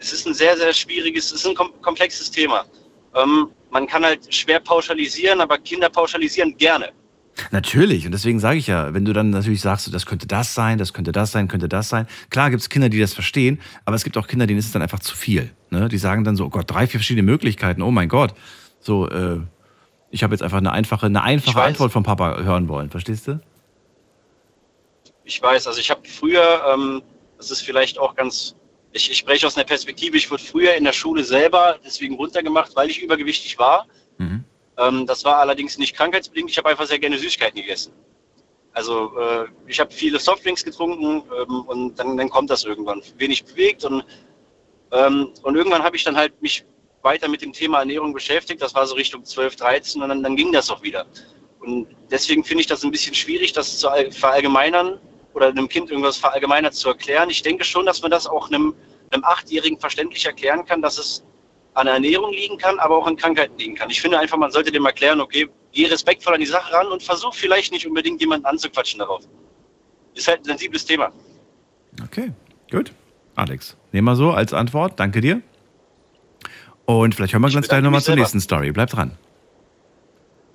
[0.06, 2.64] es ist ein sehr, sehr schwieriges, es ist ein kom komplexes Thema.
[3.14, 6.90] Ähm, man kann halt schwer pauschalisieren, aber Kinder pauschalisieren gerne.
[7.50, 10.78] Natürlich, und deswegen sage ich ja, wenn du dann natürlich sagst, das könnte das sein,
[10.78, 12.06] das könnte das sein, könnte das sein.
[12.30, 14.72] Klar gibt es Kinder, die das verstehen, aber es gibt auch Kinder, denen ist es
[14.72, 15.50] dann einfach zu viel.
[15.70, 15.88] Ne?
[15.88, 18.34] Die sagen dann so, oh Gott, drei, vier verschiedene Möglichkeiten, oh mein Gott.
[18.80, 19.40] So, äh,
[20.10, 21.60] ich habe jetzt einfach eine einfache, eine einfache.
[21.62, 23.40] Antwort vom Papa hören wollen, verstehst du?
[25.24, 27.02] Ich weiß, also ich habe früher, ähm,
[27.36, 28.54] das ist vielleicht auch ganz,
[28.92, 32.76] ich, ich spreche aus einer Perspektive, ich wurde früher in der Schule selber deswegen runtergemacht,
[32.76, 33.86] weil ich übergewichtig war.
[34.78, 37.92] Ähm, das war allerdings nicht krankheitsbedingt, ich habe einfach sehr gerne Süßigkeiten gegessen.
[38.72, 43.00] Also äh, ich habe viele Softdrinks getrunken ähm, und dann, dann kommt das irgendwann.
[43.16, 44.04] Wenig bewegt und,
[44.92, 46.64] ähm, und irgendwann habe ich dann halt mich
[47.06, 48.60] weiter mit dem Thema Ernährung beschäftigt.
[48.60, 51.06] Das war so Richtung 12, 13 und dann, dann ging das auch wieder.
[51.60, 55.00] Und deswegen finde ich das ein bisschen schwierig, das zu verallgemeinern
[55.32, 57.30] oder einem Kind irgendwas verallgemeinert zu erklären.
[57.30, 58.74] Ich denke schon, dass man das auch einem,
[59.10, 61.24] einem Achtjährigen verständlich erklären kann, dass es
[61.74, 63.90] an Ernährung liegen kann, aber auch an Krankheiten liegen kann.
[63.90, 67.02] Ich finde einfach, man sollte dem erklären, okay, geh respektvoll an die Sache ran und
[67.02, 69.24] versuch vielleicht nicht unbedingt jemanden anzuquatschen darauf.
[70.14, 71.12] Ist halt ein sensibles Thema.
[72.02, 72.32] Okay,
[72.70, 72.92] gut.
[73.34, 74.98] Alex, nehmen wir so als Antwort.
[74.98, 75.42] Danke dir.
[76.86, 78.72] Und vielleicht hören wir ganz gleich nochmal zur nächsten Story.
[78.72, 79.12] Bleib dran.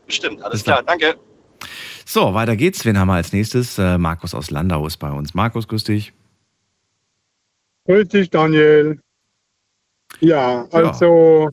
[0.05, 1.15] Bestimmt, alles klar, danke.
[2.05, 2.83] So, weiter geht's.
[2.85, 3.77] Wen haben wir als nächstes?
[3.77, 5.33] Äh, Markus aus Landau ist bei uns.
[5.33, 6.13] Markus, grüß dich.
[7.85, 8.99] Grüß dich, Daniel.
[10.19, 11.49] Ja, also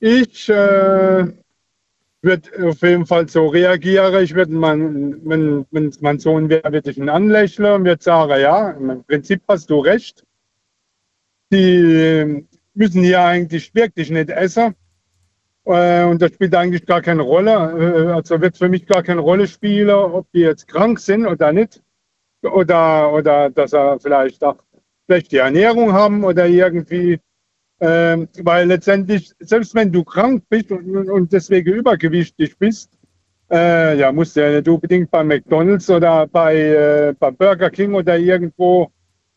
[0.00, 0.20] ja.
[0.20, 1.26] ich äh,
[2.22, 4.22] würde auf jeden Fall so reagieren.
[4.22, 8.40] Ich würde, mein, wenn, wenn mein Sohn wäre, würde ich ihn anlächeln und würde sagen,
[8.40, 10.24] ja, im Prinzip hast du recht.
[11.52, 12.46] Die
[12.78, 14.74] müssen hier eigentlich wirklich nicht essen.
[15.64, 17.52] Äh, und das spielt eigentlich gar keine Rolle.
[17.52, 21.52] Äh, also wird für mich gar keine Rolle spielen, ob die jetzt krank sind oder
[21.52, 21.82] nicht.
[22.42, 24.56] Oder, oder dass er vielleicht auch
[25.06, 27.20] schlechte Ernährung haben oder irgendwie.
[27.80, 32.90] Ähm, weil letztendlich, selbst wenn du krank bist und, und deswegen übergewichtig bist,
[33.50, 37.94] äh, ja, musst du ja nicht unbedingt bei McDonalds oder bei, äh, bei Burger King
[37.94, 38.90] oder irgendwo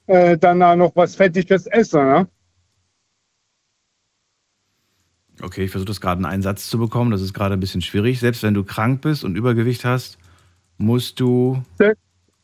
[0.07, 2.05] äh, dann noch was Fettiges essen.
[2.05, 2.27] Ne?
[5.41, 7.11] Okay, ich versuche das gerade in einen Satz zu bekommen.
[7.11, 8.19] Das ist gerade ein bisschen schwierig.
[8.19, 10.17] Selbst wenn du krank bist und Übergewicht hast,
[10.77, 11.61] musst du.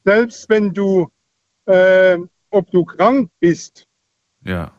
[0.04, 1.08] Selbst wenn du,
[1.66, 2.18] äh,
[2.50, 3.86] ob du krank bist.
[4.44, 4.72] Ja.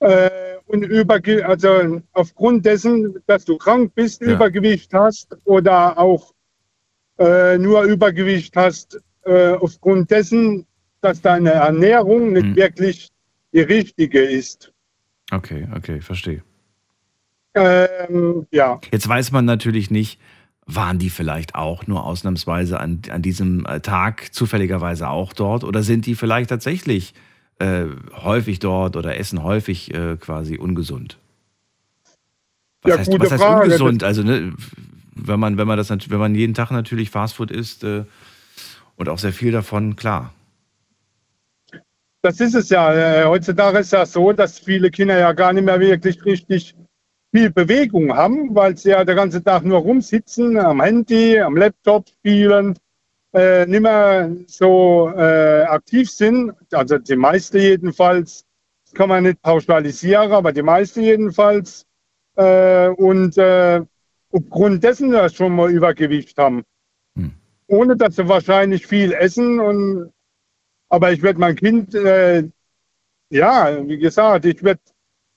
[0.00, 0.30] Äh,
[0.66, 4.34] und Überge also aufgrund dessen, dass du krank bist, ja.
[4.34, 6.32] Übergewicht hast oder auch
[7.18, 10.66] äh, nur Übergewicht hast, äh, aufgrund dessen,
[11.00, 12.56] dass deine Ernährung nicht hm.
[12.56, 13.08] wirklich
[13.52, 14.72] die richtige ist.
[15.30, 16.42] Okay, okay, verstehe.
[17.58, 18.80] Ähm, ja.
[18.92, 20.20] Jetzt weiß man natürlich nicht,
[20.66, 25.82] waren die vielleicht auch nur ausnahmsweise an, an diesem äh, Tag zufälligerweise auch dort oder
[25.82, 27.14] sind die vielleicht tatsächlich
[27.58, 31.18] äh, häufig dort oder essen häufig äh, quasi ungesund?
[32.82, 33.64] Was ja, heißt, gute was heißt Frage.
[33.64, 34.04] ungesund?
[34.04, 34.52] Also, ne,
[35.14, 38.04] wenn man, wenn man das wenn man jeden Tag natürlich Fastfood isst äh,
[38.96, 40.32] und auch sehr viel davon, klar.
[42.22, 42.92] Das ist es ja.
[42.92, 46.74] Äh, heutzutage ist ja so, dass viele Kinder ja gar nicht mehr wirklich richtig
[47.30, 52.08] viel Bewegung haben, weil sie ja den ganzen Tag nur rumsitzen, am Handy, am Laptop
[52.08, 52.78] spielen,
[53.34, 56.52] äh, nicht mehr so äh, aktiv sind.
[56.72, 58.44] Also die meisten jedenfalls,
[58.84, 61.84] das kann man nicht pauschalisieren, aber die meisten jedenfalls.
[62.36, 63.82] Äh, und äh,
[64.30, 66.62] aufgrund dessen dass schon mal Übergewicht haben.
[67.16, 67.32] Hm.
[67.66, 69.60] Ohne dass sie wahrscheinlich viel essen.
[69.60, 70.12] Und,
[70.88, 72.48] aber ich werde mein Kind, äh,
[73.30, 74.80] ja, wie gesagt, ich werde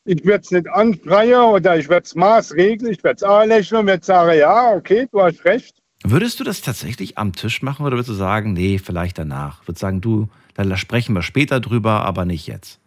[0.05, 3.87] ich werde es nicht anschreien oder ich werde es maßregeln, ich werde es anlächeln und
[3.87, 5.77] werde sagen, ja, okay, du hast recht.
[6.03, 9.67] Würdest du das tatsächlich am Tisch machen oder würdest du sagen, nee, vielleicht danach?
[9.67, 12.79] Würdest sagen, du, da sprechen wir später drüber, aber nicht jetzt?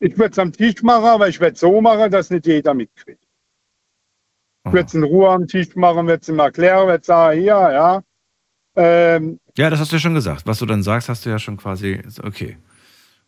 [0.00, 2.74] Ich würde es am Tisch machen, aber ich werde es so machen, dass nicht jeder
[2.74, 3.24] mitkriegt.
[4.66, 7.46] Ich würde es in Ruhe am Tisch machen, werde es ihm erklären, werde sagen, hier,
[7.54, 8.02] ja.
[8.76, 10.46] Ähm, ja, das hast du ja schon gesagt.
[10.46, 12.58] Was du dann sagst, hast du ja schon quasi, okay.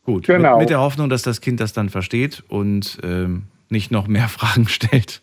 [0.07, 0.53] Gut, genau.
[0.53, 4.29] mit, mit, der Hoffnung, dass das Kind das dann versteht und ähm, nicht noch mehr
[4.29, 5.21] Fragen stellt.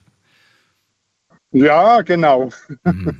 [1.51, 2.49] Ja, genau.
[2.83, 3.19] Mhm.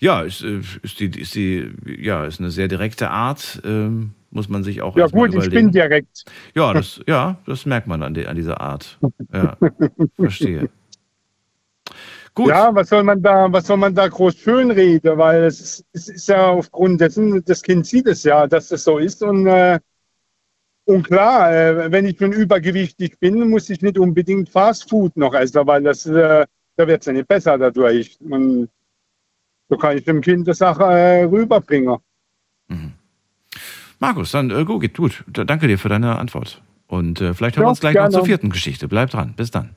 [0.00, 4.48] Ja, ist, äh, ist, die, ist die, ja, ist eine sehr direkte Art, ähm, muss
[4.48, 4.96] man sich auch.
[4.96, 6.24] Ja, gut, ich bin direkt.
[6.54, 8.98] Ja, das, ja, das merkt man an, die, an dieser Art.
[9.32, 9.58] Ja,
[10.16, 10.70] verstehe.
[12.34, 12.48] Gut.
[12.48, 15.18] Ja, was soll man da, was soll man da groß schönreden?
[15.18, 18.84] Weil es ist, es ist ja aufgrund dessen, das Kind sieht es ja, dass das
[18.84, 19.80] so ist und äh,
[20.86, 25.34] und klar, äh, wenn ich schon übergewichtig bin, muss ich nicht unbedingt Fast Food noch
[25.34, 26.46] essen, weil das, äh,
[26.76, 28.16] da wird es ja nicht besser dadurch.
[28.20, 28.68] Und
[29.68, 31.96] so kann ich dem Kind die Sache äh, rüberbringen.
[32.68, 32.92] Mhm.
[33.98, 35.24] Markus, dann äh, gut, gut.
[35.26, 36.62] Danke dir für deine Antwort.
[36.86, 38.10] Und äh, vielleicht hören ja, wir uns gleich gerne.
[38.10, 38.86] noch zur vierten Geschichte.
[38.86, 39.34] Bleib dran.
[39.36, 39.74] Bis dann.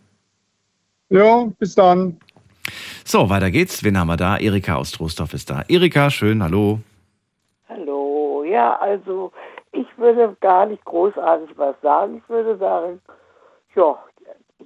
[1.10, 2.18] Ja, bis dann.
[3.04, 3.84] So, weiter geht's.
[3.84, 4.38] Wen haben wir da?
[4.38, 5.64] Erika aus Trostorf ist da.
[5.68, 6.82] Erika, schön, hallo.
[7.68, 9.32] Hallo, ja, also
[9.72, 12.18] ich würde gar nicht großartig was sagen.
[12.18, 13.02] Ich würde sagen,
[13.76, 13.98] ja,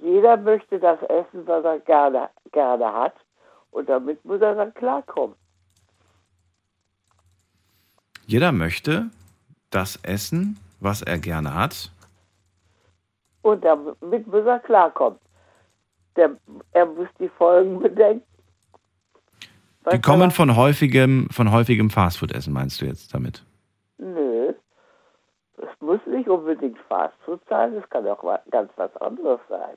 [0.00, 3.14] jeder möchte das essen, was er gerne, gerne hat.
[3.70, 5.36] Und damit muss er dann klarkommen.
[8.26, 9.10] Jeder möchte
[9.70, 11.90] das essen, was er gerne hat.
[13.42, 15.18] Und damit muss er klarkommen.
[16.16, 16.30] Der,
[16.72, 18.22] er muss die Folgen bedenken.
[19.92, 23.44] Die kommen von häufigem, von häufigem Fastfood-Essen, meinst du jetzt damit?
[23.98, 24.33] Nö.
[25.58, 29.76] Es muss nicht unbedingt Fastfood sein, es kann auch ganz was anderes sein.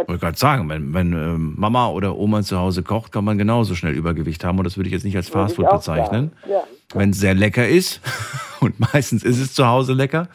[0.00, 3.38] Ich wollte gerade sagen, wenn, wenn ähm, Mama oder Oma zu Hause kocht, kann man
[3.38, 6.32] genauso schnell Übergewicht haben und das würde ich jetzt nicht als Fastfood bezeichnen.
[6.48, 6.64] ja.
[6.94, 8.00] Wenn es sehr lecker ist,
[8.60, 10.26] und meistens ist es zu Hause lecker,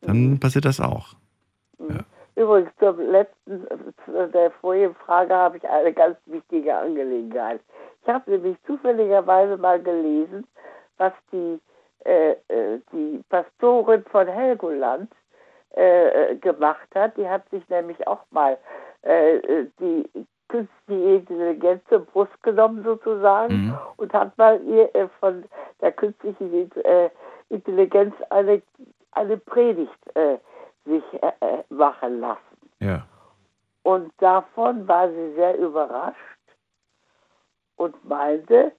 [0.00, 1.14] dann passiert das auch.
[2.40, 3.66] Übrigens, zur letzten,
[4.06, 7.60] zu der vorigen Frage habe ich eine ganz wichtige Angelegenheit.
[8.02, 10.46] Ich habe nämlich zufälligerweise mal gelesen,
[10.96, 11.60] was die,
[12.04, 15.12] äh, äh, die Pastorin von Helgoland
[15.76, 17.16] äh, äh, gemacht hat.
[17.16, 18.58] Die hat sich nämlich auch mal
[19.02, 20.08] äh, die
[20.48, 25.44] künstliche Intelligenz zur Brust genommen sozusagen und hat mal ihr äh, von
[25.80, 27.10] der künstlichen äh,
[27.50, 28.62] Intelligenz eine,
[29.12, 29.92] eine Predigt
[30.84, 31.02] sich
[31.68, 32.70] machen lassen.
[32.78, 33.06] Ja.
[33.82, 36.16] Und davon war sie sehr überrascht
[37.76, 38.72] und meinte,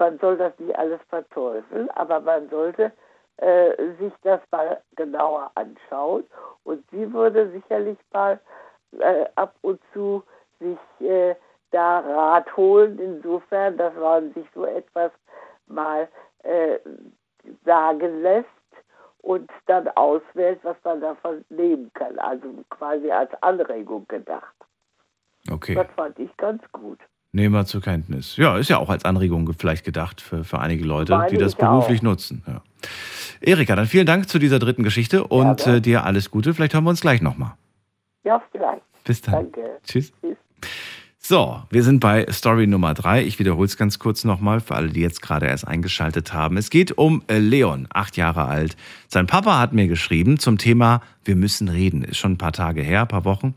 [0.00, 2.90] man soll das nicht alles verteufeln, aber man sollte
[3.36, 6.24] äh, sich das mal genauer anschauen.
[6.64, 8.40] Und sie würde sicherlich mal
[8.98, 10.24] äh, ab und zu
[10.58, 11.36] sich äh,
[11.70, 15.12] da Rat holen, insofern, dass man sich so etwas
[15.68, 16.08] mal
[16.42, 16.78] äh,
[17.64, 18.48] sagen lässt
[19.22, 22.18] und dann auswählt, was man davon nehmen kann.
[22.18, 24.54] Also quasi als Anregung gedacht.
[25.50, 25.74] Okay.
[25.74, 26.98] Das fand ich ganz gut.
[27.32, 28.36] Nehmen wir zur Kenntnis.
[28.36, 31.52] Ja, ist ja auch als Anregung vielleicht gedacht für, für einige Leute, Meine die das
[31.52, 32.04] ich beruflich auch.
[32.04, 32.42] nutzen.
[32.46, 32.62] Ja.
[33.40, 36.54] Erika, dann vielen Dank zu dieser dritten Geschichte und äh, dir alles Gute.
[36.54, 37.52] Vielleicht hören wir uns gleich nochmal.
[38.24, 38.82] Ja, vielleicht.
[39.04, 39.34] Bis dann.
[39.34, 39.60] Danke.
[39.86, 40.12] Tschüss.
[41.22, 43.22] So, wir sind bei Story Nummer drei.
[43.22, 46.56] Ich wiederhole es ganz kurz nochmal für alle, die jetzt gerade erst eingeschaltet haben.
[46.56, 48.76] Es geht um äh, Leon, acht Jahre alt.
[49.06, 52.02] Sein Papa hat mir geschrieben zum Thema Wir müssen reden.
[52.02, 53.54] Ist schon ein paar Tage her, ein paar Wochen.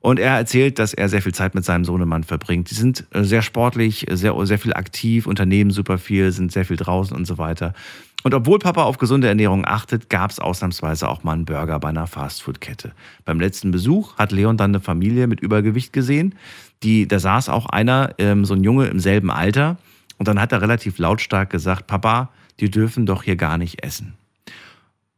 [0.00, 2.70] Und er erzählt, dass er sehr viel Zeit mit seinem Sohnemann verbringt.
[2.70, 6.76] Die sind äh, sehr sportlich, sehr, sehr viel aktiv, unternehmen super viel, sind sehr viel
[6.76, 7.74] draußen und so weiter.
[8.22, 11.88] Und obwohl Papa auf gesunde Ernährung achtet, gab es ausnahmsweise auch mal einen Burger bei
[11.88, 12.92] einer Fastfood-Kette.
[13.24, 16.34] Beim letzten Besuch hat Leon dann eine Familie mit Übergewicht gesehen.
[16.82, 19.78] Die, da saß auch einer, ähm, so ein Junge im selben Alter.
[20.18, 24.14] Und dann hat er relativ lautstark gesagt, Papa, die dürfen doch hier gar nicht essen.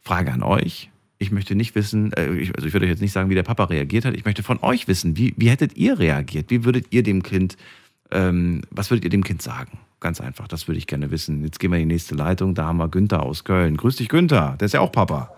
[0.00, 0.91] Frage an euch.
[1.22, 3.44] Ich möchte nicht wissen, äh, ich, also ich würde euch jetzt nicht sagen, wie der
[3.44, 4.14] Papa reagiert hat.
[4.14, 6.50] Ich möchte von euch wissen, wie, wie hättet ihr reagiert?
[6.50, 7.56] Wie würdet ihr dem Kind,
[8.10, 9.78] ähm, was würdet ihr dem Kind sagen?
[10.00, 11.44] Ganz einfach, das würde ich gerne wissen.
[11.44, 12.56] Jetzt gehen wir in die nächste Leitung.
[12.56, 13.76] Da haben wir Günther aus Köln.
[13.76, 14.56] Grüß dich, Günther.
[14.58, 15.30] Der ist ja auch Papa.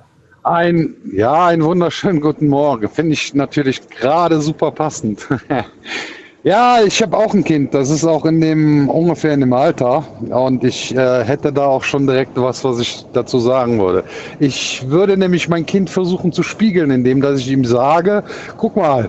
[0.42, 2.88] Ein, ja, einen wunderschönen guten Morgen.
[2.88, 5.28] Finde ich natürlich gerade super passend.
[6.44, 7.72] ja, ich habe auch ein Kind.
[7.72, 10.04] Das ist auch in dem ungefähr in dem Alter.
[10.28, 14.04] Und ich äh, hätte da auch schon direkt was, was ich dazu sagen würde.
[14.40, 18.22] Ich würde nämlich mein Kind versuchen zu spiegeln, indem dass ich ihm sage,
[18.58, 19.08] guck mal,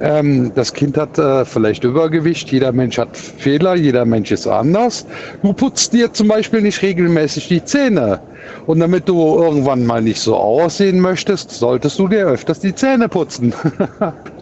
[0.00, 5.06] ähm, das Kind hat äh, vielleicht Übergewicht, jeder Mensch hat Fehler, jeder Mensch ist anders.
[5.42, 8.20] Du putzt dir zum Beispiel nicht regelmäßig die Zähne.
[8.64, 13.08] Und damit du irgendwann mal nicht so aussehen möchtest, solltest du dir öfters die Zähne
[13.08, 13.52] putzen.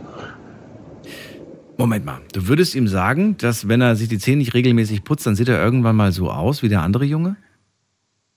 [1.82, 5.26] Moment mal, du würdest ihm sagen, dass wenn er sich die Zähne nicht regelmäßig putzt,
[5.26, 7.36] dann sieht er irgendwann mal so aus wie der andere Junge?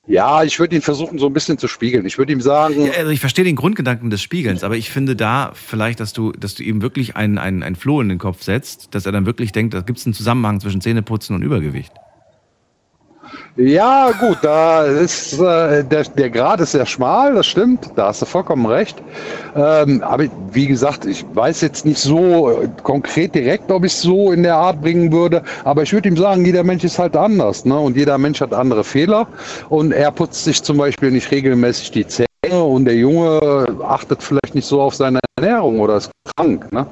[0.07, 2.05] ja, ich würde ihn versuchen, so ein bisschen zu spiegeln.
[2.05, 5.15] Ich würde ihm sagen, Ja, also ich verstehe den Grundgedanken des Spiegelns, aber ich finde
[5.15, 8.43] da vielleicht, dass du, dass du ihm wirklich einen, einen, einen Floh in den Kopf
[8.43, 11.91] setzt, dass er dann wirklich denkt, da gibt es einen Zusammenhang zwischen Zähneputzen und Übergewicht.
[13.57, 18.22] Ja, gut, da ist äh, der, der Grad ist sehr schmal, das stimmt, da hast
[18.22, 19.02] du vollkommen recht.
[19.56, 24.02] Ähm, aber wie gesagt, ich weiß jetzt nicht so äh, konkret direkt, ob ich es
[24.02, 27.15] so in der Art bringen würde, aber ich würde ihm sagen, jeder Mensch ist halt
[27.15, 27.80] anders, ne?
[27.80, 29.26] Und jeder Mensch hat andere Fehler.
[29.69, 34.53] Und er putzt sich zum Beispiel nicht regelmäßig die Zähne und der Junge achtet vielleicht
[34.53, 36.72] nicht so auf seine Ernährung oder ist krank.
[36.73, 36.86] Ne?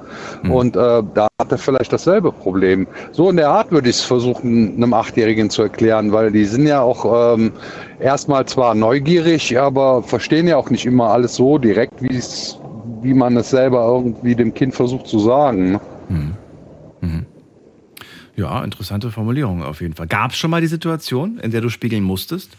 [0.50, 2.88] Und äh, da er vielleicht dasselbe Problem.
[3.12, 6.68] So in der Art würde ich es versuchen, einem Achtjährigen zu erklären, weil die sind
[6.68, 7.54] ja auch ähm,
[8.00, 13.50] erstmal zwar neugierig, aber verstehen ja auch nicht immer alles so direkt, wie man es
[13.50, 15.74] selber irgendwie dem Kind versucht zu sagen.
[15.74, 15.82] Ne?
[18.36, 20.08] Ja, interessante Formulierung auf jeden Fall.
[20.08, 22.58] Gab es schon mal die Situation, in der du spiegeln musstest?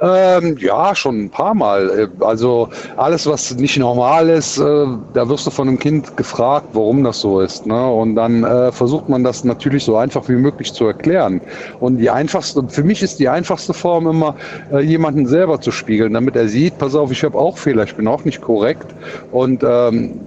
[0.00, 1.90] Ähm, ja, schon ein paar Mal.
[1.90, 6.68] Äh, Also alles, was nicht normal ist, äh, da wirst du von einem Kind gefragt,
[6.72, 7.66] warum das so ist.
[7.66, 7.90] Ne?
[7.90, 11.40] Und dann äh, versucht man das natürlich so einfach wie möglich zu erklären.
[11.80, 14.36] Und die einfachste, für mich ist die einfachste Form immer,
[14.70, 17.96] äh, jemanden selber zu spiegeln, damit er sieht, pass auf, ich habe auch Fehler, ich
[17.96, 18.94] bin auch nicht korrekt.
[19.32, 20.20] Und ähm,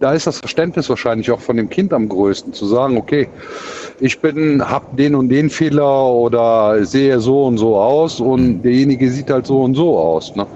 [0.00, 3.28] da ist das Verständnis wahrscheinlich auch von dem Kind am größten, zu sagen, okay,
[4.00, 9.10] ich bin, hab den und den Fehler oder sehe so und so aus und derjenige
[9.10, 10.34] sieht halt so und so aus.
[10.36, 10.46] Ne?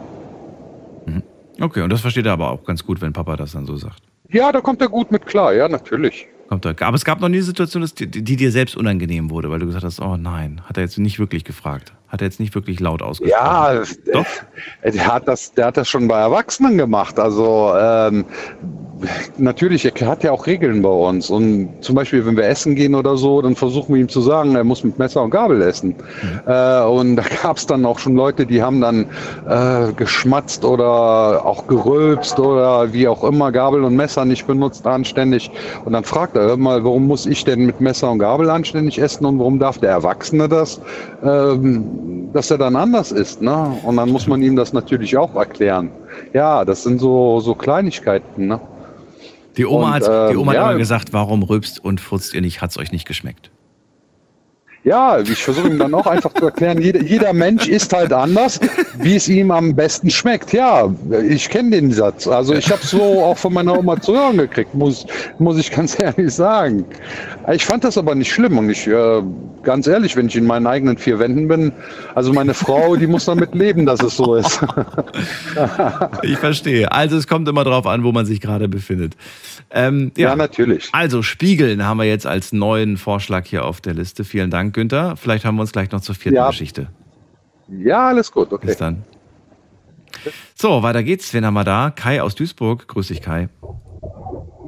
[1.61, 4.03] Okay, und das versteht er aber auch ganz gut, wenn Papa das dann so sagt.
[4.31, 6.27] Ja, da kommt er gut mit klar, ja, natürlich.
[6.49, 6.75] Kommt da.
[6.81, 9.67] Aber es gab noch nie eine Situation, die, die dir selbst unangenehm wurde, weil du
[9.67, 11.93] gesagt hast, oh nein, hat er jetzt nicht wirklich gefragt.
[12.09, 13.41] Hat er jetzt nicht wirklich laut ausgesprochen.
[13.41, 13.83] Ja,
[14.13, 14.27] Doch?
[14.85, 17.19] Der, hat das, der hat das schon bei Erwachsenen gemacht.
[17.19, 18.25] Also ähm,
[19.39, 21.31] natürlich, er hat ja auch Regeln bei uns.
[21.31, 24.55] Und zum Beispiel, wenn wir essen gehen oder so, dann versuchen wir ihm zu sagen,
[24.55, 25.95] er muss mit Messer und Gabel essen.
[26.23, 26.41] Mhm.
[26.47, 29.07] Äh, und da gab es dann auch schon Leute, die haben dann
[29.49, 35.51] äh, geschmatzt oder auch gerülpst oder wie auch immer, Gabel und Messer nicht benutzt anständig.
[35.85, 39.25] Und dann fragt er, mal, warum muss ich denn mit Messer und Gabel anständig essen
[39.27, 40.81] und warum darf der Erwachsene das?
[41.23, 43.43] Ähm, dass er dann anders ist.
[43.43, 43.77] Ne?
[43.83, 45.91] Und dann muss man ihm das natürlich auch erklären.
[46.33, 48.47] Ja, das sind so, so Kleinigkeiten.
[48.47, 48.61] Ne?
[49.57, 52.35] Die Oma, Und, hat, die ähm, Oma ja, hat immer gesagt, warum rülpst und furzt
[52.35, 53.52] ihr nicht, hat's euch nicht geschmeckt.
[54.85, 58.59] Ja, ich versuche ihm dann auch einfach zu erklären, jeder, jeder Mensch ist halt anders,
[58.99, 60.53] wie es ihm am besten schmeckt.
[60.53, 60.93] Ja,
[61.29, 62.27] ich kenne den Satz.
[62.27, 65.07] Also ich habe so auch von meiner Oma zu hören gekriegt, muss,
[65.39, 66.85] muss ich ganz ehrlich sagen.
[67.53, 69.23] Ich fand das aber nicht schlimm und ich, äh,
[69.63, 71.73] ganz ehrlich, wenn ich in meinen eigenen vier Wänden bin,
[72.17, 74.61] also meine Frau, die muss damit leben, dass es so ist.
[76.23, 76.91] Ich verstehe.
[76.91, 79.15] Also es kommt immer drauf an, wo man sich gerade befindet.
[79.71, 80.89] Ähm, ja, natürlich.
[80.93, 84.25] Also Spiegeln haben wir jetzt als neuen Vorschlag hier auf der Liste.
[84.25, 85.17] Vielen Dank, Günther.
[85.17, 86.49] Vielleicht haben wir uns gleich noch zur vierten Ja.
[86.49, 86.89] Geschichte.
[87.69, 88.67] Ja, alles gut, okay.
[88.67, 89.05] Bis dann.
[90.55, 91.33] So, weiter geht's.
[91.33, 91.91] Wen haben wir da?
[91.91, 92.87] Kai aus Duisburg.
[92.89, 93.49] Grüß dich, Kai.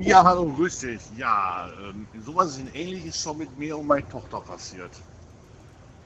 [0.01, 1.01] Ja, hallo, grüß dich.
[1.17, 4.91] Ja, ähm, sowas in ähnliches schon mit mir und meiner Tochter passiert.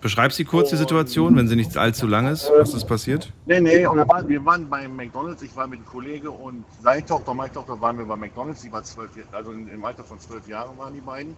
[0.01, 2.51] Beschreib sie kurz, die Situation, wenn sie nicht allzu lang ist.
[2.57, 3.33] Was ist passiert?
[3.47, 6.65] Nee, nee, und wir waren, wir waren bei McDonalds, ich war mit einem Kollege und
[6.81, 10.21] seine Tochter, meine Tochter waren wir bei McDonalds, die war zwölf, also im Alter von
[10.21, 11.37] zwölf Jahren waren die beiden.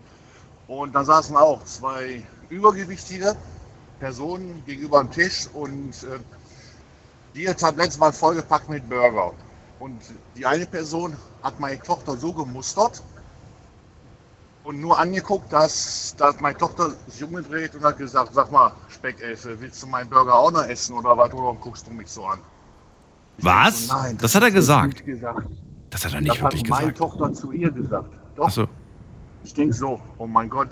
[0.70, 3.34] Und da saßen auch zwei übergewichtige
[3.98, 6.20] Personen gegenüber am Tisch und äh,
[7.34, 9.32] die Tabletts waren vollgepackt mit Burger.
[9.80, 10.00] Und
[10.36, 13.02] die eine Person hat meine Tochter so gemustert
[14.62, 19.60] und nur angeguckt, dass, dass meine Tochter sich umgedreht und hat gesagt, sag mal, Speckelfe,
[19.60, 21.32] willst du meinen Burger auch noch essen oder was?
[21.32, 22.38] Oder guckst du mich so an?
[23.38, 23.88] Was?
[23.88, 24.94] So, nein, das hat er gesagt.
[24.94, 25.48] nicht gesagt.
[25.90, 26.98] Das hat er nicht das wirklich hat meine gesagt.
[26.98, 28.14] Tochter zu ihr gesagt.
[28.36, 28.46] Doch.
[28.46, 28.68] Achso.
[29.42, 30.70] Ich denke so, oh mein Gott,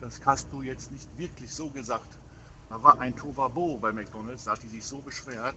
[0.00, 2.18] das hast du jetzt nicht wirklich so gesagt.
[2.68, 5.54] Da war ein Tovabo bei McDonalds, da hat die sich so beschwert.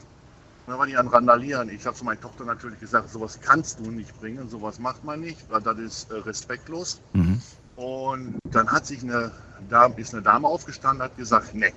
[0.66, 1.70] Und dann war die an Randalieren.
[1.70, 5.20] Ich habe zu meiner Tochter natürlich gesagt, sowas kannst du nicht bringen, sowas macht man
[5.20, 7.02] nicht, weil das ist äh, respektlos.
[7.14, 7.42] Mhm.
[7.76, 9.32] Und dann hat sich eine
[9.70, 11.74] Dame, ist eine Dame aufgestanden, hat gesagt, nee,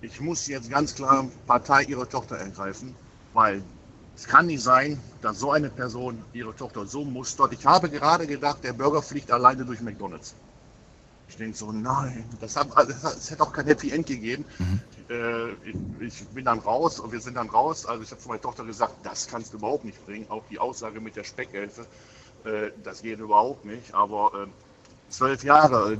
[0.00, 2.94] ich muss jetzt ganz klar Partei ihrer Tochter ergreifen,
[3.32, 3.62] weil
[4.18, 7.52] es kann nicht sein, dass so eine Person ihre Tochter so mustert.
[7.52, 10.34] Ich habe gerade gedacht, der Burger fliegt alleine durch McDonalds.
[11.28, 14.44] Ich denke so, nein, das hat, das hätte auch kein Happy End gegeben.
[15.08, 15.52] Äh,
[16.04, 17.86] ich, bin dann raus und wir sind dann raus.
[17.86, 20.26] Also ich habe zu meiner Tochter gesagt, das kannst du überhaupt nicht bringen.
[20.30, 21.86] Auch die Aussage mit der Speckelfe,
[22.42, 23.94] äh, das geht überhaupt nicht.
[23.94, 24.46] Aber äh,
[25.10, 25.98] zwölf Jahre, äh,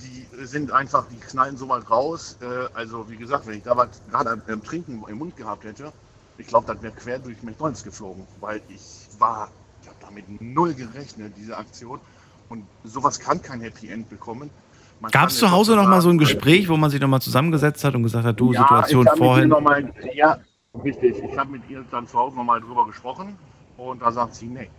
[0.00, 2.36] die, die sind einfach, die knallen so mal raus.
[2.40, 5.92] Äh, also wie gesagt, wenn ich da was gerade am Trinken im Mund gehabt hätte,
[6.38, 8.80] ich glaube, das wäre quer durch McDonalds geflogen, weil ich
[9.18, 9.50] war,
[9.82, 12.00] ich habe damit null gerechnet, diese Aktion.
[12.48, 14.50] Und sowas kann kein Happy End bekommen.
[15.12, 17.20] Gab es zu Hause Tochter noch mal so ein Gespräch, wo man sich noch mal
[17.20, 19.48] zusammengesetzt hat und gesagt hat, du, ja, Situation vorhin?
[19.48, 20.38] Mal, ja,
[20.82, 21.16] richtig.
[21.22, 23.36] Ich habe mit ihr dann zu Hause nochmal drüber gesprochen
[23.76, 24.70] und da sagt sie, nee,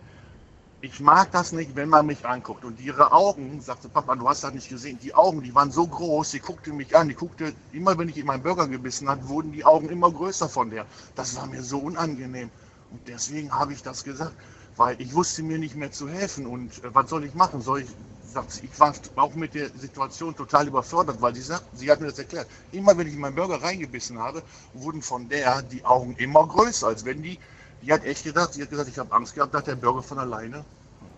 [0.81, 2.64] ich mag das nicht, wenn man mich anguckt.
[2.64, 5.85] Und ihre Augen, sagte Papa, du hast das nicht gesehen, die Augen, die waren so
[5.85, 9.27] groß, sie guckte mich an, die guckte, immer wenn ich in meinen Burger gebissen hat,
[9.27, 10.85] wurden die Augen immer größer von der.
[11.15, 12.49] Das war mir so unangenehm.
[12.91, 14.34] Und deswegen habe ich das gesagt,
[14.77, 16.45] weil ich wusste mir nicht mehr zu helfen.
[16.45, 17.61] Und äh, was soll ich machen?
[17.61, 17.89] Soll ich,
[18.26, 22.07] sagt ich war auch mit der Situation total überfordert, weil sie sagt, sie hat mir
[22.07, 22.47] das erklärt.
[22.72, 24.41] Immer wenn ich in meinen Burger reingebissen habe,
[24.73, 27.38] wurden von der die Augen immer größer, als wenn die,
[27.81, 30.19] die hat echt gedacht, sie hat gesagt, ich habe Angst gehabt, dass der Burger von
[30.19, 30.65] alleine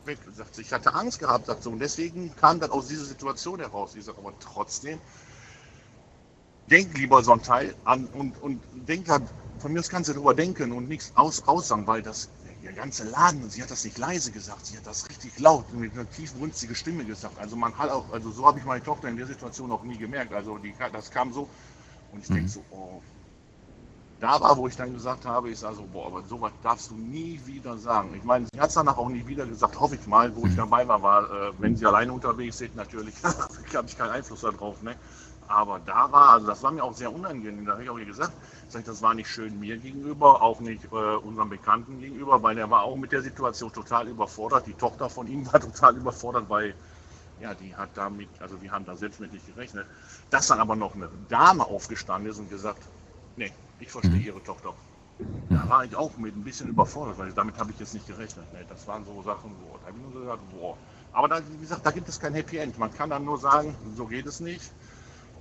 [0.06, 0.20] weg.
[0.36, 1.70] Sagt sie, ich hatte Angst gehabt, sagt sie.
[1.70, 3.96] Und deswegen kam dann aus dieser Situation heraus.
[3.96, 5.00] Ich sage aber trotzdem,
[6.70, 9.28] denk lieber so ein Teil an und, und denk dann,
[9.60, 12.30] von mir aus kannst du darüber denken und nichts aus, aussagen, weil das,
[12.64, 15.94] der ganze Laden, sie hat das nicht leise gesagt, sie hat das richtig laut mit
[15.94, 17.38] einer tiefbrünstige Stimme gesagt.
[17.40, 19.98] Also man hat auch, also so habe ich meine Tochter in der Situation auch nie
[19.98, 20.34] gemerkt.
[20.34, 21.50] Also die, das kam so
[22.12, 23.02] und ich denke so, oh,
[24.22, 26.96] da war, wo ich dann gesagt habe, ich sage so, boah, aber sowas darfst du
[26.96, 28.14] nie wieder sagen.
[28.16, 30.56] Ich meine, sie hat es danach auch nie wieder gesagt, hoffe ich mal, wo ich
[30.56, 34.84] dabei war, war, äh, wenn sie alleine unterwegs sind, natürlich, habe ich keinen Einfluss darauf,
[34.84, 34.96] ne?
[35.48, 37.66] Aber da war, also das war mir auch sehr unangenehm.
[37.66, 38.32] Da habe ich auch ihr gesagt,
[38.70, 42.56] sag ich, das war nicht schön mir gegenüber, auch nicht äh, unserem Bekannten gegenüber, weil
[42.56, 44.68] der war auch mit der Situation total überfordert.
[44.68, 46.76] Die Tochter von ihm war total überfordert, weil
[47.42, 49.88] ja, die hat damit, also wir haben da selbst mit nicht gerechnet.
[50.30, 52.84] Dass dann aber noch eine Dame aufgestanden ist und gesagt,
[53.36, 54.74] nee, ich verstehe ihre Tochter.
[55.50, 58.52] Da war ich auch mit ein bisschen überfordert, weil damit habe ich jetzt nicht gerechnet.
[58.54, 58.66] Ne?
[58.70, 60.78] Das waren so Sachen, wo, da habe ich nur gesagt, boah,
[61.12, 62.78] Aber da, wie gesagt, da gibt es kein Happy End.
[62.80, 64.72] Man kann dann nur sagen, so geht es nicht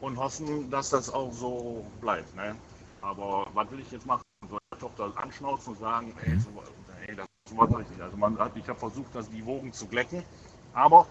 [0.01, 2.35] und hoffen, dass das auch so bleibt.
[2.35, 2.57] Ne?
[3.01, 4.23] Aber was will ich jetzt machen?
[4.49, 6.49] Soll die Tochter anschnauzen und sagen, ey, so,
[7.07, 8.01] ey das ich nicht.
[8.01, 10.23] Also man hat, ich habe versucht, dass die Wogen zu glätten,
[10.73, 11.07] aber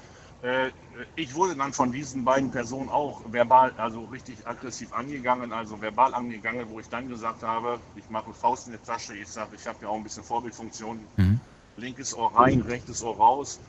[1.16, 6.14] ich wurde dann von diesen beiden Personen auch verbal, also richtig aggressiv angegangen, also verbal
[6.14, 9.68] angegangen, wo ich dann gesagt habe, ich mache Faust in die Tasche, ich sage, ich
[9.68, 11.41] habe ja auch ein bisschen Vorbildfunktion, mhm.
[11.76, 13.60] linkes Ohr rein, rechtes Ohr raus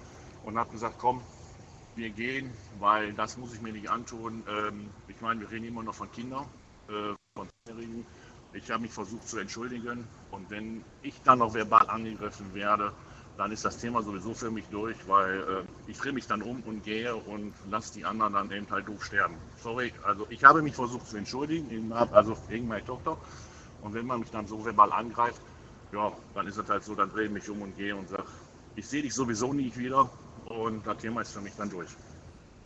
[0.45, 1.21] und habe gesagt, komm,
[1.97, 4.45] wir gehen, weil das muss ich mir nicht antun.
[4.49, 6.47] Ähm, ich meine, wir reden immer noch von Kindern,
[6.89, 8.07] äh, von Jährigen.
[8.53, 12.93] Ich habe mich versucht zu entschuldigen und wenn ich dann noch verbal angegriffen werde,
[13.37, 16.63] dann ist das Thema sowieso für mich durch, weil äh, ich drehe mich dann um
[16.67, 19.35] und gehe und lasse die anderen dann eben halt doof sterben.
[19.63, 23.17] Sorry, also ich habe mich versucht zu entschuldigen, also gegen meine Tochter.
[23.83, 25.41] Und wenn man mich dann so verbal angreift,
[25.93, 28.25] ja, dann ist es halt so, dann drehe ich mich um und gehe und sage,
[28.77, 30.11] ich sehe dich sowieso nie wieder
[30.47, 31.89] und das Thema ist für mich dann durch.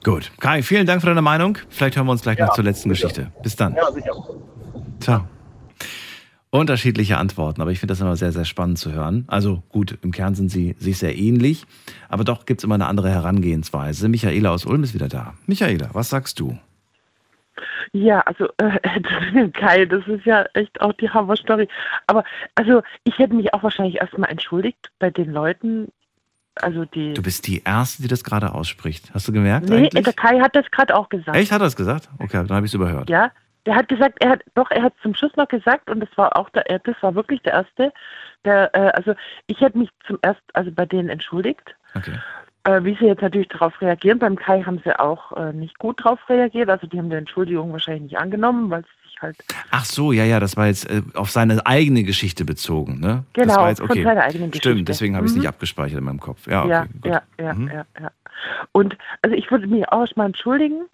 [0.02, 0.30] Gut.
[0.38, 1.56] Kai, vielen Dank für deine Meinung.
[1.70, 3.08] Vielleicht hören wir uns gleich ja, noch zur letzten sicher.
[3.08, 3.32] Geschichte.
[3.42, 3.74] Bis dann.
[3.74, 4.12] Ja, sicher.
[5.00, 5.28] Ciao.
[6.54, 9.24] Unterschiedliche Antworten, aber ich finde das immer sehr, sehr spannend zu hören.
[9.26, 11.66] Also gut, im Kern sind sie sich sehr ähnlich,
[12.08, 14.08] aber doch gibt es immer eine andere Herangehensweise.
[14.08, 15.34] Michaela aus Ulm ist wieder da.
[15.48, 16.56] Michaela, was sagst du?
[17.92, 21.66] Ja, also äh, Kai, das ist ja echt auch die Hammer-Story.
[22.06, 22.22] Aber
[22.54, 25.88] also ich hätte mich auch wahrscheinlich erstmal entschuldigt bei den Leuten,
[26.54, 27.14] also die.
[27.14, 29.12] Du bist die Erste, die das gerade ausspricht.
[29.12, 29.68] Hast du gemerkt?
[29.68, 30.04] Nee, eigentlich?
[30.04, 31.36] der Kai hat das gerade auch gesagt.
[31.36, 31.50] Echt?
[31.50, 32.08] Hat er das gesagt?
[32.20, 33.10] Okay, dann habe ich es überhört.
[33.10, 33.32] Ja,
[33.66, 36.36] der hat gesagt, er hat doch, er hat zum Schluss noch gesagt und das war
[36.36, 37.92] auch der, das war wirklich der erste.
[38.44, 39.14] Der, äh, also
[39.46, 41.74] ich hätte mich zum erst, also bei denen entschuldigt.
[41.94, 42.18] Okay.
[42.64, 44.18] Äh, wie sie jetzt natürlich darauf reagieren.
[44.18, 46.70] Beim Kai haben sie auch äh, nicht gut darauf reagiert.
[46.70, 49.36] Also die haben die Entschuldigung wahrscheinlich nicht angenommen, weil sie sich halt.
[49.70, 53.24] Ach so, ja, ja, das war jetzt äh, auf seine eigene Geschichte bezogen, ne?
[53.34, 53.94] Genau, das war jetzt, okay.
[53.96, 54.70] von seiner eigenen Geschichte.
[54.70, 55.40] Stimmt, deswegen habe ich es Mhm.
[55.42, 56.46] nicht abgespeichert in meinem Kopf.
[56.46, 57.04] Ja, okay, ja, gut.
[57.04, 57.68] ja, ja, Mhm.
[57.68, 58.10] ja, ja.
[58.72, 60.86] Und also ich würde mich auch erstmal entschuldigen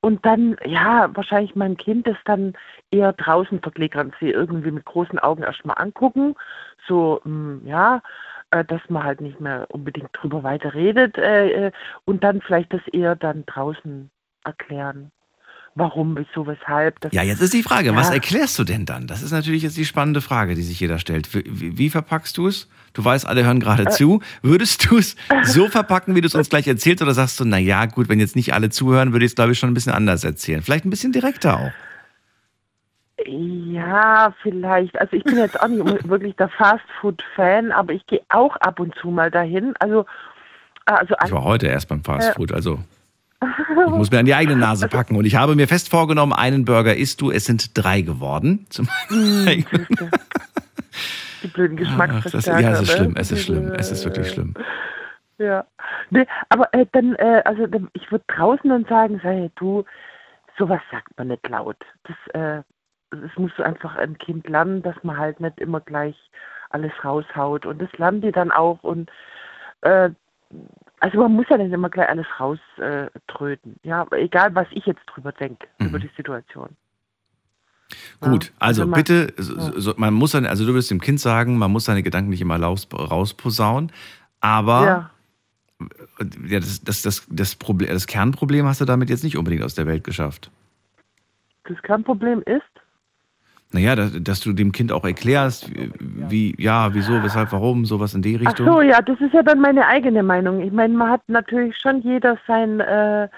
[0.00, 2.54] und dann, ja, wahrscheinlich meinem Kind das dann
[2.90, 6.34] eher draußen verklickern, sie irgendwie mit großen Augen erstmal angucken.
[6.86, 8.02] So, mh, ja,
[8.50, 11.72] äh, dass man halt nicht mehr unbedingt drüber weiter redet äh, äh,
[12.04, 14.10] und dann vielleicht das eher dann draußen
[14.44, 15.10] erklären.
[15.78, 16.98] Warum, wieso, weshalb.
[17.00, 18.14] Das, Ja, jetzt ist die Frage, was Ja.
[18.14, 19.06] erklärst du denn dann?
[19.06, 21.32] Das ist natürlich jetzt die spannende Frage, die sich jeder stellt.
[21.32, 22.68] Wie, wie verpackst du es?
[22.94, 23.90] Du weißt, alle hören gerade Äh.
[23.90, 24.20] zu.
[24.42, 25.14] Würdest du es
[25.44, 28.18] so verpacken, wie du es uns gleich erzählst, oder sagst du, na ja, gut, wenn
[28.18, 30.62] jetzt nicht alle zuhören, würde ich es, glaube ich, schon ein bisschen anders erzählen.
[30.62, 31.70] Vielleicht ein bisschen direkter auch.
[33.26, 34.98] Ja, vielleicht.
[35.00, 38.94] Also ich bin jetzt auch nicht wirklich der Fastfood-Fan, aber ich gehe auch ab und
[38.96, 39.74] zu mal dahin.
[39.80, 40.06] Also,
[40.86, 42.78] also Ich war heute erst beim Fast Food, also
[43.40, 45.16] ich muss mir an die eigene Nase packen.
[45.16, 47.30] Und ich habe mir fest vorgenommen, einen Burger isst du.
[47.30, 48.66] Es sind drei geworden.
[48.70, 49.46] Zum Hm,
[51.42, 52.60] die blöden Geschmacksverstärker.
[52.60, 52.96] ja, es ist ne?
[52.96, 54.54] schlimm, es ist schlimm, es ist wirklich schlimm.
[55.38, 55.64] Ja.
[56.10, 59.84] Nee, aber äh, dann, äh, also dann, ich würde draußen dann sagen, sei du,
[60.58, 61.76] sowas sagt man nicht laut.
[62.04, 62.62] Das, äh,
[63.10, 66.16] das muss einfach ein Kind lernen, dass man halt nicht immer gleich
[66.70, 67.66] alles raushaut.
[67.66, 68.82] Und das lernen die dann auch.
[68.82, 69.10] Und
[69.82, 70.10] äh,
[71.00, 73.08] also man muss ja nicht immer gleich alles rauströten.
[73.14, 73.76] Äh, tröten.
[73.82, 76.70] ja, egal was ich jetzt drüber denke, über die Situation.
[78.20, 81.20] Gut, also also man- bitte, so, so, man muss dann, also du wirst dem Kind
[81.20, 83.92] sagen, man muss seine Gedanken nicht immer raus, rausposaunen,
[84.40, 85.10] aber Ja.
[86.48, 89.74] ja, das, das, das, das, Problem, das Kernproblem hast du damit jetzt nicht unbedingt aus
[89.74, 90.50] der Welt geschafft.
[91.64, 92.62] Das Kernproblem ist,
[93.70, 98.22] Naja, dass, dass du dem Kind auch erklärst, wie, ja, wieso, weshalb, warum, sowas in
[98.22, 98.66] die Ach Richtung.
[98.66, 100.60] so, ja, das ist ja dann meine eigene Meinung.
[100.60, 103.28] Ich meine, man hat natürlich schon jeder sein, äh,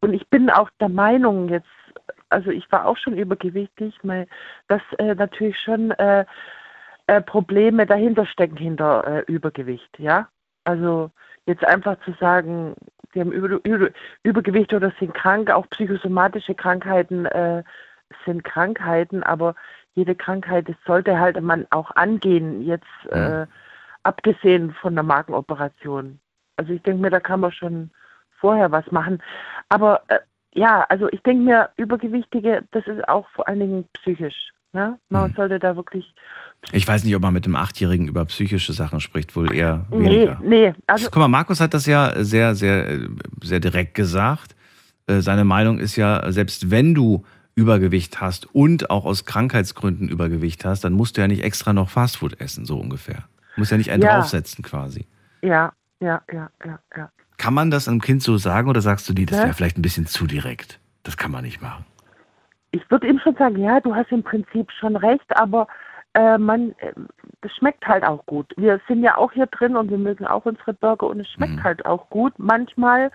[0.00, 1.66] und ich bin auch der Meinung jetzt,
[2.28, 4.26] also ich war auch schon übergewichtig, mein,
[4.68, 6.26] dass äh, natürlich schon äh,
[7.06, 10.28] äh, Probleme dahinter stecken hinter äh, Übergewicht, ja.
[10.64, 11.10] Also
[11.46, 12.74] jetzt einfach zu sagen,
[13.14, 13.88] die haben über, über,
[14.22, 17.62] Übergewicht oder sind krank, auch psychosomatische Krankheiten äh,
[18.24, 19.54] sind Krankheiten, aber
[19.98, 23.46] jede Krankheit das sollte halt man auch angehen, jetzt äh,
[24.04, 26.18] abgesehen von der Markenoperation.
[26.56, 27.90] Also ich denke mir, da kann man schon
[28.40, 29.20] vorher was machen.
[29.68, 30.18] Aber äh,
[30.54, 34.52] ja, also ich denke mir, Übergewichtige, das ist auch vor allen Dingen psychisch.
[34.72, 34.98] Ne?
[35.08, 36.14] Man sollte da wirklich.
[36.72, 39.98] Ich weiß nicht, ob man mit einem Achtjährigen über psychische Sachen spricht, wohl eher Nee,
[39.98, 40.40] weniger.
[40.42, 40.74] nee.
[40.86, 43.08] Also, Guck mal, Markus hat das ja sehr, sehr,
[43.42, 44.54] sehr direkt gesagt.
[45.06, 47.24] Äh, Seine Meinung ist ja, selbst wenn du
[47.58, 51.90] Übergewicht hast und auch aus Krankheitsgründen Übergewicht hast, dann musst du ja nicht extra noch
[51.90, 53.24] Fastfood essen, so ungefähr.
[53.54, 54.14] Du musst ja nicht einen Ja.
[54.14, 55.06] draufsetzen quasi.
[55.42, 57.10] ja, ja, ja, ja, ja.
[57.38, 59.82] Kann man das einem Kind so sagen oder sagst du, nee, das wäre vielleicht ein
[59.82, 60.78] bisschen zu direkt?
[61.02, 61.84] Das kann man nicht machen.
[62.70, 65.66] Ich würde ihm schon sagen, ja, du hast im Prinzip schon recht, aber
[66.14, 66.92] äh, man, äh,
[67.40, 68.52] das schmeckt halt auch gut.
[68.56, 71.56] Wir sind ja auch hier drin und wir mögen auch unsere Burger und es schmeckt
[71.56, 71.64] Mhm.
[71.64, 73.10] halt auch gut manchmal.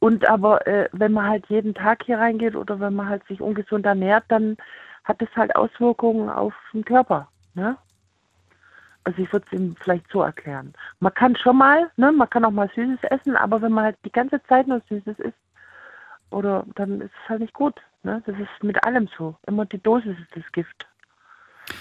[0.00, 3.40] Und aber äh, wenn man halt jeden Tag hier reingeht oder wenn man halt sich
[3.40, 4.56] ungesund ernährt, dann
[5.04, 7.28] hat das halt Auswirkungen auf den Körper.
[7.54, 7.76] Ne?
[9.04, 10.72] Also ich würde es ihm vielleicht so erklären.
[11.00, 13.98] Man kann schon mal, ne, man kann auch mal Süßes essen, aber wenn man halt
[14.04, 15.38] die ganze Zeit nur Süßes isst,
[16.30, 17.80] oder dann ist es halt nicht gut.
[18.02, 18.22] Ne?
[18.24, 19.36] Das ist mit allem so.
[19.46, 20.86] Immer die Dosis ist das Gift.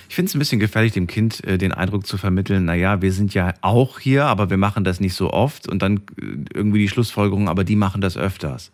[0.09, 3.11] Ich finde es ein bisschen gefährlich, dem Kind äh, den Eindruck zu vermitteln, naja, wir
[3.11, 6.79] sind ja auch hier, aber wir machen das nicht so oft und dann äh, irgendwie
[6.79, 8.71] die Schlussfolgerung, aber die machen das öfters.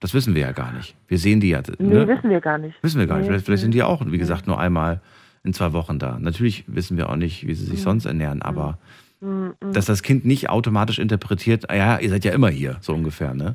[0.00, 0.94] Das wissen wir ja gar nicht.
[1.08, 1.62] Wir sehen die ja.
[1.78, 2.08] Nee, Ne?
[2.08, 2.74] wissen wir gar nicht.
[2.82, 3.24] Wissen wir gar nicht.
[3.24, 5.00] Nee, Vielleicht, vielleicht sind die auch, wie gesagt, nur einmal
[5.44, 6.18] in zwei Wochen da.
[6.18, 7.84] Natürlich wissen wir auch nicht, wie sie sich Mhm.
[7.84, 8.78] sonst ernähren, aber
[9.20, 9.26] Mm,
[9.60, 9.72] mm.
[9.72, 13.32] dass das Kind nicht automatisch interpretiert, ah ja, ihr seid ja immer hier, so ungefähr,
[13.32, 13.54] ne?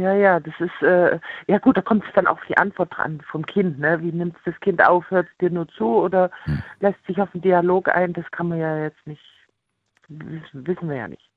[0.00, 2.96] Ja, ja, das ist, äh, ja gut, da kommt es dann auch auf die Antwort
[2.96, 4.00] dran vom Kind, ne?
[4.02, 6.62] Wie nimmt das Kind auf, hört es dir nur zu oder Hm.
[6.80, 8.12] lässt sich auf den Dialog ein?
[8.12, 9.22] Das kann man ja jetzt nicht,
[10.08, 11.30] wissen, wir ja nicht.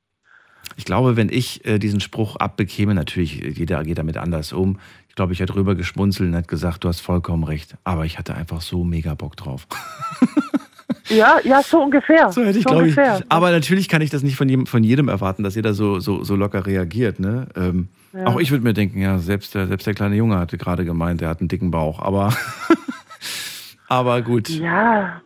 [0.76, 4.80] Ich glaube, wenn ich äh, diesen Spruch abbekäme, natürlich, äh, jeder geht damit anders um.
[5.08, 7.76] Ich glaube, ich hätte drüber geschmunzelt und hätte gesagt, du hast vollkommen recht.
[7.84, 9.68] Aber ich hatte einfach so mega Bock drauf.
[11.10, 12.32] Ja, ja, so ungefähr.
[12.32, 12.98] So hätte ich, so glaube ich.
[13.30, 16.24] Aber natürlich kann ich das nicht von jedem, von jedem erwarten, dass jeder so, so,
[16.24, 17.20] so locker reagiert.
[17.20, 17.48] Ne?
[17.56, 18.26] Ähm, Ja.
[18.26, 21.22] Auch ich würde mir denken, ja, selbst der, selbst der kleine Junge hatte gerade gemeint,
[21.22, 22.00] er hat einen dicken Bauch.
[22.00, 22.34] Aber,
[23.88, 24.50] aber gut.
[24.50, 25.22] Ja,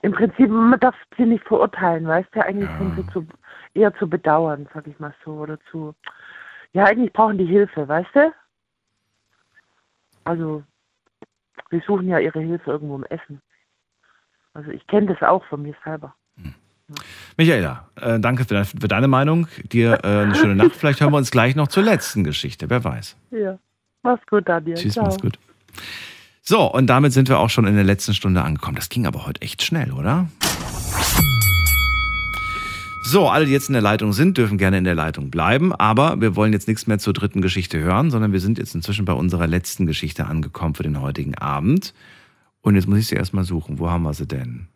[0.00, 2.42] im Prinzip, man darf sie nicht verurteilen, weißt du?
[2.42, 3.26] Eigentlich sind sie zu,
[3.74, 5.94] eher zu bedauern, sag ich mal so, oder zu,
[6.72, 8.32] ja, eigentlich brauchen die Hilfe, weißt du?
[10.24, 10.62] Also,
[11.70, 13.42] sie suchen ja ihre Hilfe irgendwo im Essen.
[14.54, 16.14] Also ich kenne das auch von mir selber.
[17.36, 19.48] Michaela, äh, danke für, für deine Meinung.
[19.72, 20.76] Dir äh, eine schöne Nacht.
[20.76, 22.68] Vielleicht hören wir uns gleich noch zur letzten Geschichte.
[22.70, 23.16] Wer weiß.
[23.30, 23.58] Ja.
[24.02, 24.76] Mach's gut, Daniel.
[24.76, 25.06] Tschüss, Ciao.
[25.06, 25.38] mach's gut.
[26.42, 28.76] So, und damit sind wir auch schon in der letzten Stunde angekommen.
[28.76, 30.28] Das ging aber heute echt schnell, oder?
[33.06, 36.20] So, alle, die jetzt in der Leitung sind, dürfen gerne in der Leitung bleiben, aber
[36.20, 39.12] wir wollen jetzt nichts mehr zur dritten Geschichte hören, sondern wir sind jetzt inzwischen bei
[39.12, 41.94] unserer letzten Geschichte angekommen für den heutigen Abend.
[42.60, 43.78] Und jetzt muss ich sie erstmal suchen.
[43.78, 44.68] Wo haben wir sie denn?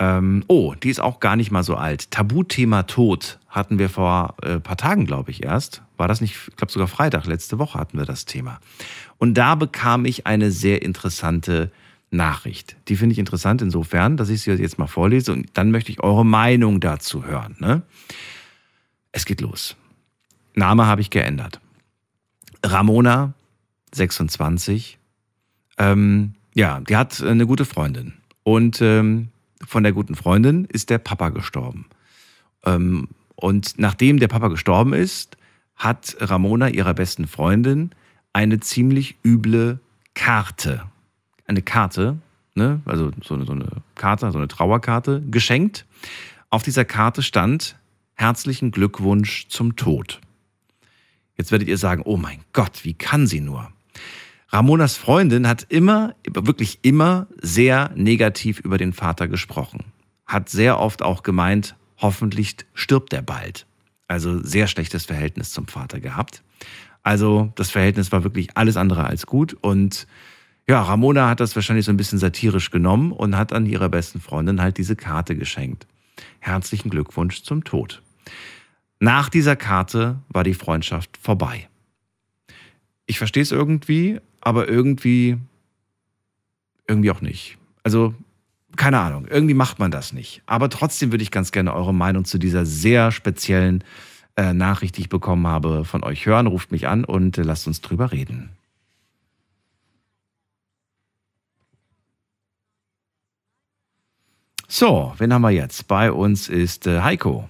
[0.00, 2.10] Ähm, oh, die ist auch gar nicht mal so alt.
[2.10, 5.82] Tabuthema Tod hatten wir vor ein äh, paar Tagen, glaube ich, erst.
[5.96, 8.60] War das nicht, ich glaube sogar Freitag, letzte Woche hatten wir das Thema.
[9.18, 11.72] Und da bekam ich eine sehr interessante
[12.10, 12.76] Nachricht.
[12.88, 16.02] Die finde ich interessant insofern, dass ich sie jetzt mal vorlese und dann möchte ich
[16.02, 17.56] eure Meinung dazu hören.
[17.58, 17.82] Ne?
[19.12, 19.76] Es geht los.
[20.54, 21.60] Name habe ich geändert.
[22.64, 23.34] Ramona,
[23.94, 24.98] 26.
[25.78, 28.14] Ähm, ja, die hat eine gute Freundin.
[28.42, 29.28] Und ähm,
[29.66, 31.86] von der guten Freundin ist der Papa gestorben.
[32.64, 35.36] Ähm, und nachdem der Papa gestorben ist,
[35.76, 37.90] hat Ramona ihrer besten Freundin
[38.32, 39.80] eine ziemlich üble
[40.14, 40.84] Karte,
[41.46, 42.18] eine Karte,
[42.54, 45.86] ne, also so eine, so eine Karte, so eine Trauerkarte, geschenkt.
[46.50, 47.76] Auf dieser Karte stand
[48.14, 50.20] herzlichen Glückwunsch zum Tod.
[51.36, 53.70] Jetzt werdet ihr sagen, oh mein Gott, wie kann sie nur?
[54.50, 59.84] Ramonas Freundin hat immer, wirklich immer sehr negativ über den Vater gesprochen.
[60.26, 63.66] Hat sehr oft auch gemeint, hoffentlich stirbt er bald.
[64.06, 66.42] Also sehr schlechtes Verhältnis zum Vater gehabt.
[67.02, 69.54] Also das Verhältnis war wirklich alles andere als gut.
[69.60, 70.06] Und
[70.66, 74.20] ja, Ramona hat das wahrscheinlich so ein bisschen satirisch genommen und hat an ihrer besten
[74.20, 75.86] Freundin halt diese Karte geschenkt.
[76.40, 78.02] Herzlichen Glückwunsch zum Tod.
[78.98, 81.68] Nach dieser Karte war die Freundschaft vorbei.
[83.06, 85.36] Ich verstehe es irgendwie, aber irgendwie,
[86.86, 87.58] irgendwie auch nicht.
[87.82, 88.14] Also,
[88.76, 90.42] keine Ahnung, irgendwie macht man das nicht.
[90.46, 93.82] Aber trotzdem würde ich ganz gerne eure Meinung zu dieser sehr speziellen
[94.36, 96.46] äh, Nachricht, die ich bekommen habe, von euch hören.
[96.46, 98.50] Ruft mich an und äh, lasst uns drüber reden.
[104.68, 105.88] So, wen haben wir jetzt?
[105.88, 107.48] Bei uns ist äh, Heiko.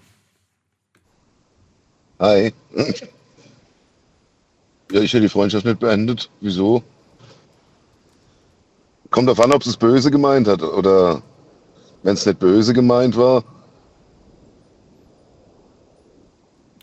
[2.21, 2.53] Hi.
[4.91, 6.31] Ja, ich hätte die Freundschaft nicht beendet.
[6.41, 6.83] Wieso?
[9.11, 11.23] Kommt darauf an, ob es böse gemeint hat oder
[12.03, 13.45] wenn es nicht böse gemeint war.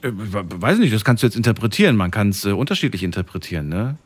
[0.02, 1.95] Äh, weiß nicht, das kannst du jetzt interpretieren.
[1.95, 3.98] Man kann es äh, unterschiedlich interpretieren, ne?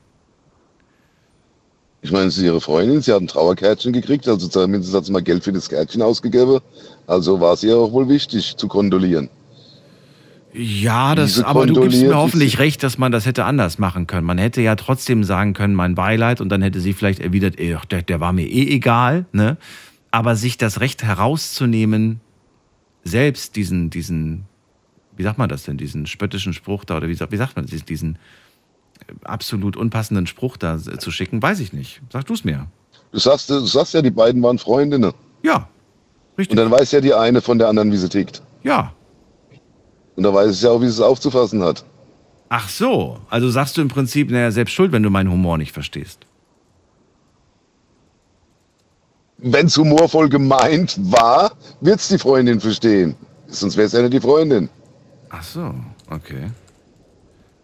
[2.02, 5.12] Ich meine, sie ist ihre Freundin, sie hat ein Trauerkärtchen gekriegt, also zumindest hat sie
[5.12, 6.62] mal Geld für das Kärtchen ausgegeben.
[7.08, 9.30] Also war es ihr auch wohl wichtig zu kondolieren.
[10.54, 14.26] Ja, das, aber du gibst mir hoffentlich recht, dass man das hätte anders machen können.
[14.26, 17.78] Man hätte ja trotzdem sagen können, mein Beileid, und dann hätte sie vielleicht erwidert, ey,
[17.92, 19.58] der, der war mir eh egal, ne?
[20.12, 22.20] Aber sich das Recht herauszunehmen,
[23.04, 24.46] selbst diesen, diesen,
[25.16, 27.68] wie sagt man das denn, diesen spöttischen Spruch da, oder wie, sagt- wie sagt man
[27.68, 28.16] das, diesen
[29.08, 32.02] äh, absolut unpassenden Spruch da äh, zu schicken, weiß ich nicht.
[32.12, 32.66] Sag du es mir.
[33.12, 35.14] Du sagst, du sagst ja, die beiden waren Freundinnen.
[35.44, 35.68] Ja.
[36.40, 36.58] Richtig.
[36.58, 38.42] Und dann weiß ja die eine von der anderen, wie sie tickt.
[38.64, 38.94] Ja.
[40.20, 41.86] Und da weiß ich ja auch, wie sie es aufzufassen hat.
[42.50, 45.72] Ach so, also sagst du im Prinzip, naja, selbst schuld, wenn du meinen Humor nicht
[45.72, 46.20] verstehst.
[49.38, 53.16] Wenn es humorvoll gemeint war, wird es die Freundin verstehen.
[53.48, 54.68] Sonst wäre es ja nicht die Freundin.
[55.30, 55.74] Ach so,
[56.10, 56.52] okay.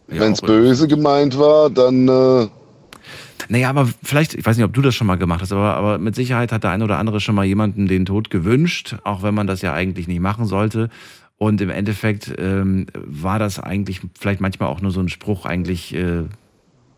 [0.08, 2.08] Wenn es böse gemeint war, dann.
[2.08, 2.48] Äh,
[3.50, 5.98] Naja, aber vielleicht, ich weiß nicht, ob du das schon mal gemacht hast, aber, aber
[5.98, 9.34] mit Sicherheit hat der eine oder andere schon mal jemandem den Tod gewünscht, auch wenn
[9.34, 10.90] man das ja eigentlich nicht machen sollte.
[11.38, 15.94] Und im Endeffekt ähm, war das eigentlich vielleicht manchmal auch nur so ein Spruch, eigentlich,
[15.94, 16.24] äh,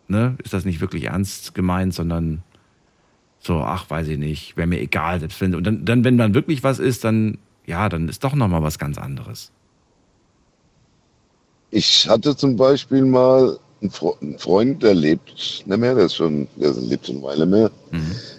[0.06, 2.42] ne, ist das nicht wirklich ernst gemeint, sondern
[3.40, 6.34] so, ach, weiß ich nicht, wäre mir egal, selbst wenn, und dann, dann, wenn dann
[6.34, 9.52] wirklich was ist, dann, ja, dann ist doch nochmal was ganz anderes.
[11.70, 16.72] Ich hatte zum Beispiel mal einen Freund, der lebt nicht mehr, der ist schon, der
[16.72, 17.70] lebt schon eine Weile mehr.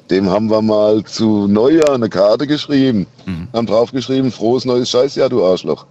[0.09, 3.07] Dem haben wir mal zu Neujahr eine Karte geschrieben.
[3.53, 5.85] Haben draufgeschrieben, frohes neues Scheißjahr, du Arschloch.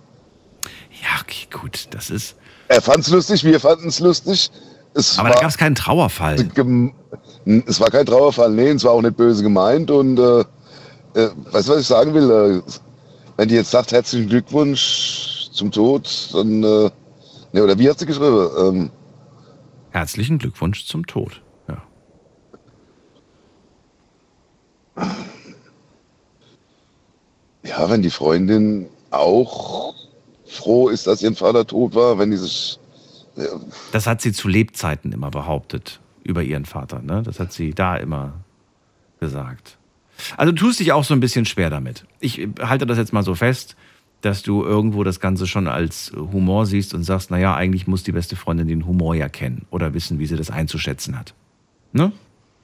[1.02, 2.36] Ja, okay, gut, das ist.
[2.68, 4.50] Er fand's lustig, wir fanden es lustig.
[4.94, 6.36] Es Aber war, da gab es keinen Trauerfall.
[7.66, 9.90] Es war kein Trauerfall, nee, es war auch nicht böse gemeint.
[9.90, 12.30] Und äh, äh, weißt du, was ich sagen will?
[12.30, 12.62] Äh,
[13.36, 16.62] wenn die jetzt sagt, herzlichen Glückwunsch zum Tod, dann.
[16.62, 16.90] Äh,
[17.52, 18.48] ne, oder wie hat sie geschrieben?
[18.58, 18.90] Ähm,
[19.98, 21.42] Herzlichen Glückwunsch zum Tod.
[21.66, 21.82] Ja.
[27.64, 29.96] ja, wenn die Freundin auch
[30.46, 32.78] froh ist, dass ihr Vater tot war, wenn die sich.
[33.34, 33.46] Ja,
[33.90, 37.02] Das hat sie zu Lebzeiten immer behauptet über ihren Vater.
[37.02, 37.24] Ne?
[37.24, 38.34] Das hat sie da immer
[39.18, 39.78] gesagt.
[40.36, 42.06] Also du tust dich auch so ein bisschen schwer damit.
[42.20, 43.74] Ich halte das jetzt mal so fest,
[44.20, 48.12] dass du irgendwo das Ganze schon als Humor siehst und sagst, naja, eigentlich muss die
[48.12, 51.34] beste Freundin den Humor ja kennen oder wissen, wie sie das einzuschätzen hat.
[51.92, 52.12] Ne?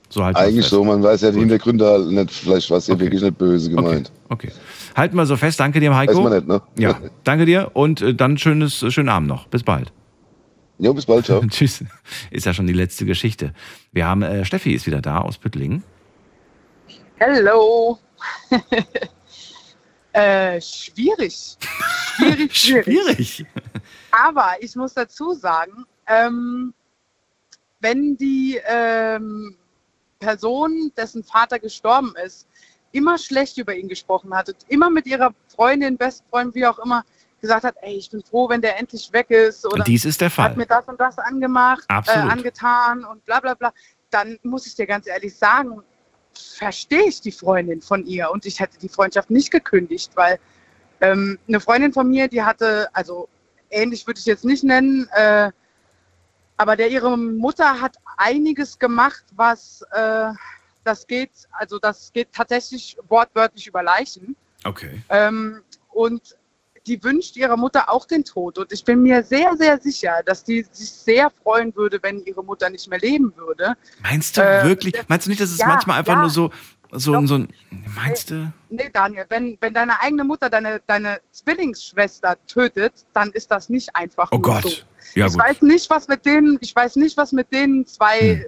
[0.08, 2.98] So halt eigentlich so, man weiß ja die Hintergründe halt nicht, vielleicht war es ja
[2.98, 4.12] wirklich nicht böse gemeint.
[4.28, 4.50] Okay.
[4.94, 5.58] Halten wir so fest.
[5.58, 6.16] Danke dir, Heiko.
[6.16, 6.62] Weiß man nicht, ne?
[6.78, 9.46] Ja, danke dir und äh, dann schönes, schönen Abend noch.
[9.48, 9.92] Bis bald.
[10.78, 11.40] Jo, bis bald, ciao.
[11.48, 11.84] Tschüss.
[12.30, 13.54] Ist ja schon die letzte Geschichte.
[13.92, 15.82] Wir haben, äh, Steffi ist wieder da aus Püttlingen.
[17.16, 17.98] Hello.
[20.14, 21.56] äh, schwierig.
[22.16, 22.84] Schwierig, schwierig.
[22.84, 23.46] Schwierig.
[24.12, 26.72] Aber ich muss dazu sagen, ähm,
[27.80, 29.56] wenn die ähm,
[30.20, 32.46] Person, dessen Vater gestorben ist,
[32.92, 37.04] immer schlecht über ihn gesprochen hat und immer mit ihrer Freundin, Bestfreundin, wie auch immer,
[37.40, 40.30] gesagt hat, ey, ich bin froh, wenn der endlich weg ist oder Dies ist der
[40.30, 40.50] Fall.
[40.50, 43.72] hat mir das und das angemacht, äh, angetan und bla bla bla,
[44.10, 45.82] dann muss ich dir ganz ehrlich sagen,
[46.38, 50.38] verstehe ich die Freundin von ihr und ich hätte die Freundschaft nicht gekündigt, weil
[51.00, 53.28] ähm, eine Freundin von mir, die hatte, also
[53.70, 55.50] ähnlich würde ich jetzt nicht nennen, äh,
[56.56, 60.30] aber der ihre Mutter hat einiges gemacht, was äh,
[60.84, 64.36] das geht, also das geht tatsächlich wortwörtlich über Leichen.
[64.64, 65.02] Okay.
[65.08, 66.36] Ähm, und
[66.86, 68.58] die wünscht ihrer Mutter auch den Tod.
[68.58, 72.44] Und ich bin mir sehr, sehr sicher, dass die sich sehr freuen würde, wenn ihre
[72.44, 73.74] Mutter nicht mehr leben würde.
[74.02, 74.94] Meinst du Äh, wirklich?
[75.08, 76.20] Meinst du nicht, dass es Ja, manchmal einfach ja.
[76.20, 76.50] nur so,
[76.92, 77.48] so, so ein.
[77.96, 78.52] Meinst du?
[78.68, 83.94] Nee, Daniel, wenn, wenn deine eigene Mutter deine, deine Zwillingsschwester tötet, dann ist das nicht
[83.96, 84.62] einfach Oh Gott.
[84.62, 84.68] so.
[85.14, 85.42] Ja, ich gut.
[85.42, 85.48] Hm.
[85.50, 88.46] weiß nicht, was mit denen, ich weiß nicht, was mit den zwei,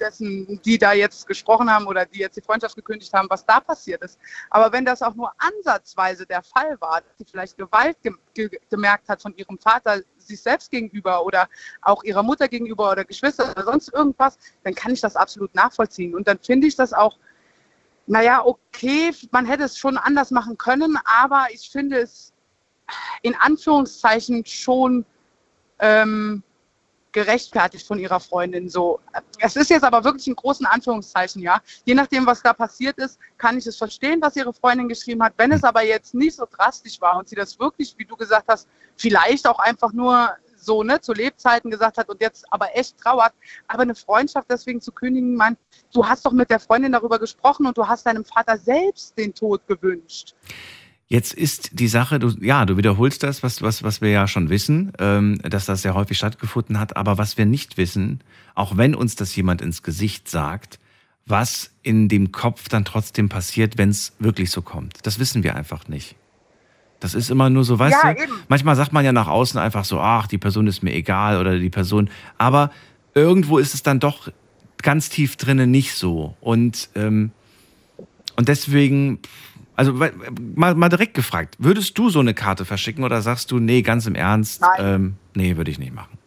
[0.00, 3.60] dessen, die da jetzt gesprochen haben oder die jetzt die Freundschaft gekündigt haben, was da
[3.60, 4.18] passiert ist.
[4.50, 8.50] Aber wenn das auch nur ansatzweise der Fall war, dass sie vielleicht Gewalt ge ge
[8.70, 11.48] gemerkt hat von ihrem Vater sich selbst gegenüber oder
[11.82, 16.14] auch ihrer Mutter gegenüber oder Geschwister oder sonst irgendwas, dann kann ich das absolut nachvollziehen.
[16.14, 17.18] Und dann finde ich das auch,
[18.06, 22.32] naja, okay, man hätte es schon anders machen können, aber ich finde es
[23.22, 25.04] in Anführungszeichen schon
[25.78, 26.42] ähm,
[27.12, 28.68] gerechtfertigt von ihrer Freundin.
[28.68, 29.00] So,
[29.38, 31.60] es ist jetzt aber wirklich in großen Anführungszeichen, ja.
[31.84, 35.34] Je nachdem, was da passiert ist, kann ich es verstehen, was ihre Freundin geschrieben hat.
[35.36, 38.46] Wenn es aber jetzt nicht so drastisch war und sie das wirklich, wie du gesagt
[38.48, 40.30] hast, vielleicht auch einfach nur
[40.62, 43.32] so ne, zu Lebzeiten gesagt hat und jetzt aber echt trauert,
[43.66, 45.56] aber eine Freundschaft deswegen zu kündigen, man,
[45.92, 49.34] du hast doch mit der Freundin darüber gesprochen und du hast deinem Vater selbst den
[49.34, 50.34] Tod gewünscht.
[51.12, 54.48] Jetzt ist die Sache, du, ja, du wiederholst das, was, was, was wir ja schon
[54.48, 56.96] wissen, ähm, dass das sehr häufig stattgefunden hat.
[56.96, 58.20] Aber was wir nicht wissen,
[58.54, 60.78] auch wenn uns das jemand ins Gesicht sagt,
[61.26, 65.04] was in dem Kopf dann trotzdem passiert, wenn es wirklich so kommt.
[65.04, 66.14] Das wissen wir einfach nicht.
[67.00, 68.22] Das ist immer nur so, weißt Ja, du?
[68.22, 68.32] eben.
[68.46, 71.58] Manchmal sagt man ja nach außen einfach so, ach, die Person ist mir egal oder
[71.58, 72.08] die Person.
[72.38, 72.70] Aber
[73.14, 74.30] irgendwo ist es dann doch
[74.80, 76.36] ganz tief drinnen nicht so.
[76.40, 77.32] Und, ähm,
[78.36, 79.18] und deswegen,
[79.80, 83.80] also mal, mal direkt gefragt, würdest du so eine Karte verschicken oder sagst du, nee,
[83.80, 86.18] ganz im Ernst, ähm, nee, würde ich nicht machen.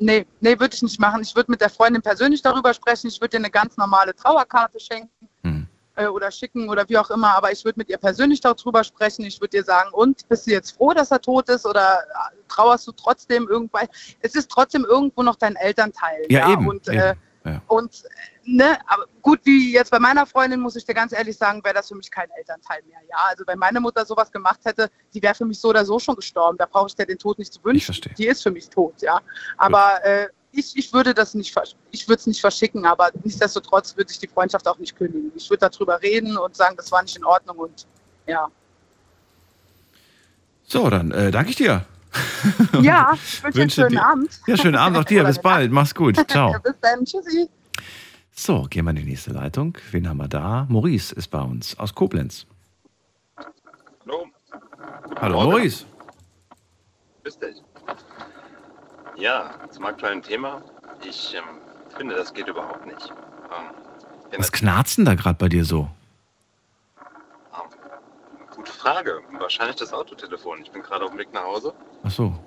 [0.00, 1.22] Nee, nee, würde ich nicht machen.
[1.22, 3.06] Ich würde mit der Freundin persönlich darüber sprechen.
[3.06, 5.28] Ich würde ihr eine ganz normale Trauerkarte schenken.
[5.44, 5.68] Hm.
[5.94, 9.24] äh, oder schicken oder wie auch immer, aber ich würde mit ihr persönlich darüber sprechen.
[9.24, 12.36] Ich würde ihr sagen, und bist du jetzt froh, dass er tot ist oder äh,
[12.48, 13.86] trauerst du trotzdem irgendwann?
[14.20, 16.26] Es ist trotzdem irgendwo noch dein Elternteil.
[16.30, 17.14] Ja, eben, Und, eben, Äh,
[17.44, 17.62] ja.
[17.68, 18.02] und
[18.48, 21.74] ne, aber gut, wie jetzt bei meiner Freundin, muss ich dir ganz ehrlich sagen, wäre
[21.74, 22.98] das für mich kein Elternteil mehr.
[23.08, 25.98] Ja, also wenn meine Mutter sowas gemacht hätte, die wäre für mich so oder so
[25.98, 26.58] schon gestorben.
[26.58, 27.94] Da brauche ich dir den Tod nicht zu wünschen.
[28.16, 29.20] Die ist für mich tot, ja.
[29.56, 31.54] Aber äh, ich, ich würde das nicht,
[31.90, 35.30] ich würde es nicht verschicken, aber nichtsdestotrotz würde ich die Freundschaft auch nicht kündigen.
[35.34, 37.86] Ich würde darüber reden und sagen, das war nicht in Ordnung und
[38.26, 38.48] ja.
[40.64, 41.84] So, dann äh, danke ich dir.
[42.80, 43.14] Ja,
[43.48, 44.40] ich wünsche dir einen schönen Abend.
[44.46, 45.24] Ja, schönen Abend auch dir.
[45.26, 45.70] Bis bald.
[45.70, 46.16] Mach's gut.
[46.28, 46.54] Ciao.
[46.62, 47.04] Bis dann.
[47.04, 47.48] Tschüssi.
[48.40, 49.76] So, gehen wir in die nächste Leitung.
[49.90, 50.64] Wen haben wir da?
[50.68, 52.46] Maurice ist bei uns aus Koblenz.
[54.06, 54.26] Hallo.
[55.20, 55.42] Hallo.
[55.42, 55.84] Maurice.
[57.24, 57.56] Grüß dich.
[59.16, 60.62] Ja, zum aktuellen Thema.
[61.04, 61.42] Ich ähm,
[61.96, 63.12] finde, das geht überhaupt nicht.
[64.30, 65.88] Ähm, Was knarzt denn da gerade bei dir so?
[68.54, 69.20] gute Frage.
[69.40, 70.62] Wahrscheinlich das Autotelefon.
[70.62, 71.74] Ich bin gerade auf dem Weg nach Hause.
[72.04, 72.38] Ach so.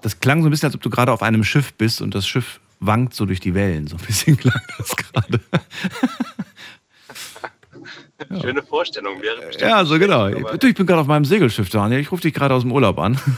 [0.00, 2.28] Das klang so ein bisschen, als ob du gerade auf einem Schiff bist und das
[2.28, 3.86] Schiff wankt so durch die Wellen.
[3.86, 5.40] So ein bisschen klang das gerade.
[8.40, 9.70] Schöne Vorstellung wäre bestimmt.
[9.70, 10.28] Ja, so genau.
[10.30, 12.00] Du, ich bin gerade auf meinem Segelschiff, Daniel.
[12.00, 13.18] Ich rufe dich gerade aus dem Urlaub an.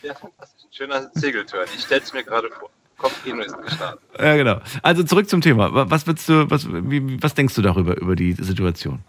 [0.00, 0.62] Ja, fantastisch.
[0.64, 1.66] Ein schöner Segeltörn.
[1.74, 2.70] Ich stelle es mir gerade vor.
[2.98, 4.00] Kopfkino ist gestartet.
[4.18, 4.60] Ja, genau.
[4.80, 5.74] Also zurück zum Thema.
[5.74, 9.00] Wa- Was du, was, wie, was denkst du darüber, über die Situation?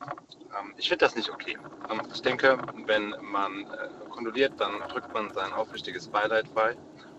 [0.00, 1.58] Ähm, ich finde das nicht okay.
[1.90, 2.56] Ähm, ich denke,
[2.86, 3.66] wenn man äh,
[4.10, 6.76] kondoliert, dann drückt man sein aufrichtiges Beileid bei.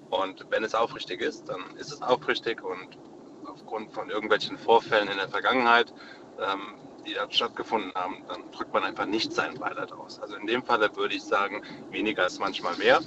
[0.10, 2.98] Und wenn es aufrichtig ist, dann ist es aufrichtig und
[3.46, 5.94] aufgrund von irgendwelchen Vorfällen in der Vergangenheit,
[6.40, 6.76] ähm,
[7.06, 10.20] die da stattgefunden haben, dann drückt man einfach nicht sein Beileid aus.
[10.20, 11.62] Also in dem Falle würde ich sagen,
[11.92, 13.02] weniger ist manchmal mehr.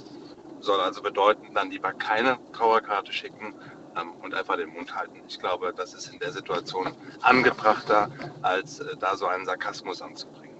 [0.59, 3.55] Soll also bedeuten, dann lieber keine Trauerkarte schicken
[3.99, 5.21] ähm, und einfach den Mund halten.
[5.27, 8.11] Ich glaube, das ist in der Situation angebrachter,
[8.41, 10.55] als äh, da so einen Sarkasmus anzubringen.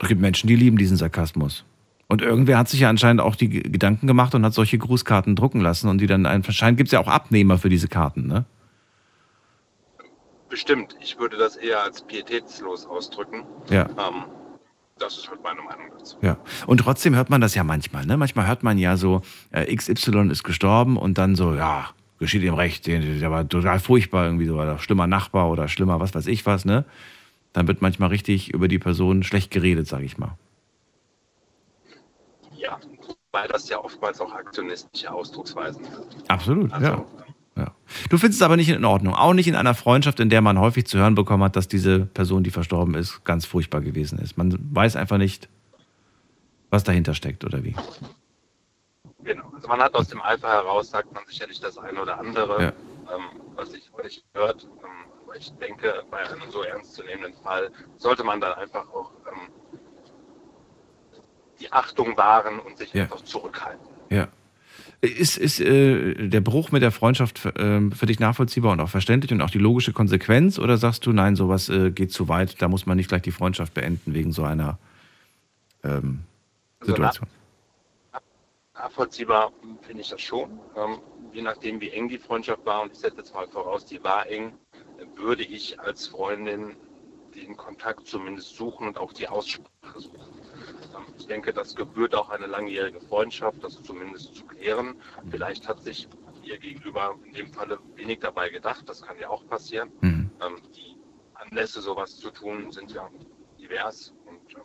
[0.00, 1.64] Es gibt Menschen, die lieben diesen Sarkasmus.
[2.10, 5.60] Und irgendwer hat sich ja anscheinend auch die Gedanken gemacht und hat solche Grußkarten drucken
[5.60, 8.46] lassen und die dann anscheinend gibt es ja auch Abnehmer für diese Karten, ne?
[10.48, 13.44] Bestimmt, ich würde das eher als pietätslos ausdrücken.
[13.70, 13.82] Ja.
[13.82, 14.24] Ähm,
[14.98, 16.16] das ist halt meine Meinung dazu.
[16.20, 16.36] Ja.
[16.66, 18.16] Und trotzdem hört man das ja manchmal, ne?
[18.16, 19.22] Manchmal hört man ja so,
[19.52, 23.78] äh, XY ist gestorben und dann so, ja, geschieht ihm recht, der der war total
[23.78, 26.84] furchtbar, irgendwie so, oder schlimmer Nachbar oder schlimmer, was weiß ich was, ne?
[27.52, 30.36] Dann wird manchmal richtig über die Person schlecht geredet, sage ich mal.
[33.32, 36.30] Weil das ja oftmals auch aktionistische Ausdrucksweisen sind.
[36.30, 37.04] Absolut, Also, ja.
[37.56, 37.74] ja.
[38.08, 39.14] Du findest es aber nicht in Ordnung.
[39.14, 42.00] Auch nicht in einer Freundschaft, in der man häufig zu hören bekommen hat, dass diese
[42.06, 44.36] Person, die verstorben ist, ganz furchtbar gewesen ist.
[44.36, 45.48] Man weiß einfach nicht,
[46.70, 47.74] was dahinter steckt oder wie.
[49.22, 49.50] Genau.
[49.54, 52.68] Also man hat aus dem Alpha heraus, sagt man sicherlich das eine oder andere, Ja.
[53.14, 54.64] ähm, was sich nicht hört.
[54.64, 59.52] Ähm, aber ich denke, bei einem so ernstzunehmenden Fall sollte man dann einfach auch ähm,
[61.60, 63.04] die Achtung wahren und sich Ja.
[63.04, 63.86] einfach zurückhalten.
[64.10, 64.28] Ja.
[65.02, 68.90] Ist, ist äh, der Bruch mit der Freundschaft für, ähm, für dich nachvollziehbar und auch
[68.90, 70.58] verständlich und auch die logische Konsequenz?
[70.58, 73.30] Oder sagst du, nein, sowas äh, geht zu weit, da muss man nicht gleich die
[73.30, 74.78] Freundschaft beenden wegen so einer
[75.84, 76.20] ähm,
[76.80, 77.28] Also Situation?
[78.74, 80.58] Nachvollziehbar finde ich das schon.
[80.76, 80.98] Ähm,
[81.32, 84.26] je nachdem, wie eng die Freundschaft war, und ich setze jetzt mal voraus, die war
[84.26, 84.52] eng,
[85.16, 86.76] würde ich als Freundin
[87.34, 90.39] den Kontakt zumindest suchen und auch die Aussprache suchen.
[91.18, 94.96] Ich denke, das gebührt auch eine langjährige Freundschaft, das zumindest zu klären.
[95.30, 96.08] Vielleicht hat sich
[96.42, 99.90] ihr gegenüber in dem Falle wenig dabei gedacht, das kann ja auch passieren.
[100.00, 100.30] Mhm.
[100.40, 100.96] Ähm, die
[101.34, 103.08] Anlässe, sowas zu tun, sind ja
[103.58, 104.12] divers.
[104.26, 104.60] Und äh,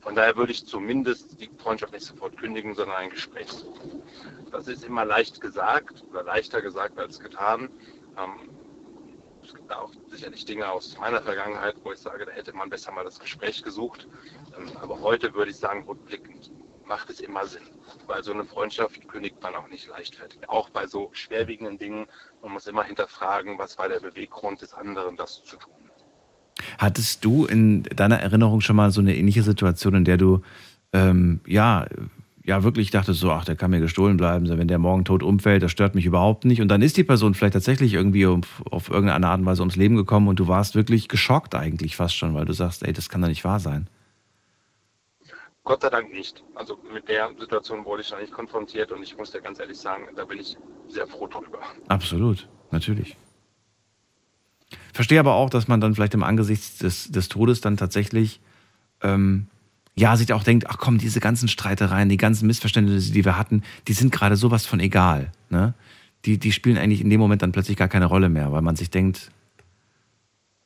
[0.00, 4.02] von daher würde ich zumindest die Freundschaft nicht sofort kündigen, sondern ein Gespräch suchen.
[4.50, 7.68] Das ist immer leicht gesagt oder leichter gesagt als getan.
[8.16, 8.50] Ähm,
[9.48, 12.92] es gibt auch sicherlich Dinge aus meiner Vergangenheit, wo ich sage, da hätte man besser
[12.92, 14.06] mal das Gespräch gesucht.
[14.58, 16.50] Ähm, aber heute würde ich sagen, rückblickend
[16.86, 17.62] macht es immer Sinn.
[18.06, 20.48] Weil so eine Freundschaft kündigt man auch nicht leichtfertig.
[20.48, 22.06] Auch bei so schwerwiegenden Dingen,
[22.42, 25.72] man muss immer hinterfragen, was war der Beweggrund des anderen, das zu tun.
[26.76, 30.42] Hattest du in deiner Erinnerung schon mal so eine ähnliche Situation, in der du
[30.92, 31.86] ähm, ja,
[32.48, 35.62] ja wirklich dachtest, so, ach, der kann mir gestohlen bleiben, wenn der morgen tot umfällt,
[35.62, 36.60] das stört mich überhaupt nicht.
[36.62, 39.76] Und dann ist die Person vielleicht tatsächlich irgendwie auf, auf irgendeine Art und Weise ums
[39.76, 43.10] Leben gekommen und du warst wirklich geschockt eigentlich fast schon, weil du sagst, ey, das
[43.10, 43.86] kann doch nicht wahr sein.
[45.62, 46.42] Gott sei Dank nicht.
[46.54, 49.78] Also mit der Situation wurde ich noch nicht konfrontiert und ich muss dir ganz ehrlich
[49.78, 50.56] sagen, da bin ich
[50.88, 51.58] sehr froh drüber.
[51.88, 53.16] Absolut, natürlich.
[54.94, 58.40] Verstehe aber auch, dass man dann vielleicht im Angesicht des, des Todes dann tatsächlich
[59.02, 59.48] ähm,
[59.98, 63.62] ja sich auch denkt, ach komm, diese ganzen Streitereien, die ganzen Missverständnisse, die wir hatten,
[63.86, 65.30] die sind gerade sowas von egal.
[65.50, 65.74] Ne?
[66.24, 68.76] Die, die spielen eigentlich in dem Moment dann plötzlich gar keine Rolle mehr, weil man
[68.76, 69.30] sich denkt,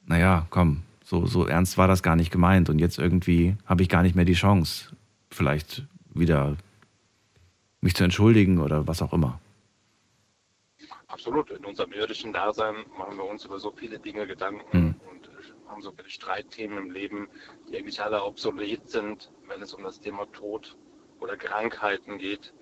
[0.06, 3.88] naja, komm, so, so ernst war das gar nicht gemeint und jetzt irgendwie habe ich
[3.88, 4.96] gar nicht mehr die Chance,
[5.30, 5.84] vielleicht
[6.14, 6.56] wieder
[7.80, 9.40] mich zu entschuldigen oder was auch immer.
[11.08, 11.50] Absolut.
[11.50, 14.94] In unserem irdischen Dasein machen wir uns über so viele Dinge Gedanken Hm.
[15.10, 15.28] und
[15.72, 17.28] haben so viele Streitthemen im Leben,
[17.68, 20.76] die eigentlich alle obsolet sind, wenn es um das Thema Tod
[21.20, 22.52] oder Krankheiten geht.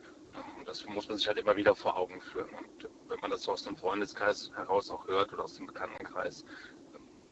[0.58, 2.50] Und das muss man sich halt immer wieder vor Augen führen.
[2.50, 6.44] Und wenn man das so aus dem Freundeskreis heraus auch hört oder aus dem Bekanntenkreis,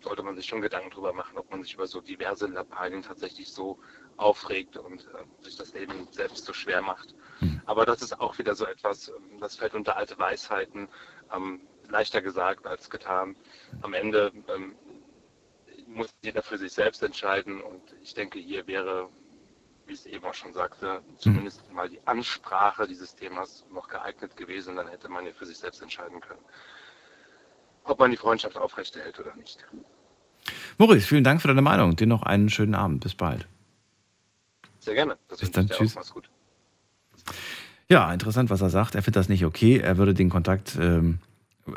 [0.01, 3.53] sollte man sich schon Gedanken darüber machen, ob man sich über so diverse Lappalien tatsächlich
[3.53, 3.79] so
[4.17, 7.15] aufregt und äh, sich das Leben selbst so schwer macht.
[7.67, 10.89] Aber das ist auch wieder so etwas, ähm, das fällt unter alte Weisheiten,
[11.35, 13.37] ähm, leichter gesagt als getan.
[13.83, 14.75] Am Ende ähm,
[15.89, 19.09] muss jeder für sich selbst entscheiden und ich denke, hier wäre,
[19.87, 24.37] wie ich es eben auch schon sagte, zumindest mal die Ansprache dieses Themas noch geeignet
[24.37, 26.41] gewesen, dann hätte man ja für sich selbst entscheiden können,
[27.85, 29.65] ob man die Freundschaft aufrechterhält oder nicht.
[30.77, 31.97] Maurice, vielen Dank für deine Meinung.
[31.97, 33.03] Dir noch einen schönen Abend.
[33.03, 33.47] Bis bald.
[34.79, 35.19] Sehr gerne.
[35.29, 35.69] Das Bis dann.
[35.69, 35.95] Tschüss.
[35.95, 36.31] Mach's gut.
[37.89, 38.95] Ja, interessant, was er sagt.
[38.95, 39.79] Er findet das nicht okay.
[39.79, 41.19] Er würde den Kontakt, ähm,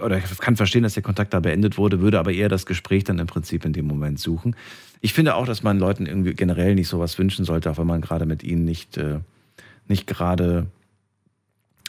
[0.03, 3.03] oder er kann verstehen, dass der Kontakt da beendet wurde, würde aber eher das Gespräch
[3.03, 4.55] dann im Prinzip in dem Moment suchen.
[5.01, 8.01] Ich finde auch, dass man Leuten irgendwie generell nicht sowas wünschen sollte, auch wenn man
[8.01, 9.19] gerade mit ihnen nicht, äh,
[9.87, 10.67] nicht gerade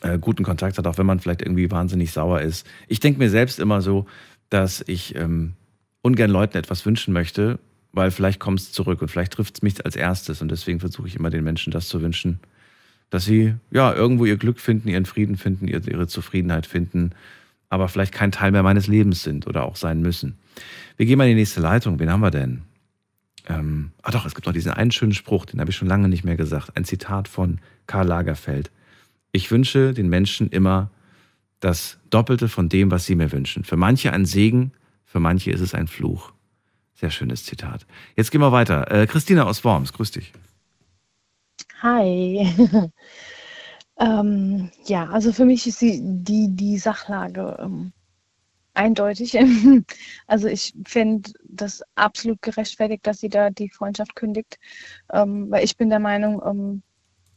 [0.02, 2.66] äh, guten Kontakt hat, auch wenn man vielleicht irgendwie wahnsinnig sauer ist.
[2.88, 4.06] Ich denke mir selbst immer so,
[4.50, 5.52] dass ich ähm,
[6.02, 7.58] ungern Leuten etwas wünschen möchte,
[7.92, 10.42] weil vielleicht kommt es zurück und vielleicht trifft es mich als erstes.
[10.42, 12.40] Und deswegen versuche ich immer den Menschen das zu wünschen,
[13.10, 17.12] dass sie ja irgendwo ihr Glück finden, ihren Frieden finden, ihre Zufriedenheit finden,
[17.72, 20.36] aber vielleicht kein Teil mehr meines Lebens sind oder auch sein müssen.
[20.98, 21.98] Wir gehen mal in die nächste Leitung.
[21.98, 22.64] Wen haben wir denn?
[23.48, 26.10] Ähm, ah doch, es gibt noch diesen einen schönen Spruch, den habe ich schon lange
[26.10, 26.76] nicht mehr gesagt.
[26.76, 28.70] Ein Zitat von Karl Lagerfeld.
[29.32, 30.90] Ich wünsche den Menschen immer
[31.60, 33.64] das Doppelte von dem, was sie mir wünschen.
[33.64, 34.72] Für manche ein Segen,
[35.06, 36.34] für manche ist es ein Fluch.
[36.92, 37.86] Sehr schönes Zitat.
[38.16, 38.90] Jetzt gehen wir weiter.
[38.90, 40.34] Äh, Christina aus Worms, grüß dich.
[41.80, 42.52] Hi.
[44.02, 47.92] ähm, ja, also für mich ist die, die, die Sachlage ähm,
[48.74, 49.38] eindeutig.
[50.26, 54.58] also ich finde das absolut gerechtfertigt, dass sie da die Freundschaft kündigt,
[55.12, 56.82] ähm, weil ich bin der Meinung, ähm,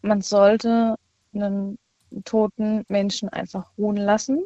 [0.02, 0.96] man sollte
[1.34, 1.78] einen
[2.24, 4.44] toten Menschen einfach ruhen lassen.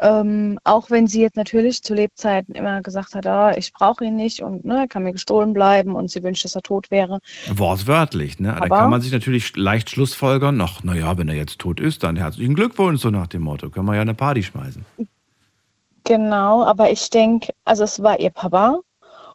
[0.00, 4.16] Ähm, auch wenn sie jetzt natürlich zu Lebzeiten immer gesagt hat, ah, ich brauche ihn
[4.16, 7.20] nicht und ne, er kann mir gestohlen bleiben und sie wünscht, dass er tot wäre.
[7.48, 8.48] Wortwörtlich, ne?
[8.58, 12.02] Da Aber- kann man sich natürlich leicht schlussfolgern, ach, naja, wenn er jetzt tot ist,
[12.02, 13.70] dann herzlichen Glückwunsch, so nach dem Motto.
[13.70, 14.84] Können wir ja eine Party schmeißen.
[16.04, 18.80] Genau, aber ich denke, also es war ihr Papa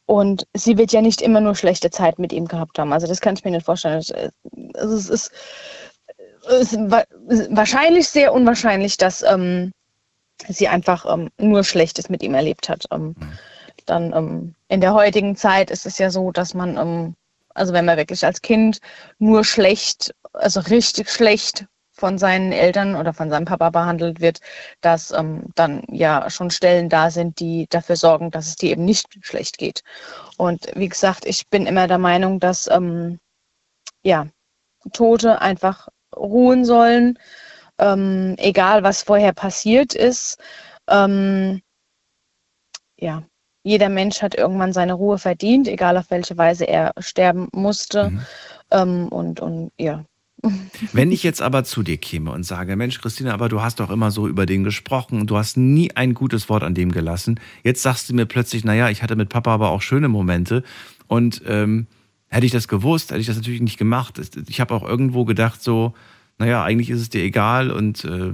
[0.06, 2.92] und sie wird ja nicht immer nur schlechte Zeit mit ihm gehabt haben.
[2.94, 4.00] Also das kann ich mir nicht vorstellen.
[4.00, 4.14] Es-
[4.76, 5.32] Also es ist,
[6.50, 7.06] es ist wa-
[7.50, 9.72] wahrscheinlich sehr unwahrscheinlich, dass ähm,
[10.48, 12.86] sie einfach ähm, nur Schlechtes mit ihm erlebt hat.
[12.92, 13.16] Ähm,
[13.86, 17.16] dann ähm, in der heutigen Zeit ist es ja so, dass man, ähm,
[17.54, 18.80] also wenn man wirklich als Kind
[19.18, 24.40] nur schlecht, also richtig schlecht von seinen Eltern oder von seinem Papa behandelt wird,
[24.82, 28.86] dass ähm, dann ja schon Stellen da sind, die dafür sorgen, dass es dir eben
[28.86, 29.84] nicht schlecht geht.
[30.38, 33.20] Und wie gesagt, ich bin immer der Meinung, dass ähm,
[34.02, 34.28] ja,
[34.94, 37.20] Tote einfach ruhen sollen,
[37.80, 40.38] ähm, egal was vorher passiert ist.
[40.88, 41.62] Ähm,
[42.98, 43.24] ja,
[43.64, 48.12] jeder Mensch hat irgendwann seine Ruhe verdient, egal auf welche Weise er sterben musste.
[48.72, 50.06] Ähm, und, und ja.
[50.94, 53.90] Wenn ich jetzt aber zu dir käme und sage, Mensch, Christina, aber du hast doch
[53.90, 57.40] immer so über den gesprochen, du hast nie ein gutes Wort an dem gelassen.
[57.64, 60.64] Jetzt sagst du mir plötzlich, naja, ich hatte mit Papa aber auch schöne Momente.
[61.08, 61.88] Und ähm,
[62.28, 64.20] hätte ich das gewusst, hätte ich das natürlich nicht gemacht.
[64.48, 65.94] Ich habe auch irgendwo gedacht, so,
[66.40, 68.32] naja, eigentlich ist es dir egal und äh,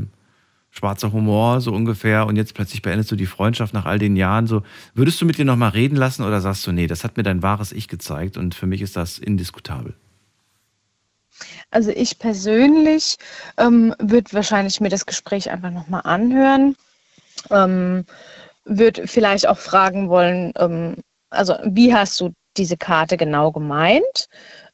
[0.72, 2.26] schwarzer Humor, so ungefähr.
[2.28, 4.48] Und jetzt plötzlich beendest du die Freundschaft nach all den Jahren.
[4.48, 4.64] So,
[4.94, 7.42] würdest du mit dir nochmal reden lassen oder sagst du, nee, das hat mir dein
[7.42, 9.96] wahres Ich gezeigt und für mich ist das indiskutabel?
[11.72, 13.18] Also ich persönlich
[13.58, 16.76] ähm, würde wahrscheinlich mir das Gespräch einfach nochmal anhören.
[17.50, 18.06] Ähm,
[18.66, 20.96] würde vielleicht auch fragen wollen, ähm,
[21.30, 24.28] also wie hast du diese Karte genau gemeint?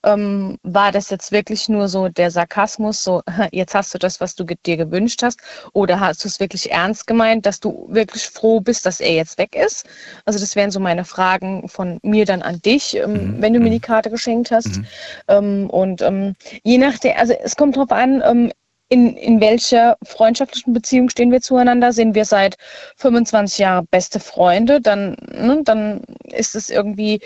[0.03, 3.21] Ähm, war das jetzt wirklich nur so der Sarkasmus, so
[3.51, 5.39] jetzt hast du das, was du dir gewünscht hast?
[5.73, 9.37] Oder hast du es wirklich ernst gemeint, dass du wirklich froh bist, dass er jetzt
[9.37, 9.85] weg ist?
[10.25, 13.69] Also das wären so meine Fragen von mir dann an dich, ähm, wenn du mir
[13.69, 14.81] die Karte geschenkt hast.
[15.27, 18.51] Ähm, und ähm, je nachdem, also es kommt drauf an, ähm,
[18.91, 21.93] in, in welcher freundschaftlichen Beziehung stehen wir zueinander?
[21.93, 22.57] Sind wir seit
[22.97, 24.81] 25 Jahren beste Freunde?
[24.81, 27.21] Dann, ne, dann ist es irgendwie,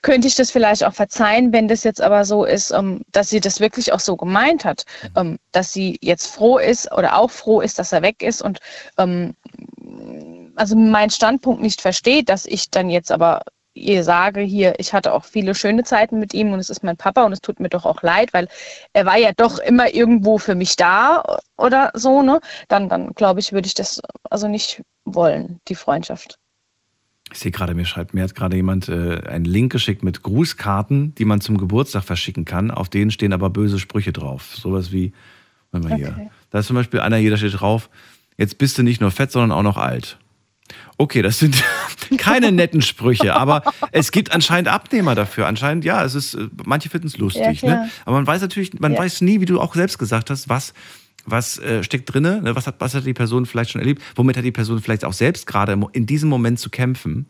[0.00, 3.40] könnte ich das vielleicht auch verzeihen, wenn das jetzt aber so ist, ähm, dass sie
[3.40, 7.60] das wirklich auch so gemeint hat, ähm, dass sie jetzt froh ist oder auch froh
[7.60, 8.58] ist, dass er weg ist und
[8.96, 9.36] ähm,
[10.56, 13.42] also meinen Standpunkt nicht versteht, dass ich dann jetzt aber
[13.74, 16.96] ihr sage hier, ich hatte auch viele schöne Zeiten mit ihm und es ist mein
[16.96, 18.48] Papa und es tut mir doch auch leid, weil
[18.92, 22.40] er war ja doch immer irgendwo für mich da oder so, ne?
[22.68, 26.36] Dann, dann glaube ich, würde ich das also nicht wollen, die Freundschaft.
[27.32, 31.14] Ich sehe gerade, mir schreibt, mir hat gerade jemand äh, einen Link geschickt mit Grußkarten,
[31.14, 32.72] die man zum Geburtstag verschicken kann.
[32.72, 34.56] Auf denen stehen aber böse Sprüche drauf.
[34.56, 35.12] Sowas wie,
[35.70, 36.08] mal hier.
[36.08, 36.30] Okay.
[36.50, 37.88] Da ist zum Beispiel einer hier, da steht drauf,
[38.36, 40.18] jetzt bist du nicht nur fett, sondern auch noch alt.
[40.96, 41.62] Okay, das sind
[42.18, 45.46] keine netten Sprüche, aber es gibt anscheinend Abnehmer dafür.
[45.46, 47.90] Anscheinend, ja, es ist, manche finden es lustig, ja, ne?
[48.04, 48.98] Aber man weiß natürlich, man ja.
[48.98, 50.74] weiß nie, wie du auch selbst gesagt hast, was,
[51.24, 52.56] was äh, steckt drinne, ne?
[52.56, 55.12] was hat, was hat die Person vielleicht schon erlebt, womit hat die Person vielleicht auch
[55.12, 57.26] selbst gerade in diesem Moment zu kämpfen.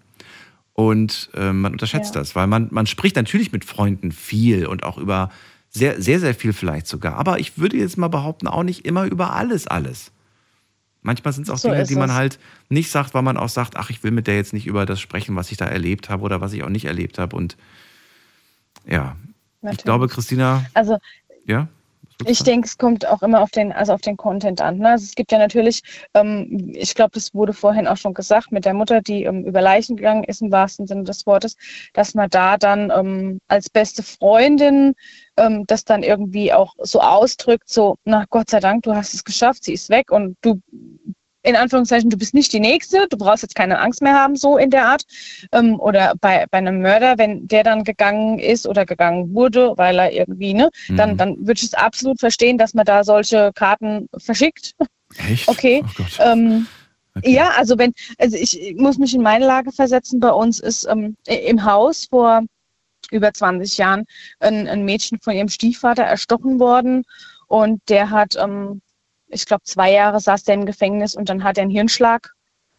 [0.72, 2.20] Und äh, man unterschätzt ja.
[2.20, 5.30] das, weil man, man spricht natürlich mit Freunden viel und auch über
[5.68, 7.16] sehr, sehr, sehr viel vielleicht sogar.
[7.16, 10.10] Aber ich würde jetzt mal behaupten, auch nicht immer über alles, alles.
[11.02, 13.76] Manchmal sind es auch so Dinge, die man halt nicht sagt, weil man auch sagt,
[13.76, 16.22] ach, ich will mit der jetzt nicht über das sprechen, was ich da erlebt habe
[16.22, 17.36] oder was ich auch nicht erlebt habe.
[17.36, 17.56] Und
[18.86, 19.16] ja,
[19.62, 19.78] Natürlich.
[19.78, 20.66] ich glaube, Christina.
[20.74, 20.98] Also,
[21.46, 21.68] ja.
[22.26, 24.78] Ich denke, es kommt auch immer auf den, also auf den Content an.
[24.78, 24.90] Ne?
[24.90, 25.82] Also es gibt ja natürlich,
[26.14, 29.60] ähm, ich glaube, das wurde vorhin auch schon gesagt, mit der Mutter, die ähm, über
[29.60, 31.56] Leichen gegangen ist, im wahrsten Sinne des Wortes,
[31.94, 34.94] dass man da dann ähm, als beste Freundin
[35.36, 39.24] ähm, das dann irgendwie auch so ausdrückt, so, na Gott sei Dank, du hast es
[39.24, 40.60] geschafft, sie ist weg und du
[41.42, 44.58] in Anführungszeichen, du bist nicht die Nächste, du brauchst jetzt keine Angst mehr haben, so
[44.58, 45.04] in der Art.
[45.52, 49.98] Ähm, oder bei, bei einem Mörder, wenn der dann gegangen ist oder gegangen wurde, weil
[49.98, 50.96] er irgendwie, ne, mhm.
[50.96, 54.74] dann, dann würde ich es absolut verstehen, dass man da solche Karten verschickt.
[55.28, 55.48] Echt?
[55.48, 55.82] Okay.
[56.18, 56.66] Oh ähm,
[57.16, 57.32] okay.
[57.32, 61.16] Ja, also wenn, also ich muss mich in meine Lage versetzen, bei uns ist ähm,
[61.26, 62.42] im Haus vor
[63.10, 64.04] über 20 Jahren
[64.38, 67.04] ein, ein Mädchen von ihrem Stiefvater erstochen worden
[67.48, 68.82] und der hat ähm,
[69.30, 72.32] ich glaube, zwei Jahre saß der im Gefängnis und dann hat er einen Hirnschlag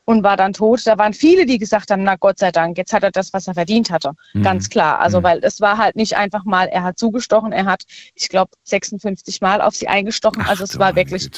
[0.06, 0.86] und war dann tot.
[0.86, 3.48] Da waren viele, die gesagt haben, na Gott sei Dank, jetzt hat er das, was
[3.48, 4.12] er verdient hatte.
[4.34, 4.44] Mhm.
[4.44, 5.00] Ganz klar.
[5.00, 5.24] Also, mhm.
[5.24, 7.84] weil es war halt nicht einfach mal, er hat zugestochen, er hat,
[8.16, 10.42] ich glaube, 56 Mal auf sie eingestochen.
[10.42, 11.30] also es war wirklich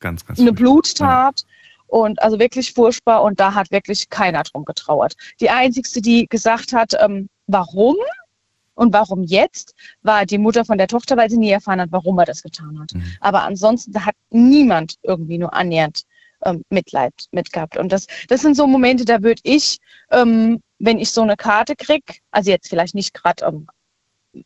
[0.00, 1.40] ganz, ganz eine Bluttat.
[1.40, 1.46] Ja.
[1.88, 5.14] Und also wirklich furchtbar und da hat wirklich keiner drum getrauert.
[5.38, 7.94] Die einzigste, die gesagt hat, ähm, warum
[8.76, 12.18] und warum jetzt, war die Mutter von der Tochter, weil sie nie erfahren hat, warum
[12.18, 12.94] er das getan hat.
[12.94, 13.04] Mhm.
[13.20, 16.02] Aber ansonsten hat niemand irgendwie nur annähernd
[16.44, 17.76] ähm, Mitleid mitgehabt.
[17.76, 19.78] Und das, das sind so Momente, da würde ich,
[20.10, 23.66] ähm, wenn ich so eine Karte kriege, also jetzt vielleicht nicht gerade ähm,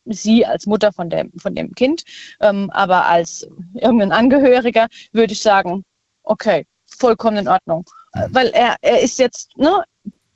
[0.05, 2.05] sie als Mutter von dem, von dem Kind,
[2.40, 5.82] ähm, aber als irgendein Angehöriger, würde ich sagen,
[6.23, 7.85] okay, vollkommen in Ordnung.
[8.15, 8.27] Mhm.
[8.31, 9.82] Weil er, er ist jetzt, ne,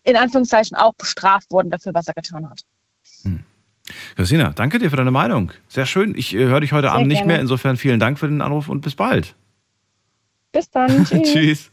[0.02, 2.62] in Anführungszeichen auch bestraft worden dafür, was er getan hat.
[3.22, 3.44] Mhm.
[4.16, 5.52] Christina, danke dir für deine Meinung.
[5.68, 6.14] Sehr schön.
[6.16, 7.40] Ich äh, höre dich heute Sehr Abend nicht mehr.
[7.40, 9.34] Insofern vielen Dank für den Anruf und bis bald.
[10.52, 11.04] Bis dann.
[11.04, 11.32] Tschüss.
[11.32, 11.70] Tschüss.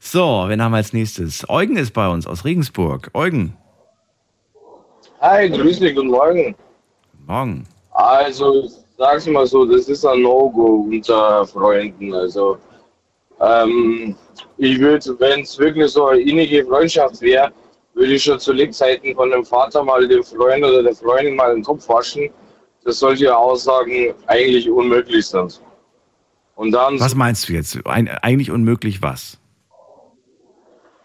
[0.00, 1.48] So, wen haben wir als nächstes?
[1.50, 3.10] Eugen ist bei uns aus Regensburg.
[3.12, 3.56] Eugen.
[5.20, 6.54] Hi, grüß dich, guten Morgen.
[7.12, 7.64] Guten Morgen.
[7.90, 12.14] Also, sag's mal so, das ist ein No-Go unter Freunden.
[12.14, 12.56] Also,
[13.40, 14.14] ähm,
[14.56, 17.52] ich würde, wenn es wirklich so eine innige Freundschaft wäre,
[17.98, 21.52] würde ich schon zu Lebzeiten von dem Vater mal dem Freund oder der Freundin mal
[21.52, 22.30] den Kopf waschen,
[22.84, 25.60] dass solche Aussagen eigentlich unmöglich sind.
[26.54, 26.98] Und dann.
[27.00, 27.78] Was meinst du jetzt?
[27.86, 29.38] Ein, eigentlich unmöglich was?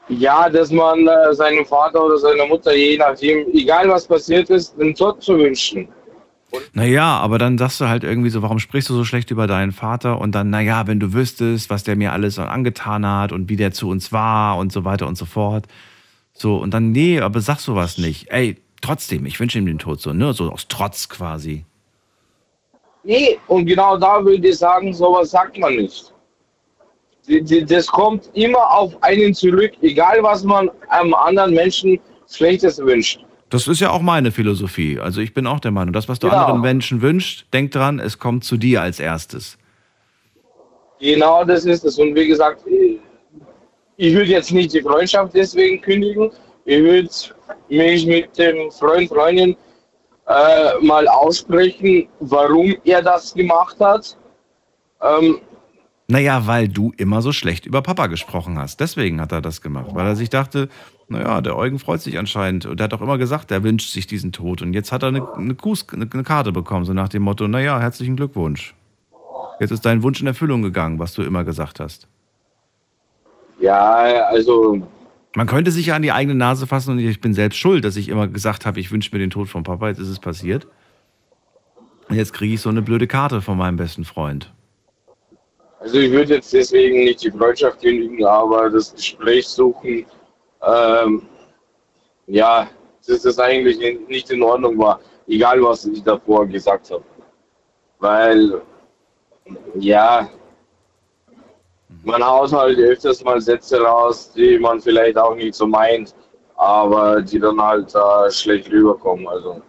[0.08, 4.78] Ja, dass man äh, seinem Vater oder seiner Mutter, je nachdem, egal was passiert ist,
[4.78, 5.88] den Tod zu wünschen.
[6.74, 9.72] Naja, aber dann sagst du halt irgendwie so, warum sprichst du so schlecht über deinen
[9.72, 10.22] Vater?
[10.22, 13.72] Und dann, naja, wenn du wüsstest, was der mir alles angetan hat und wie der
[13.72, 15.66] zu uns war und so weiter und so fort.
[16.34, 18.32] So, und dann, nee, aber sag sowas nicht.
[18.32, 20.34] Ey, trotzdem, ich wünsche ihm den Tod so, ne?
[20.34, 21.66] So aus Trotz quasi.
[23.04, 26.14] Nee, und genau da würde ich sagen, sowas sagt man nicht.
[27.68, 32.00] Das kommt immer auf einen zurück, egal was man einem anderen Menschen
[32.30, 33.24] Schlechtes wünscht.
[33.50, 35.00] Das ist ja auch meine Philosophie.
[35.00, 36.42] Also ich bin auch der Meinung, das, was du genau.
[36.42, 39.58] anderen Menschen wünschst, denk dran, es kommt zu dir als erstes.
[41.00, 42.00] Genau das ist es.
[42.00, 42.64] Und wie gesagt,
[43.98, 46.32] ich würde jetzt nicht die Freundschaft deswegen kündigen.
[46.66, 47.10] Ich würde
[47.70, 49.56] mich mit dem Freund, Freundin
[50.28, 54.18] äh, mal aussprechen, warum er das gemacht hat.
[55.02, 55.40] Ähm,
[56.08, 58.80] naja, weil du immer so schlecht über Papa gesprochen hast.
[58.80, 59.88] Deswegen hat er das gemacht.
[59.94, 60.70] Weil er sich dachte,
[61.08, 62.66] naja, der Eugen freut sich anscheinend.
[62.66, 64.62] Und er hat auch immer gesagt, er wünscht sich diesen Tod.
[64.62, 67.80] Und jetzt hat er eine, eine, eine, eine Karte bekommen, so nach dem Motto, naja,
[67.80, 68.76] herzlichen Glückwunsch.
[69.60, 72.08] Jetzt ist dein Wunsch in Erfüllung gegangen, was du immer gesagt hast.
[73.64, 74.82] Ja, also.
[75.36, 77.96] Man könnte sich ja an die eigene Nase fassen und ich bin selbst schuld, dass
[77.96, 80.68] ich immer gesagt habe, ich wünsche mir den Tod von Papa, jetzt ist es passiert.
[82.10, 84.52] Und jetzt kriege ich so eine blöde Karte von meinem besten Freund.
[85.80, 90.06] Also ich würde jetzt deswegen nicht die Freundschaft kündigen, aber das Gespräch suchen,
[90.62, 91.22] ähm,
[92.28, 92.68] ja,
[93.08, 93.80] dass das eigentlich
[94.10, 97.04] nicht in Ordnung war, egal was ich davor gesagt habe.
[98.00, 98.62] Weil,
[99.76, 100.30] ja,
[102.04, 106.14] man haut halt öfters mal Sätze raus, die man vielleicht auch nicht so meint,
[106.56, 109.28] aber die dann halt äh, schlecht rüberkommen.
[109.28, 109.62] Also.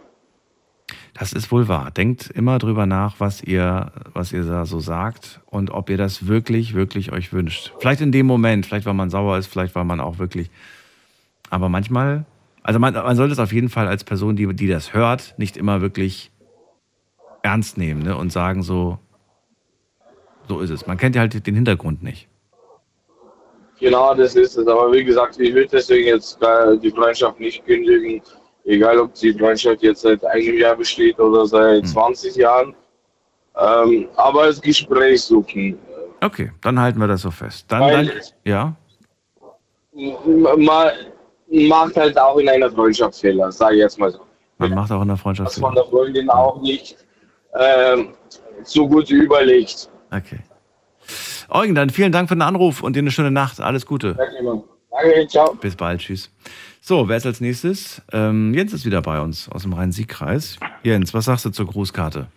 [1.14, 1.90] Das ist wohl wahr.
[1.92, 6.26] Denkt immer drüber nach, was ihr, was ihr da so sagt und ob ihr das
[6.26, 7.72] wirklich, wirklich euch wünscht.
[7.78, 10.50] Vielleicht in dem Moment, vielleicht weil man sauer ist, vielleicht weil man auch wirklich.
[11.50, 12.26] Aber manchmal,
[12.62, 15.56] also man, man sollte es auf jeden Fall als Person, die, die das hört, nicht
[15.56, 16.32] immer wirklich
[17.42, 18.16] ernst nehmen ne?
[18.16, 18.98] und sagen so,
[20.48, 20.86] so ist es.
[20.86, 22.28] Man kennt ja halt den Hintergrund nicht.
[23.80, 24.66] Genau, das ist es.
[24.66, 26.38] Aber wie gesagt, ich würde deswegen jetzt
[26.82, 28.22] die Freundschaft nicht kündigen.
[28.64, 31.86] Egal, ob die Freundschaft jetzt seit einem Jahr besteht oder seit hm.
[31.86, 32.74] 20 Jahren.
[33.56, 35.78] Ähm, aber das Gespräch suchen.
[36.20, 37.66] Okay, dann halten wir das so fest.
[37.68, 38.10] Dann, dann
[38.44, 38.74] ja.
[39.92, 40.90] Man
[41.68, 44.20] macht halt auch in einer Freundschaft Fehler, sage ich jetzt mal so.
[44.58, 45.68] Man macht auch in der Freundschaft Fehler.
[45.68, 46.96] Dass man der Freundin auch nicht
[47.54, 48.14] ähm,
[48.62, 49.90] so gut überlegt.
[50.14, 50.38] Okay.
[51.48, 53.60] Eugen, dann vielen Dank für den Anruf und dir eine schöne Nacht.
[53.60, 54.14] Alles Gute.
[54.14, 55.54] Danke, Danke ciao.
[55.54, 56.30] Bis bald, tschüss.
[56.80, 58.02] So, wer ist als nächstes?
[58.12, 60.58] Ähm, Jens ist wieder bei uns aus dem Rhein-Sieg-Kreis.
[60.82, 62.28] Jens, was sagst du zur Grußkarte?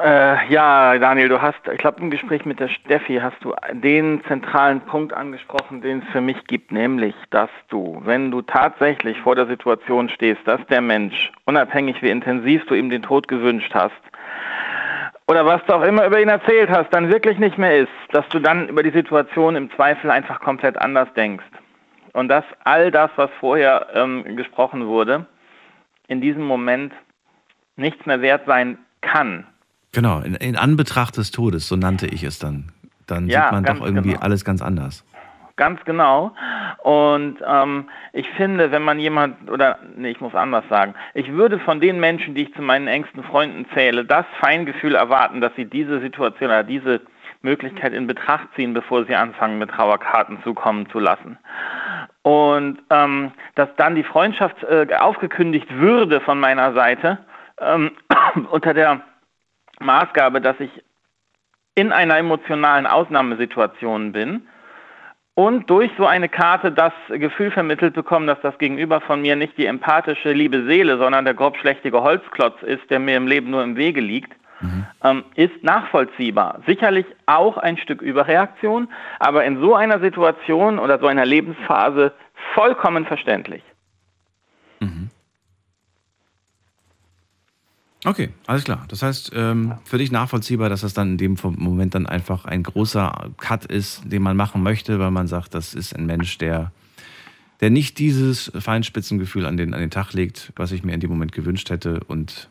[0.00, 4.22] Äh, ja, Daniel, du hast, ich glaube, im Gespräch mit der Steffi hast du den
[4.28, 9.34] zentralen Punkt angesprochen, den es für mich gibt, nämlich, dass du, wenn du tatsächlich vor
[9.34, 13.92] der Situation stehst, dass der Mensch, unabhängig wie intensiv du ihm den Tod gewünscht hast,
[15.26, 18.28] oder was du auch immer über ihn erzählt hast, dann wirklich nicht mehr ist, dass
[18.30, 21.44] du dann über die Situation im Zweifel einfach komplett anders denkst.
[22.12, 25.26] Und dass all das, was vorher ähm, gesprochen wurde,
[26.08, 26.92] in diesem Moment
[27.76, 29.46] nichts mehr wert sein kann.
[29.92, 32.72] Genau, in, in Anbetracht des Todes, so nannte ich es dann.
[33.06, 34.20] Dann ja, sieht man doch irgendwie genau.
[34.20, 35.04] alles ganz anders.
[35.62, 36.32] Ganz genau.
[36.78, 41.60] Und ähm, ich finde, wenn man jemand, oder nee, ich muss anders sagen, ich würde
[41.60, 45.66] von den Menschen, die ich zu meinen engsten Freunden zähle, das Feingefühl erwarten, dass sie
[45.66, 47.00] diese Situation oder diese
[47.42, 51.38] Möglichkeit in Betracht ziehen, bevor sie anfangen, mit Trauerkarten zukommen zu lassen.
[52.22, 57.18] Und ähm, dass dann die Freundschaft äh, aufgekündigt würde von meiner Seite,
[57.60, 57.92] ähm,
[58.50, 59.02] unter der
[59.78, 60.82] Maßgabe, dass ich
[61.76, 64.48] in einer emotionalen Ausnahmesituation bin
[65.34, 69.56] und durch so eine Karte das Gefühl vermittelt bekommen, dass das Gegenüber von mir nicht
[69.56, 73.76] die empathische liebe Seele, sondern der grobschlächtige Holzklotz ist, der mir im Leben nur im
[73.76, 74.86] Wege liegt, mhm.
[75.02, 76.60] ähm, ist nachvollziehbar.
[76.66, 78.88] Sicherlich auch ein Stück Überreaktion,
[79.20, 82.12] aber in so einer Situation oder so einer Lebensphase
[82.54, 83.62] vollkommen verständlich.
[84.80, 85.10] Mhm.
[88.04, 88.84] Okay, alles klar.
[88.88, 92.64] Das heißt, ähm, für dich nachvollziehbar, dass das dann in dem Moment dann einfach ein
[92.64, 96.72] großer Cut ist, den man machen möchte, weil man sagt, das ist ein Mensch, der,
[97.60, 101.10] der nicht dieses Feinspitzengefühl an den, an den Tag legt, was ich mir in dem
[101.10, 102.48] Moment gewünscht hätte und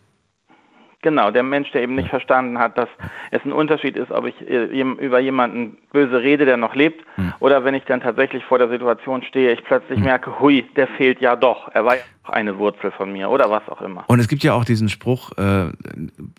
[1.04, 2.90] Genau, der Mensch, der eben nicht verstanden hat, dass
[3.32, 7.34] es ein Unterschied ist, ob ich äh, über jemanden böse rede, der noch lebt, mhm.
[7.40, 10.06] oder wenn ich dann tatsächlich vor der Situation stehe, ich plötzlich mhm.
[10.06, 11.70] merke, hui, der fehlt ja doch.
[11.74, 14.04] Er war ja eine Wurzel von mir oder was auch immer.
[14.08, 15.72] Und es gibt ja auch diesen Spruch, äh,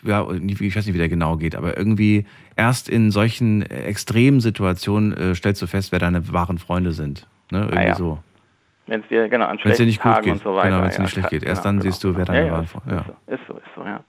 [0.04, 2.24] ja, ich weiß nicht, wie der genau geht, aber irgendwie
[2.56, 7.26] erst in solchen extremen Situationen äh, stellst du fest, wer deine wahren Freunde sind.
[7.50, 7.62] Ne?
[7.62, 7.94] Irgendwie ah, ja.
[7.94, 8.18] so.
[8.86, 10.32] Wenn es dir, genau, an schlechten nicht Tagen geht.
[10.34, 10.68] und so weiter.
[10.68, 11.42] Genau, wenn es dir nicht schlecht geht.
[11.44, 11.92] Erst genau, dann genau.
[11.92, 13.14] siehst du, wer deine ja, wahren Freunde sind.
[13.28, 13.34] Ja.
[13.34, 14.00] Ist so, ist so, ja.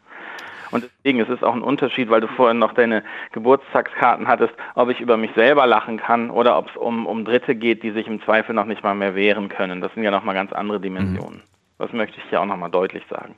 [0.73, 4.89] Und deswegen ist es auch ein Unterschied, weil du vorhin noch deine Geburtstagskarten hattest, ob
[4.89, 8.07] ich über mich selber lachen kann oder ob es um, um Dritte geht, die sich
[8.07, 9.81] im Zweifel noch nicht mal mehr wehren können.
[9.81, 11.37] Das sind ja nochmal ganz andere Dimensionen.
[11.37, 11.77] Mhm.
[11.77, 13.35] Das möchte ich hier auch nochmal deutlich sagen.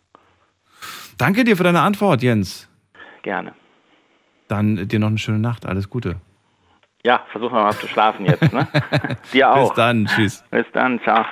[1.17, 2.69] Danke dir für deine Antwort, Jens.
[3.21, 3.53] Gerne.
[4.47, 5.65] Dann dir noch eine schöne Nacht.
[5.65, 6.15] Alles Gute.
[7.03, 8.53] Ja, versuchen wir mal zu schlafen jetzt.
[8.53, 8.65] Ne?
[9.33, 9.69] dir auch.
[9.69, 10.05] Bis dann.
[10.05, 10.41] Tschüss.
[10.51, 11.01] Bis dann.
[11.01, 11.25] Ciao.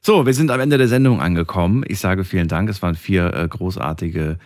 [0.00, 1.82] So, wir sind am Ende der Sendung angekommen.
[1.88, 2.70] Ich sage vielen Dank.
[2.70, 4.38] Es waren vier äh, großartige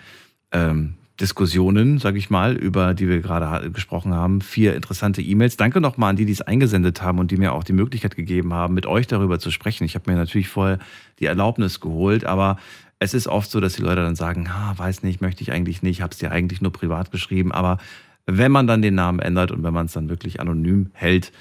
[0.52, 4.40] ähm, Diskussionen, sage ich mal, über die wir gerade gesprochen haben.
[4.40, 5.59] Vier interessante E-Mails.
[5.59, 8.55] Danke nochmal an die, die es eingesendet haben und die mir auch die Möglichkeit gegeben
[8.55, 9.85] haben, mit euch darüber zu sprechen.
[9.85, 10.78] Ich habe mir natürlich vorher
[11.18, 12.56] die Erlaubnis geholt, aber
[12.98, 15.82] es ist oft so, dass die Leute dann sagen, ah, weiß nicht, möchte ich eigentlich
[15.82, 17.52] nicht, habe es dir eigentlich nur privat geschrieben.
[17.52, 17.78] Aber
[18.27, 21.32] wenn man dann den Namen ändert und wenn man es dann wirklich anonym hält,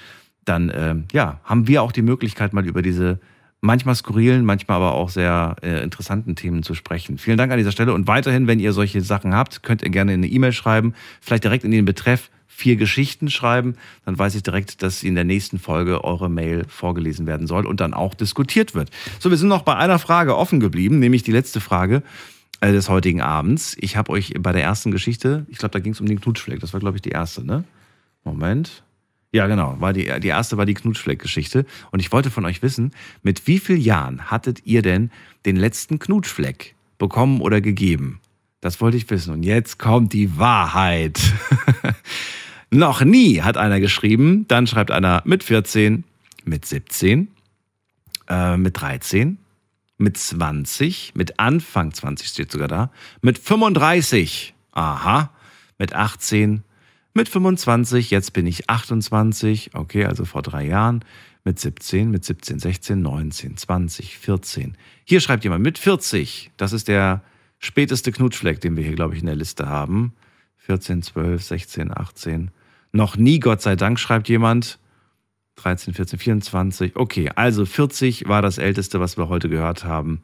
[0.44, 3.18] dann äh, ja, haben wir auch die Möglichkeit, mal über diese
[3.60, 7.18] manchmal skurrilen, manchmal aber auch sehr äh, interessanten Themen zu sprechen.
[7.18, 10.12] Vielen Dank an dieser Stelle und weiterhin, wenn ihr solche Sachen habt, könnt ihr gerne
[10.12, 14.82] eine E-Mail schreiben, vielleicht direkt in den Betreff vier Geschichten schreiben, dann weiß ich direkt,
[14.82, 18.90] dass in der nächsten Folge eure Mail vorgelesen werden soll und dann auch diskutiert wird.
[19.18, 22.02] So, wir sind noch bei einer Frage offen geblieben, nämlich die letzte Frage.
[22.60, 23.76] äh, des heutigen Abends.
[23.80, 26.60] Ich habe euch bei der ersten Geschichte, ich glaube, da ging es um den Knutschfleck.
[26.60, 27.64] Das war, glaube ich, die erste, ne?
[28.24, 28.82] Moment.
[29.32, 29.76] Ja, genau.
[29.78, 31.64] War die, die erste war die Knutschfleck-Geschichte.
[31.92, 32.92] Und ich wollte von euch wissen,
[33.22, 35.10] mit wie vielen Jahren hattet ihr denn
[35.46, 38.20] den letzten Knutschfleck bekommen oder gegeben?
[38.60, 39.32] Das wollte ich wissen.
[39.32, 41.20] Und jetzt kommt die Wahrheit.
[42.70, 44.46] Noch nie hat einer geschrieben.
[44.48, 46.04] Dann schreibt einer mit 14,
[46.44, 47.28] mit 17,
[48.28, 49.38] äh, mit 13,
[49.96, 52.90] mit 20, mit Anfang 20 steht sogar da,
[53.22, 55.30] mit 35, aha,
[55.78, 56.62] mit 18,
[57.14, 61.04] mit 25, jetzt bin ich 28, okay, also vor drei Jahren,
[61.44, 64.76] mit 17, mit 17, 16, 19, 20, 14.
[65.04, 67.22] Hier schreibt jemand mit 40, das ist der
[67.58, 70.12] späteste Knutschfleck, den wir hier, glaube ich, in der Liste haben.
[70.58, 72.50] 14, 12, 16, 18.
[72.92, 74.78] Noch nie, Gott sei Dank, schreibt jemand.
[75.56, 76.96] 13, 14, 24.
[76.96, 80.22] Okay, also 40 war das älteste, was wir heute gehört haben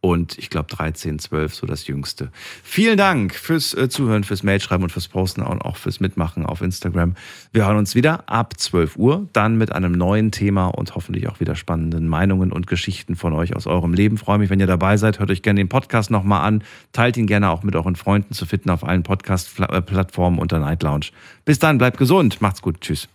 [0.00, 2.30] und ich glaube 13, 12 so das jüngste.
[2.62, 6.60] Vielen Dank fürs äh, Zuhören, fürs Mailschreiben und fürs Posten und auch fürs Mitmachen auf
[6.60, 7.14] Instagram.
[7.52, 11.40] Wir hören uns wieder ab 12 Uhr, dann mit einem neuen Thema und hoffentlich auch
[11.40, 14.16] wieder spannenden Meinungen und Geschichten von euch aus eurem Leben.
[14.16, 15.18] freue mich, wenn ihr dabei seid.
[15.18, 16.62] Hört euch gerne den Podcast nochmal an.
[16.92, 21.06] Teilt ihn gerne auch mit euren Freunden zu finden auf allen Podcast-Plattformen unter Night Lounge.
[21.44, 22.40] Bis dann, bleibt gesund.
[22.40, 22.80] Macht's gut.
[22.80, 23.08] Tschüss.